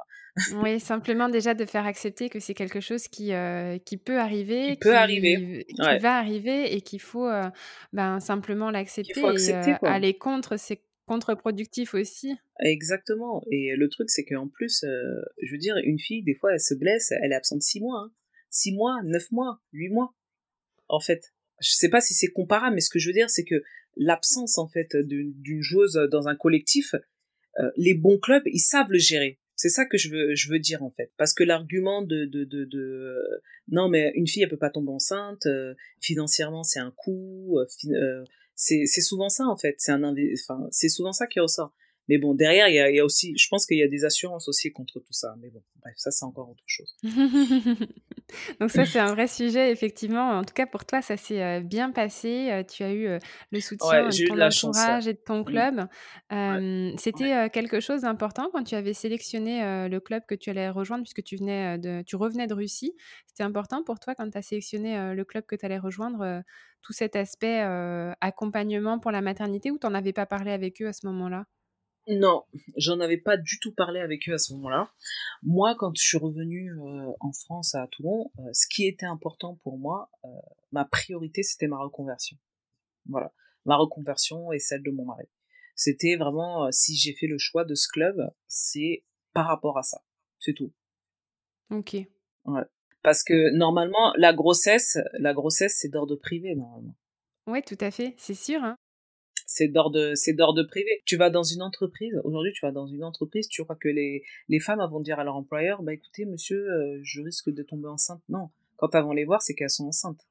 oui, 0.63 0.79
simplement 0.79 1.29
déjà 1.29 1.55
de 1.55 1.65
faire 1.65 1.87
accepter 1.87 2.29
que 2.29 2.39
c'est 2.41 2.55
quelque 2.55 2.81
chose 2.81 3.09
qui, 3.09 3.33
qui 3.85 3.97
peut 3.97 4.19
arriver, 4.19 4.73
qui, 4.73 4.77
peut 4.77 4.97
arriver, 4.97 5.67
qui 5.69 5.99
va 5.99 6.19
arriver 6.19 6.75
et 6.75 6.83
qu'il 6.83 7.01
faut 7.01 7.29
ben, 7.93 8.21
simplement 8.21 8.71
l'accepter 8.71 9.21
et 9.21 9.87
aller 9.87 10.15
contre 10.15 10.59
ces 10.59 10.81
contre-productif 11.07 11.95
aussi. 11.95 12.35
Exactement. 12.61 13.43
Et 13.51 13.75
le 13.77 13.89
truc, 13.89 14.11
c'est 14.11 14.25
qu'en 14.25 14.49
plus, 14.49 14.85
euh, 14.85 15.23
je 15.43 15.53
veux 15.53 15.59
dire, 15.59 15.77
une 15.85 15.99
fille, 15.99 16.23
des 16.23 16.35
fois, 16.35 16.53
elle 16.53 16.61
se 16.61 16.75
blesse, 16.75 17.13
elle 17.23 17.33
est 17.33 17.37
absente 17.37 17.63
six 17.63 17.81
mois. 17.81 18.01
Hein. 18.01 18.13
Six 18.51 18.73
mois, 18.73 19.01
neuf 19.05 19.31
mois, 19.31 19.61
huit 19.73 19.89
mois. 19.89 20.15
En 20.89 21.01
fait, 21.01 21.33
je 21.61 21.71
sais 21.71 21.89
pas 21.89 22.01
si 22.01 22.15
c'est 22.15 22.29
comparable, 22.29 22.75
mais 22.75 22.81
ce 22.81 22.91
que 22.91 22.99
je 22.99 23.09
veux 23.09 23.15
dire, 23.15 23.31
c'est 23.31 23.45
que 23.45 23.63
l'absence, 23.97 24.59
en 24.59 24.69
fait, 24.69 24.97
d'une 24.97 25.63
joueuse 25.63 25.95
dans 26.11 26.29
un 26.29 26.37
collectif, 26.37 26.95
euh, 27.59 27.71
les 27.77 27.95
bons 27.95 28.19
clubs, 28.19 28.43
ils 28.47 28.61
savent 28.61 28.91
le 28.91 28.99
gérer. 28.99 29.39
C'est 29.55 29.71
ça 29.71 29.87
que 29.87 29.97
je 29.97 30.11
veux, 30.11 30.35
je 30.35 30.51
veux 30.51 30.59
dire 30.59 30.83
en 30.83 30.91
fait, 30.91 31.11
parce 31.17 31.33
que 31.33 31.43
l'argument 31.43 32.03
de, 32.03 32.27
de, 32.27 32.45
de, 32.45 32.67
de, 32.67 33.17
non 33.69 33.89
mais 33.89 34.13
une 34.15 34.27
fille 34.27 34.43
elle 34.43 34.51
peut 34.51 34.59
pas 34.59 34.69
tomber 34.69 34.93
enceinte, 34.93 35.47
euh, 35.47 35.75
financièrement 35.99 36.63
c'est 36.63 36.79
un 36.79 36.93
coût, 36.95 37.59
c'est 38.57 38.87
souvent 38.87 39.29
ça 39.29 39.47
en 39.47 39.57
fait. 39.57 39.77
C'est 39.79 39.93
un 39.93 40.03
enfin 40.03 40.67
c'est 40.71 40.89
souvent 40.89 41.13
ça 41.13 41.27
qui 41.27 41.41
ressort 41.41 41.73
mais 42.09 42.19
bon 42.19 42.35
derrière 42.35 42.69
il 42.69 42.75
y 42.75 42.81
a, 42.81 42.91
y 42.91 43.01
a, 43.01 43.05
aussi 43.05 43.37
je 43.37 43.49
pense 43.49 43.67
qu'il 43.67 43.79
y 43.79 43.83
a 43.83 43.89
des 43.89 44.05
assurances 44.05 44.49
aussi 44.49 44.73
contre 44.73 45.01
tout 45.01 45.13
ça 45.13 45.35
mais 45.41 45.51
bon 45.51 45.63
bref 45.81 45.95
ça 45.97 46.11
c'est 46.11 46.25
encore 46.25 46.51
autre 46.51 46.65
chose. 46.67 46.97
Donc 48.61 48.71
ça 48.71 48.85
c'est 48.85 48.99
un 48.99 49.13
vrai 49.15 49.29
sujet 49.29 49.71
effectivement. 49.71 50.31
En 50.31 50.45
tout 50.45 50.55
cas 50.55 50.67
pour 50.67 50.85
toi 50.85 51.03
ça 51.03 51.17
s'est 51.17 51.43
euh, 51.43 51.61
bien 51.61 51.93
passé. 51.93 52.51
Euh, 52.51 52.63
tu 52.65 52.83
as 52.83 52.93
eu 52.93 53.07
euh, 53.07 53.19
le 53.53 53.61
soutien 53.61 54.09
de 54.09 54.27
ton 54.27 54.41
entourage 54.41 55.07
et 55.07 55.15
de 55.15 55.19
ton 55.19 55.41
mmh. 55.41 55.45
club. 55.45 56.99
C'était 56.99 57.51
quelque 57.51 57.81
chose 57.81 58.03
d'important 58.03 58.49
quand 58.53 58.65
tu 58.65 58.75
avais 58.75 58.95
sélectionné 58.95 59.89
le 59.89 60.01
club 60.01 60.23
que 60.29 60.35
tu 60.35 60.51
allais 60.51 60.69
rejoindre 60.69 61.05
puisque 61.05 61.23
tu 61.23 61.37
venais 61.37 61.79
de 61.79 62.03
tu 62.03 62.17
revenais 62.17 62.47
de 62.47 62.55
Russie. 62.55 62.95
C'était 63.27 63.45
important 63.45 63.83
pour 63.83 64.01
toi 64.01 64.15
quand 64.15 64.29
tu 64.31 64.39
as 64.39 64.43
sélectionné 64.43 65.15
le 65.15 65.25
club 65.25 65.45
que 65.47 65.57
tu 65.57 65.65
allais 65.65 65.79
rejoindre 65.79 66.43
tout 66.83 66.93
cet 66.93 67.17
aspect 67.17 67.61
accompagnement 68.21 68.99
pour 68.99 69.11
la 69.11 69.21
maternité 69.21 69.71
ou 69.71 69.79
tu 69.79 69.87
n'en 69.87 69.95
avais 69.95 70.13
pas 70.13 70.27
parlé 70.27 70.51
avec 70.51 70.83
eux 70.83 70.89
à 70.89 70.93
ce 70.93 71.07
moment-là? 71.07 71.45
Non, 72.09 72.45
j'en 72.77 73.01
avais 73.01 73.17
pas 73.17 73.37
du 73.37 73.59
tout 73.61 73.75
parlé 73.75 74.01
avec 74.01 74.29
eux 74.29 74.35
à 74.35 74.39
ce 74.39 74.53
moment-là. 74.55 74.93
Moi, 75.43 75.75
quand 75.77 75.93
je 75.97 76.03
suis 76.03 76.19
revenue 76.19 76.73
en 77.21 77.33
France 77.33 77.75
à 77.75 77.87
Toulon, 77.89 78.31
ce 78.53 78.67
qui 78.69 78.87
était 78.87 79.07
important 79.07 79.57
pour 79.63 79.79
moi, 79.79 80.11
ma 80.73 80.85
priorité, 80.85 81.43
c'était 81.43 81.67
ma 81.67 81.79
reconversion. 81.79 82.37
Voilà, 83.07 83.33
ma 83.65 83.77
reconversion 83.77 84.53
et 84.53 84.59
celle 84.59 84.83
de 84.83 84.91
mon 84.91 85.05
mari. 85.05 85.27
C'était 85.75 86.17
vraiment, 86.17 86.71
si 86.73 86.97
j'ai 86.97 87.13
fait 87.15 87.27
le 87.27 87.39
choix 87.39 87.65
de 87.65 87.75
ce 87.75 87.89
club, 87.89 88.17
c'est 88.47 89.05
par 89.33 89.47
rapport 89.47 89.77
à 89.79 89.83
ça. 89.83 90.03
C'est 90.39 90.55
tout. 90.55 90.73
Ok. 91.71 91.97
Ouais. 92.45 92.63
Parce 93.03 93.23
que 93.23 93.51
normalement, 93.51 94.13
la 94.17 94.33
grossesse, 94.33 94.99
la 95.19 95.35
grossesse, 95.35 95.79
c'est 95.81 95.89
d'ordre 95.89 96.17
privé 96.17 96.55
normalement. 96.55 96.97
Oui, 97.47 97.63
tout 97.63 97.79
à 97.81 97.91
fait, 97.91 98.15
c'est 98.17 98.35
sûr. 98.35 98.65
Hein. 98.65 98.77
C'est 99.47 99.69
d'ordre, 99.69 100.13
c'est 100.15 100.33
d'ordre 100.35 100.65
privé. 100.65 101.03
Tu 101.07 101.17
vas 101.17 101.31
dans 101.31 101.45
une 101.45 101.63
entreprise. 101.63 102.21
Aujourd'hui, 102.25 102.53
tu 102.53 102.67
vas 102.67 102.73
dans 102.73 102.87
une 102.87 103.05
entreprise. 103.05 103.49
Tu 103.49 103.63
crois 103.63 103.77
que 103.77 103.89
les 103.89 104.23
les 104.49 104.61
femmes 104.61 104.87
vont 104.91 105.01
dire 105.01 105.19
à 105.19 105.25
leur 105.25 105.37
employeur, 105.37 105.83
bah 105.83 105.95
écoutez, 105.95 106.27
monsieur, 106.27 106.69
euh, 106.71 106.99
je 107.03 107.23
risque 107.23 107.51
de 107.51 107.63
tomber 107.63 107.89
enceinte. 107.89 108.23
Non, 108.29 108.51
quand 108.77 108.95
elles 108.95 109.05
vont 109.05 109.13
les 109.13 109.25
voir, 109.25 109.41
c'est 109.41 109.55
qu'elles 109.55 109.71
sont 109.71 109.87
enceintes. 109.87 110.27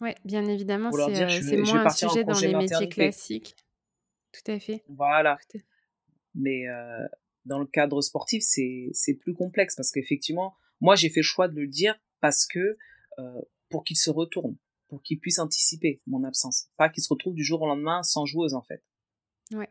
Oui, 0.00 0.10
bien 0.24 0.44
évidemment, 0.46 0.90
c'est 0.90 1.54
euh, 1.54 1.62
moins 1.64 1.86
un 1.86 1.90
sujet 1.90 2.24
dans 2.24 2.38
les 2.38 2.54
métiers 2.54 2.88
classiques. 2.88 3.54
Tout 4.32 4.50
à 4.50 4.58
fait. 4.58 4.82
Voilà. 4.88 5.38
Mais 6.34 6.66
euh, 6.68 7.06
dans 7.44 7.58
le 7.58 7.66
cadre 7.66 8.00
sportif, 8.00 8.42
c'est 8.44 8.88
c'est 8.92 9.14
plus 9.14 9.34
complexe 9.34 9.76
parce 9.76 9.92
qu'effectivement, 9.92 10.56
moi, 10.80 10.96
j'ai 10.96 11.08
fait 11.08 11.20
le 11.20 11.24
choix 11.24 11.48
de 11.48 11.60
le 11.60 11.68
dire 11.68 11.94
parce 12.20 12.46
que 12.46 12.76
euh, 13.18 13.40
pour 13.68 13.84
qu'il 13.84 13.96
se 13.96 14.10
retourne, 14.10 14.56
pour 14.94 15.02
qu'il 15.02 15.18
puisse 15.18 15.40
anticiper 15.40 16.00
mon 16.06 16.22
absence, 16.22 16.68
pas 16.76 16.88
qu'il 16.88 17.02
se 17.02 17.12
retrouve 17.12 17.34
du 17.34 17.42
jour 17.42 17.60
au 17.62 17.66
lendemain 17.66 18.04
sans 18.04 18.26
joueuse 18.26 18.54
en 18.54 18.62
fait. 18.62 18.80
Ouais. 19.52 19.68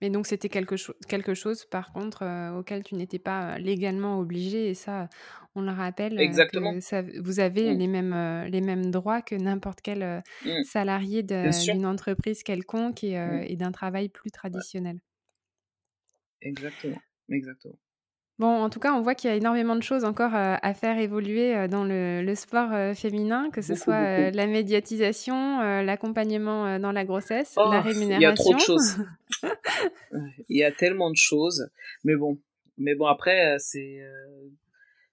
Mais 0.00 0.08
donc 0.08 0.26
c'était 0.26 0.48
quelque, 0.48 0.76
quelque 1.06 1.34
chose 1.34 1.66
par 1.66 1.92
contre 1.92 2.22
euh, 2.22 2.58
auquel 2.58 2.82
tu 2.84 2.94
n'étais 2.94 3.18
pas 3.18 3.54
euh, 3.54 3.58
légalement 3.58 4.18
obligé 4.18 4.70
et 4.70 4.74
ça 4.74 5.10
on 5.54 5.60
le 5.60 5.72
rappelle 5.72 6.18
Exactement. 6.18 6.72
vous 7.20 7.40
avez 7.40 7.74
mm. 7.74 7.78
les 7.78 7.86
mêmes 7.86 8.44
les 8.48 8.60
mêmes 8.62 8.90
droits 8.90 9.20
que 9.20 9.34
n'importe 9.34 9.82
quel 9.82 10.22
mm. 10.46 10.62
salarié 10.64 11.22
d'une 11.22 11.84
entreprise 11.84 12.42
quelconque 12.42 13.04
et, 13.04 13.18
mm. 13.18 13.42
et 13.46 13.56
d'un 13.56 13.72
travail 13.72 14.08
plus 14.08 14.30
traditionnel. 14.30 15.00
Exactement. 16.40 17.00
Exactement. 17.28 17.78
Bon, 18.38 18.48
en 18.48 18.68
tout 18.68 18.80
cas, 18.80 18.92
on 18.92 19.00
voit 19.00 19.14
qu'il 19.14 19.30
y 19.30 19.32
a 19.32 19.36
énormément 19.36 19.76
de 19.76 19.82
choses 19.82 20.04
encore 20.04 20.34
euh, 20.34 20.56
à 20.60 20.74
faire 20.74 20.98
évoluer 20.98 21.56
euh, 21.56 21.68
dans 21.68 21.84
le, 21.84 22.34
sport 22.34 22.70
euh, 22.70 22.92
féminin, 22.92 23.50
que 23.50 23.62
ce 23.62 23.74
soit 23.74 24.30
la 24.30 24.46
médiatisation, 24.46 25.60
l'accompagnement 25.82 26.78
dans 26.78 26.92
la 26.92 27.04
grossesse, 27.06 27.54
la 27.56 27.80
rémunération. 27.80 28.18
Il 28.18 28.22
y 28.22 28.26
a 28.26 28.34
trop 28.34 28.54
de 28.54 28.60
choses. 28.60 28.98
il 30.50 30.58
y 30.58 30.64
a 30.64 30.70
tellement 30.70 31.10
de 31.10 31.16
choses, 31.16 31.66
mais 32.04 32.14
bon, 32.14 32.38
mais 32.76 32.94
bon 32.94 33.06
après 33.06 33.56
c'est 33.58 34.00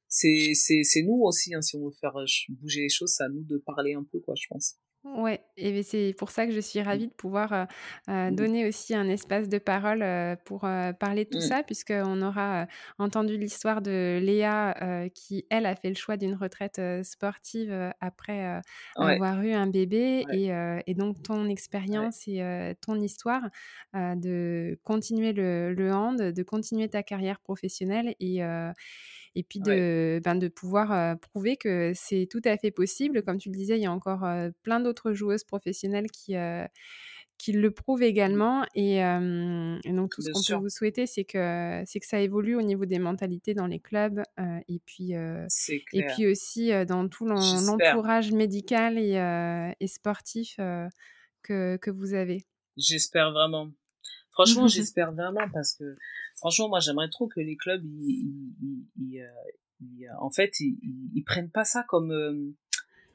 c'est 0.08 0.54
c'est 0.54 1.02
nous 1.04 1.22
aussi, 1.24 1.56
hein, 1.56 1.62
si 1.62 1.78
on 1.78 1.86
veut 1.86 1.96
faire 2.02 2.14
bouger 2.50 2.82
les 2.82 2.90
choses, 2.90 3.14
c'est 3.16 3.24
à 3.24 3.30
nous 3.30 3.44
de 3.44 3.58
parler 3.58 3.94
un 3.94 4.04
peu, 4.04 4.20
quoi, 4.20 4.34
je 4.38 4.48
pense. 4.50 4.76
Ouais, 5.04 5.44
et 5.58 5.84
c'est 5.84 6.16
pour 6.18 6.32
ça 6.32 6.46
que 6.46 6.54
je 6.54 6.62
suis 6.62 6.80
mmh. 6.80 6.84
ravie 6.84 7.08
de 7.08 7.14
pouvoir 7.14 7.68
mmh. 8.08 8.32
donner 8.32 8.66
aussi 8.68 8.96
un 8.96 9.10
espace 9.10 9.50
de 9.50 9.58
parole 9.58 10.00
pour 10.46 10.62
parler 10.62 11.26
de 11.26 11.30
tout 11.30 11.40
mmh. 11.40 11.50
ça, 11.50 11.64
puisqu'on 11.64 12.22
aura 12.22 12.68
entendu 13.00 13.38
l'histoire 13.38 13.82
de 13.82 14.20
Léa 14.22 15.10
qui, 15.14 15.46
elle, 15.50 15.66
a 15.66 15.76
fait 15.76 15.90
le 15.90 15.96
choix 15.96 16.16
d'une 16.16 16.36
retraite 16.36 16.82
sportive 17.04 17.94
après 18.00 18.62
avoir 18.96 19.42
eu 19.42 19.52
un 19.52 19.68
bébé, 19.68 20.26
et, 20.32 20.94
donc 20.94 21.22
ton 21.22 21.50
expérience 21.50 22.26
et 22.28 22.42
ton 22.80 22.96
histoire 22.96 23.44
de 23.94 24.80
continuer 24.84 25.34
le, 25.34 25.74
le, 25.74 25.92
hand, 25.92 26.22
de 26.22 26.44
continuer 26.44 26.88
ta 26.88 27.04
carrière 27.04 27.42
professionnelle 27.42 28.16
et 28.22 28.42
et 29.36 29.44
puis 29.44 29.60
de, 29.60 30.22
ben, 30.24 30.36
de 30.36 30.48
pouvoir 30.48 31.18
prouver 31.20 31.58
que 31.58 31.92
c'est 31.96 32.28
tout 32.30 32.42
à 32.46 32.58
fait 32.58 32.72
possible. 32.72 33.24
Comme 33.24 33.38
tu 33.38 33.50
le 33.50 33.56
disais, 33.56 33.78
il 33.78 33.84
y 33.84 33.86
a 33.86 33.92
encore 33.92 34.26
plein 34.62 34.80
d'autres 34.80 35.14
joueuses 35.14 35.44
professionnelles 35.44 36.10
qui, 36.12 36.36
qui 37.38 37.52
le 37.52 37.72
prouvent 37.72 38.02
mmh. 38.02 38.04
également. 38.04 38.66
Et, 38.76 39.00
donc, 39.86 40.12
tout 40.12 40.22
ce 40.22 40.32
qu'on 40.32 40.56
peut 40.56 40.62
vous 40.62 40.70
souhaiter, 40.70 41.08
c'est 41.08 41.26
que, 41.26 41.84
c'est 41.86 42.00
que 42.00 42.06
ça 42.06 42.20
évolue 42.20 42.56
au 42.56 42.62
niveau 42.62 42.86
des 42.86 43.00
mentalités 43.00 43.54
dans 43.54 43.68
les 43.68 43.80
clubs 43.80 44.22
et, 44.68 44.80
puis, 44.86 45.14
et 45.14 46.06
puis 46.14 46.28
aussi 46.28 46.72
dans 46.86 47.08
tout 47.08 47.26
l'entourage 47.26 48.32
médical 48.32 48.98
et, 48.98 49.76
et 49.80 49.88
sportif 49.88 50.58
que, 51.42 51.78
que 51.78 51.92
vous 51.92 52.14
avez. 52.14 52.46
J'espère 52.78 53.32
vraiment. 53.32 53.72
Franchement, 54.34 54.68
j'espère 54.68 55.14
vraiment 55.14 55.50
parce 55.54 55.76
que 55.76 55.96
franchement, 56.36 56.70
moi, 56.70 56.80
j'aimerais 56.80 57.10
trop 57.10 57.28
que 57.28 57.40
les 57.40 57.56
clubs 57.56 57.84
ils, 57.86 58.54
ils, 58.62 58.88
ils, 58.98 59.22
euh, 59.22 60.16
en 60.20 60.30
fait, 60.30 60.60
ils, 60.60 61.24
prennent 61.26 61.52
pas 61.52 61.64
ça 61.64 61.84
comme 61.88 62.12
euh, 62.12 62.52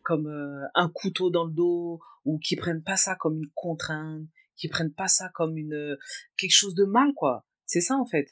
comme 0.02 0.26
euh, 0.26 0.66
un 0.74 0.88
couteau 0.88 1.30
dans 1.30 1.44
le 1.44 1.52
dos 1.52 2.00
ou 2.24 2.38
qui 2.38 2.56
prennent 2.56 2.82
pas 2.82 2.96
ça 2.96 3.14
comme 3.16 3.38
une 3.38 3.50
contrainte, 3.54 4.26
qui 4.56 4.68
prennent 4.68 4.92
pas 4.92 5.08
ça 5.08 5.30
comme 5.34 5.56
une 5.56 5.96
quelque 6.36 6.54
chose 6.54 6.74
de 6.74 6.84
mal 6.84 7.12
quoi. 7.14 7.46
C'est 7.66 7.80
ça 7.80 7.96
en 7.96 8.06
fait. 8.06 8.28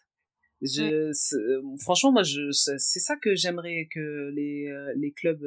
Je, 0.62 1.12
franchement, 1.78 2.12
moi, 2.12 2.22
je, 2.22 2.50
c'est 2.50 2.98
ça 2.98 3.16
que 3.16 3.34
j'aimerais 3.34 3.88
que 3.92 4.30
les, 4.34 4.72
les 4.96 5.12
clubs, 5.12 5.46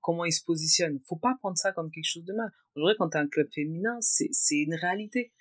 comment 0.00 0.24
ils 0.24 0.32
se 0.32 0.42
positionnent. 0.42 0.98
Faut 1.06 1.16
pas 1.16 1.36
prendre 1.38 1.58
ça 1.58 1.70
comme 1.72 1.90
quelque 1.90 2.08
chose 2.08 2.24
de 2.24 2.32
mal. 2.32 2.50
Aujourd'hui, 2.74 2.96
quand 2.98 3.10
tu 3.10 3.18
un 3.18 3.28
club 3.28 3.48
féminin, 3.52 3.98
c'est, 4.00 4.30
c'est 4.32 4.56
une 4.56 4.74
réalité. 4.74 5.34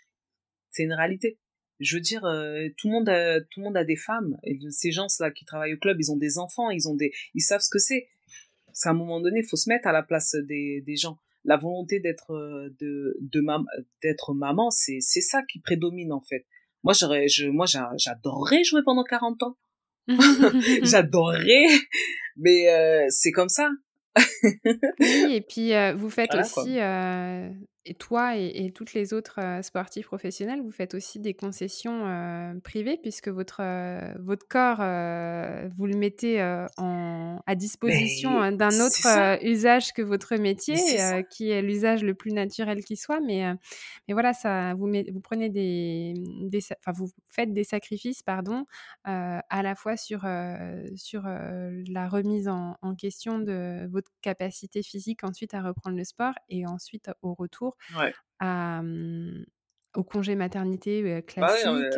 C'est 0.72 0.84
une 0.84 0.94
réalité 0.94 1.38
je 1.82 1.96
veux 1.96 2.02
dire, 2.02 2.24
euh, 2.26 2.68
tout 2.78 2.88
le 2.88 2.94
monde 2.94 3.10
a, 3.10 3.42
tout 3.42 3.60
le 3.60 3.64
monde 3.64 3.78
a 3.78 3.84
des 3.84 3.96
femmes. 3.96 4.38
Et 4.44 4.58
ces 4.70 4.92
gens-là 4.92 5.32
qui 5.32 5.46
travaillent 5.46 5.74
au 5.74 5.80
club, 5.80 5.98
ils 6.00 6.12
ont 6.12 6.18
des 6.18 6.38
enfants, 6.38 6.70
ils 6.70 6.88
ont 6.88 6.96
des, 6.96 7.12
ils 7.34 7.42
savent 7.42 7.62
ce 7.62 7.70
que 7.70 7.80
c'est. 7.80 8.08
C'est 8.72 8.88
à 8.88 8.92
un 8.92 8.96
moment 8.96 9.20
donné, 9.20 9.40
il 9.40 9.48
faut 9.48 9.58
se 9.58 9.68
mettre 9.68 9.88
à 9.88 9.92
la 9.92 10.04
place 10.04 10.36
des, 10.48 10.82
des 10.86 10.96
gens. 10.96 11.18
La 11.44 11.58
volonté 11.58 12.00
d'être 12.00 12.32
euh, 12.32 12.70
de, 12.80 13.18
de 13.20 13.44
d'être 14.04 14.34
maman, 14.34 14.70
c'est 14.70 15.00
c'est 15.02 15.22
ça 15.22 15.42
qui 15.52 15.60
prédomine 15.60 16.14
en 16.14 16.22
fait. 16.22 16.46
Moi 16.84 16.94
j'aurais, 16.94 17.28
je, 17.28 17.48
moi 17.48 17.66
j'adorerais 17.66 18.64
jouer 18.64 18.82
pendant 18.86 19.04
40 19.04 19.42
ans. 19.44 19.58
j'adorerais, 20.84 21.66
mais 22.38 22.70
euh, 22.70 23.08
c'est 23.10 23.32
comme 23.32 23.50
ça. 23.50 23.72
oui, 25.00 25.34
et 25.34 25.42
puis 25.42 25.72
vous 25.96 26.10
faites 26.12 26.36
aussi 26.36 26.78
et 27.86 27.96
toi 27.96 28.38
et, 28.38 28.72
toutes 28.72 28.94
les 28.94 29.14
autres 29.14 29.40
sportifs 29.64 30.06
professionnels, 30.06 30.62
vous 30.62 30.72
faites 30.72 30.94
aussi 30.94 31.20
des 31.20 31.34
concessions 31.34 32.60
privées 32.64 32.98
puisque 33.02 33.30
votre, 33.30 33.62
votre 34.20 34.48
corps, 34.48 34.78
vous 35.76 35.86
le 35.88 35.98
mettez 35.98 36.42
en, 36.78 37.42
à 37.46 37.56
disposition 37.56 38.40
hein, 38.40 38.52
d'un 38.52 38.80
autre 38.80 39.44
usage 39.44 39.94
que 39.94 40.02
votre 40.02 40.36
métier, 40.36 40.76
qui 41.32 41.50
est 41.50 41.62
l'usage 41.62 42.04
le 42.04 42.14
plus 42.14 42.32
naturel 42.32 42.84
qui 42.84 42.96
soit. 42.96 43.20
Mais, 43.20 43.44
mais 44.08 44.14
voilà, 44.14 44.34
ça, 44.34 44.74
vous, 44.76 44.88
vous 45.12 45.22
prenez 45.22 45.50
des, 45.50 46.14
des 46.42 46.60
enfin, 46.80 46.92
vous 46.94 47.10
faites 47.30 47.52
des 47.52 47.64
sacrifices, 47.64 48.22
pardon, 48.22 48.66
à 49.06 49.64
la 49.64 49.76
fois 49.76 49.98
sur, 49.98 50.26
sur 50.96 51.24
la 51.24 52.08
remise 52.08 52.48
en, 52.48 52.78
en 52.82 52.96
question 52.96 53.40
de 53.40 53.88
votre 53.92 54.12
capacité 54.22 54.84
physique 54.84 55.24
ensuite 55.24 55.54
à 55.54 55.62
reprendre 55.62 55.98
le 55.98 56.04
sport 56.04 56.34
et 56.50 56.68
ensuite 56.68 57.10
au 57.22 57.34
retour 57.34 57.71
à, 58.40 58.82
au 59.96 60.04
congé 60.04 60.36
maternité 60.36 61.24
classique, 61.28 61.98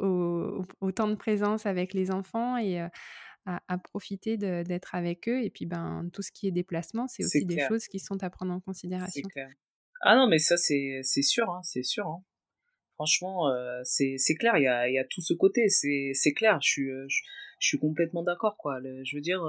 au, 0.00 0.92
temps 0.92 1.08
de 1.08 1.16
présence 1.16 1.66
avec 1.66 1.94
les 1.94 2.10
enfants 2.10 2.56
et 2.56 2.80
à, 3.46 3.78
profiter 3.78 4.36
d'être 4.36 4.94
avec 4.94 5.28
eux. 5.28 5.42
Et 5.42 5.50
puis, 5.50 5.66
ben, 5.66 6.08
tout 6.12 6.22
ce 6.22 6.30
qui 6.32 6.46
est 6.48 6.52
déplacement, 6.52 7.06
c'est 7.08 7.24
aussi 7.24 7.44
des 7.44 7.60
choses 7.68 7.86
qui 7.86 7.98
sont 7.98 8.22
à 8.22 8.30
prendre 8.30 8.52
en 8.52 8.60
considération. 8.60 9.28
Clair. 9.28 9.50
Ah 10.06 10.16
non, 10.16 10.28
mais 10.28 10.38
ça, 10.38 10.56
c'est 10.56 11.02
sûr, 11.22 11.50
hein, 11.50 11.62
c'est 11.62 11.82
sûr. 11.82 12.06
Hein. 12.06 12.22
Franchement, 12.94 13.50
c'est 13.82 14.34
clair, 14.38 14.56
il 14.56 14.64
y 14.64 14.68
a, 14.68 14.88
y 14.88 14.98
a, 14.98 15.04
tout 15.04 15.20
ce 15.20 15.34
côté, 15.34 15.68
c'est 15.68 16.32
clair, 16.34 16.58
je 16.62 16.68
suis, 16.68 16.90
je, 17.08 17.66
suis 17.66 17.78
complètement 17.78 18.22
d'accord, 18.22 18.56
quoi. 18.56 18.78
je 18.82 19.16
veux 19.16 19.22
dire, 19.22 19.42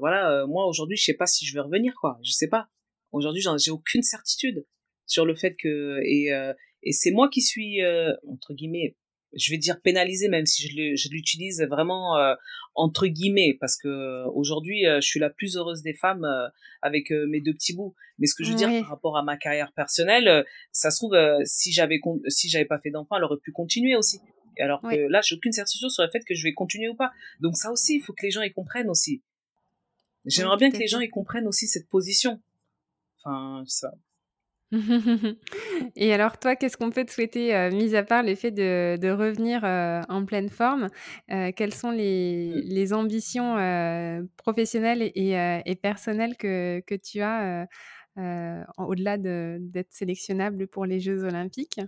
voilà, 0.00 0.46
moi 0.46 0.66
aujourd'hui, 0.66 0.96
je 0.96 1.04
sais 1.04 1.14
pas 1.14 1.26
si 1.26 1.46
je 1.46 1.54
vais 1.54 1.60
revenir, 1.60 1.94
quoi. 2.00 2.18
Je 2.22 2.32
sais 2.32 2.48
pas. 2.48 2.68
Aujourd'hui, 3.14 3.42
j'ai 3.58 3.70
aucune 3.70 4.02
certitude 4.02 4.66
sur 5.06 5.24
le 5.24 5.36
fait 5.36 5.54
que 5.54 6.00
et 6.04 6.32
euh, 6.32 6.52
et 6.82 6.90
c'est 6.90 7.12
moi 7.12 7.28
qui 7.28 7.42
suis 7.42 7.80
euh, 7.80 8.12
entre 8.28 8.54
guillemets, 8.54 8.96
je 9.36 9.52
vais 9.52 9.56
dire 9.56 9.80
pénalisé 9.80 10.28
même 10.28 10.46
si 10.46 10.68
je 10.68 11.08
l'utilise 11.10 11.62
vraiment 11.70 12.18
euh, 12.18 12.34
entre 12.74 13.06
guillemets 13.06 13.56
parce 13.60 13.76
que 13.76 14.26
aujourd'hui 14.34 14.82
je 14.84 15.06
suis 15.06 15.20
la 15.20 15.30
plus 15.30 15.56
heureuse 15.56 15.82
des 15.82 15.94
femmes 15.94 16.26
avec 16.82 17.10
mes 17.10 17.40
deux 17.40 17.54
petits 17.54 17.74
bouts. 17.74 17.94
Mais 18.18 18.26
ce 18.26 18.34
que 18.34 18.42
je 18.42 18.50
veux 18.50 18.56
dire 18.56 18.68
par 18.80 18.90
rapport 18.90 19.16
à 19.16 19.22
ma 19.22 19.36
carrière 19.36 19.72
personnelle, 19.72 20.44
ça 20.72 20.90
se 20.90 20.96
trouve 20.96 21.16
si 21.44 21.72
j'avais 21.72 22.00
si 22.26 22.48
j'avais 22.48 22.64
pas 22.64 22.80
fait 22.80 22.90
d'enfant, 22.90 23.16
elle 23.16 23.24
aurait 23.24 23.40
pu 23.40 23.52
continuer 23.52 23.94
aussi. 23.94 24.20
Alors 24.58 24.82
que 24.82 25.08
là, 25.08 25.20
j'ai 25.24 25.36
aucune 25.36 25.52
certitude 25.52 25.88
sur 25.88 26.02
le 26.02 26.10
fait 26.10 26.24
que 26.24 26.34
je 26.34 26.44
vais 26.44 26.52
continuer 26.52 26.88
ou 26.88 26.94
pas. 26.96 27.12
Donc 27.40 27.56
ça 27.56 27.70
aussi, 27.70 27.96
il 27.96 28.00
faut 28.00 28.12
que 28.12 28.24
les 28.24 28.30
gens 28.30 28.42
y 28.42 28.52
comprennent 28.52 28.88
aussi. 28.88 29.22
J'aimerais 30.26 30.56
bien 30.56 30.70
que 30.70 30.78
les 30.78 30.86
gens 30.86 31.00
y 31.00 31.08
comprennent 31.08 31.46
aussi 31.46 31.66
cette 31.66 31.88
position. 31.88 32.40
Enfin, 33.24 33.64
ça. 33.66 33.92
Et 35.96 36.12
alors 36.12 36.38
toi, 36.38 36.56
qu'est-ce 36.56 36.76
qu'on 36.76 36.90
peut 36.90 37.04
te 37.04 37.12
souhaiter, 37.12 37.54
euh, 37.54 37.70
mis 37.70 37.94
à 37.94 38.02
part 38.02 38.22
le 38.22 38.34
fait 38.34 38.50
de, 38.50 38.96
de 38.96 39.08
revenir 39.08 39.64
euh, 39.64 40.00
en 40.08 40.24
pleine 40.24 40.48
forme 40.48 40.88
euh, 41.30 41.52
Quelles 41.54 41.74
sont 41.74 41.90
les, 41.90 42.52
mmh. 42.54 42.60
les 42.68 42.92
ambitions 42.92 44.26
professionnelles 44.36 45.02
et, 45.02 45.62
et, 45.64 45.76
personnelles 45.76 46.36
que, 46.36 46.80
que 46.86 46.94
tu 46.94 47.20
as 47.20 47.68
au-delà 48.78 49.18
d'être 49.18 49.92
sélectionnable 49.92 50.66
pour 50.66 50.86
les 50.86 51.00
Jeux 51.00 51.24
olympiques? 51.24 51.80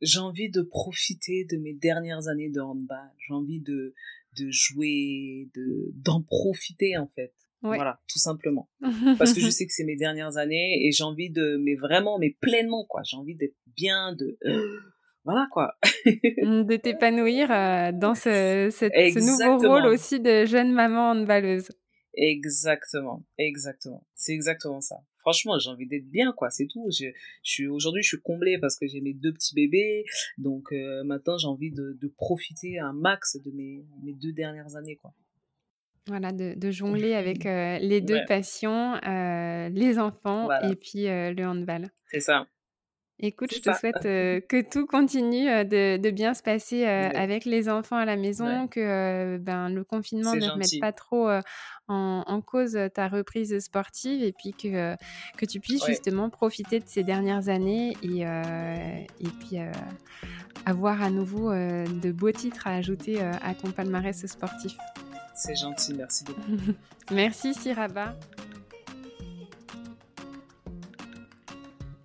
J'ai 0.00 0.20
envie 0.20 0.50
de 0.50 0.62
profiter 0.62 1.44
de 1.50 1.56
mes 1.56 1.74
dernières 1.74 2.28
années 2.28 2.50
de 2.50 2.60
handball. 2.60 3.10
J'ai 3.18 3.34
envie 3.34 3.60
de, 3.60 3.94
de 4.38 4.50
jouer, 4.50 5.48
de 5.54 5.90
d'en 5.94 6.22
profiter 6.22 6.96
en 6.96 7.08
fait. 7.08 7.32
Voilà, 7.62 8.00
tout 8.08 8.18
simplement. 8.18 8.68
Parce 9.18 9.32
que 9.32 9.40
je 9.40 9.50
sais 9.50 9.66
que 9.66 9.72
c'est 9.72 9.84
mes 9.84 9.96
dernières 9.96 10.36
années 10.36 10.86
et 10.86 10.92
j'ai 10.92 11.04
envie 11.04 11.30
de, 11.30 11.56
mais 11.62 11.74
vraiment, 11.74 12.18
mais 12.18 12.36
pleinement, 12.40 12.84
quoi. 12.88 13.02
J'ai 13.04 13.16
envie 13.16 13.34
d'être 13.34 13.56
bien, 13.66 14.14
de, 14.14 14.38
voilà, 15.24 15.46
quoi. 15.50 15.76
Mmh, 16.06 16.64
de 16.64 16.76
t'épanouir 16.76 17.50
euh, 17.50 17.92
dans 17.92 18.14
ce, 18.14 18.68
ce, 18.70 19.18
nouveau 19.18 19.68
rôle 19.68 19.86
aussi 19.86 20.20
de 20.20 20.46
jeune 20.46 20.72
maman 20.72 21.10
handballeuse. 21.10 21.68
Exactement, 22.14 23.24
exactement. 23.38 24.06
C'est 24.14 24.32
exactement 24.32 24.80
ça. 24.80 24.96
Franchement, 25.18 25.58
j'ai 25.58 25.70
envie 25.70 25.86
d'être 25.86 26.08
bien, 26.08 26.32
quoi. 26.32 26.50
C'est 26.50 26.66
tout. 26.66 26.88
Je, 26.90 27.06
je 27.42 27.50
suis 27.50 27.66
aujourd'hui, 27.68 28.02
je 28.02 28.08
suis 28.08 28.20
comblée 28.20 28.58
parce 28.58 28.76
que 28.76 28.86
j'ai 28.86 29.00
mes 29.00 29.12
deux 29.12 29.32
petits 29.32 29.54
bébés. 29.54 30.04
Donc 30.38 30.72
euh, 30.72 31.04
maintenant, 31.04 31.36
j'ai 31.38 31.46
envie 31.46 31.70
de, 31.70 31.98
de, 32.00 32.08
profiter 32.08 32.78
un 32.78 32.92
max 32.92 33.36
de 33.36 33.50
mes, 33.50 33.84
mes 34.02 34.14
deux 34.14 34.32
dernières 34.32 34.74
années, 34.76 34.96
quoi. 34.96 35.12
Voilà, 36.08 36.32
de, 36.32 36.70
jongler 36.70 37.14
avec 37.14 37.46
euh, 37.46 37.78
les 37.78 38.00
deux 38.00 38.20
passions, 38.26 38.94
euh, 39.06 39.68
les 39.68 39.98
enfants 39.98 40.48
et 40.62 40.74
puis 40.74 41.06
euh, 41.06 41.32
le 41.32 41.46
handball. 41.46 41.90
C'est 42.06 42.20
ça. 42.20 42.46
Écoute, 43.20 43.52
je 43.52 43.60
te 43.60 43.72
souhaite 43.72 44.02
que 44.48 44.62
tout 44.62 44.86
continue 44.86 45.46
de, 45.64 46.10
bien 46.10 46.34
se 46.34 46.42
passer 46.42 46.84
avec 46.84 47.44
les 47.44 47.68
enfants 47.68 47.96
à 47.96 48.04
la 48.04 48.16
maison, 48.16 48.68
que 48.68 49.38
ben, 49.38 49.68
le 49.70 49.82
confinement 49.82 50.36
ne 50.36 50.48
remette 50.48 50.80
pas 50.80 50.92
trop 50.92 51.28
en, 51.88 52.40
cause 52.40 52.78
ta 52.94 53.08
reprise 53.08 53.58
sportive 53.58 54.22
et 54.22 54.32
puis 54.32 54.52
que, 54.52 54.94
que 55.36 55.46
tu 55.46 55.58
puisses 55.58 55.84
justement 55.84 56.30
profiter 56.30 56.78
de 56.78 56.86
ces 56.86 57.02
dernières 57.02 57.48
années 57.48 57.96
et, 58.04 58.20
et 58.20 59.30
puis 59.40 59.58
avoir 60.64 61.02
à 61.02 61.10
nouveau 61.10 61.50
de 61.50 62.12
beaux 62.12 62.30
titres 62.30 62.68
à 62.68 62.74
ajouter 62.74 63.20
à 63.20 63.52
ton 63.52 63.72
palmarès 63.72 64.26
sportif. 64.26 64.76
C'est 65.38 65.54
gentil, 65.54 65.94
merci 65.94 66.24
beaucoup. 66.24 66.74
merci 67.12 67.54
Siraba. 67.54 68.16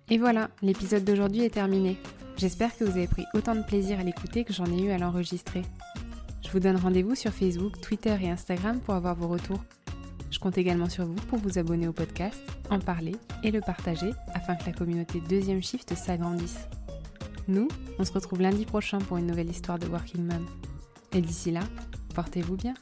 Et 0.08 0.18
voilà, 0.18 0.50
l'épisode 0.62 1.04
d'aujourd'hui 1.04 1.42
est 1.42 1.50
terminé. 1.50 1.98
J'espère 2.36 2.76
que 2.76 2.84
vous 2.84 2.96
avez 2.96 3.08
pris 3.08 3.24
autant 3.34 3.56
de 3.56 3.62
plaisir 3.62 3.98
à 3.98 4.04
l'écouter 4.04 4.44
que 4.44 4.52
j'en 4.52 4.66
ai 4.66 4.80
eu 4.80 4.90
à 4.90 4.98
l'enregistrer. 4.98 5.62
Je 6.44 6.50
vous 6.50 6.60
donne 6.60 6.76
rendez-vous 6.76 7.16
sur 7.16 7.32
Facebook, 7.32 7.80
Twitter 7.80 8.16
et 8.22 8.30
Instagram 8.30 8.78
pour 8.80 8.94
avoir 8.94 9.16
vos 9.16 9.26
retours. 9.26 9.64
Je 10.30 10.38
compte 10.38 10.56
également 10.56 10.88
sur 10.88 11.04
vous 11.04 11.14
pour 11.14 11.40
vous 11.40 11.58
abonner 11.58 11.88
au 11.88 11.92
podcast, 11.92 12.40
en 12.70 12.78
parler 12.78 13.16
et 13.42 13.50
le 13.50 13.60
partager 13.60 14.12
afin 14.32 14.54
que 14.54 14.66
la 14.66 14.72
communauté 14.72 15.20
Deuxième 15.28 15.62
Shift 15.62 15.92
s'agrandisse. 15.96 16.68
Nous, 17.48 17.66
on 17.98 18.04
se 18.04 18.12
retrouve 18.12 18.42
lundi 18.42 18.64
prochain 18.64 18.98
pour 18.98 19.16
une 19.16 19.26
nouvelle 19.26 19.50
histoire 19.50 19.80
de 19.80 19.86
Working 19.88 20.24
Mom. 20.24 20.46
Et 21.12 21.20
d'ici 21.20 21.50
là, 21.50 21.62
portez-vous 22.14 22.56
bien. 22.56 22.74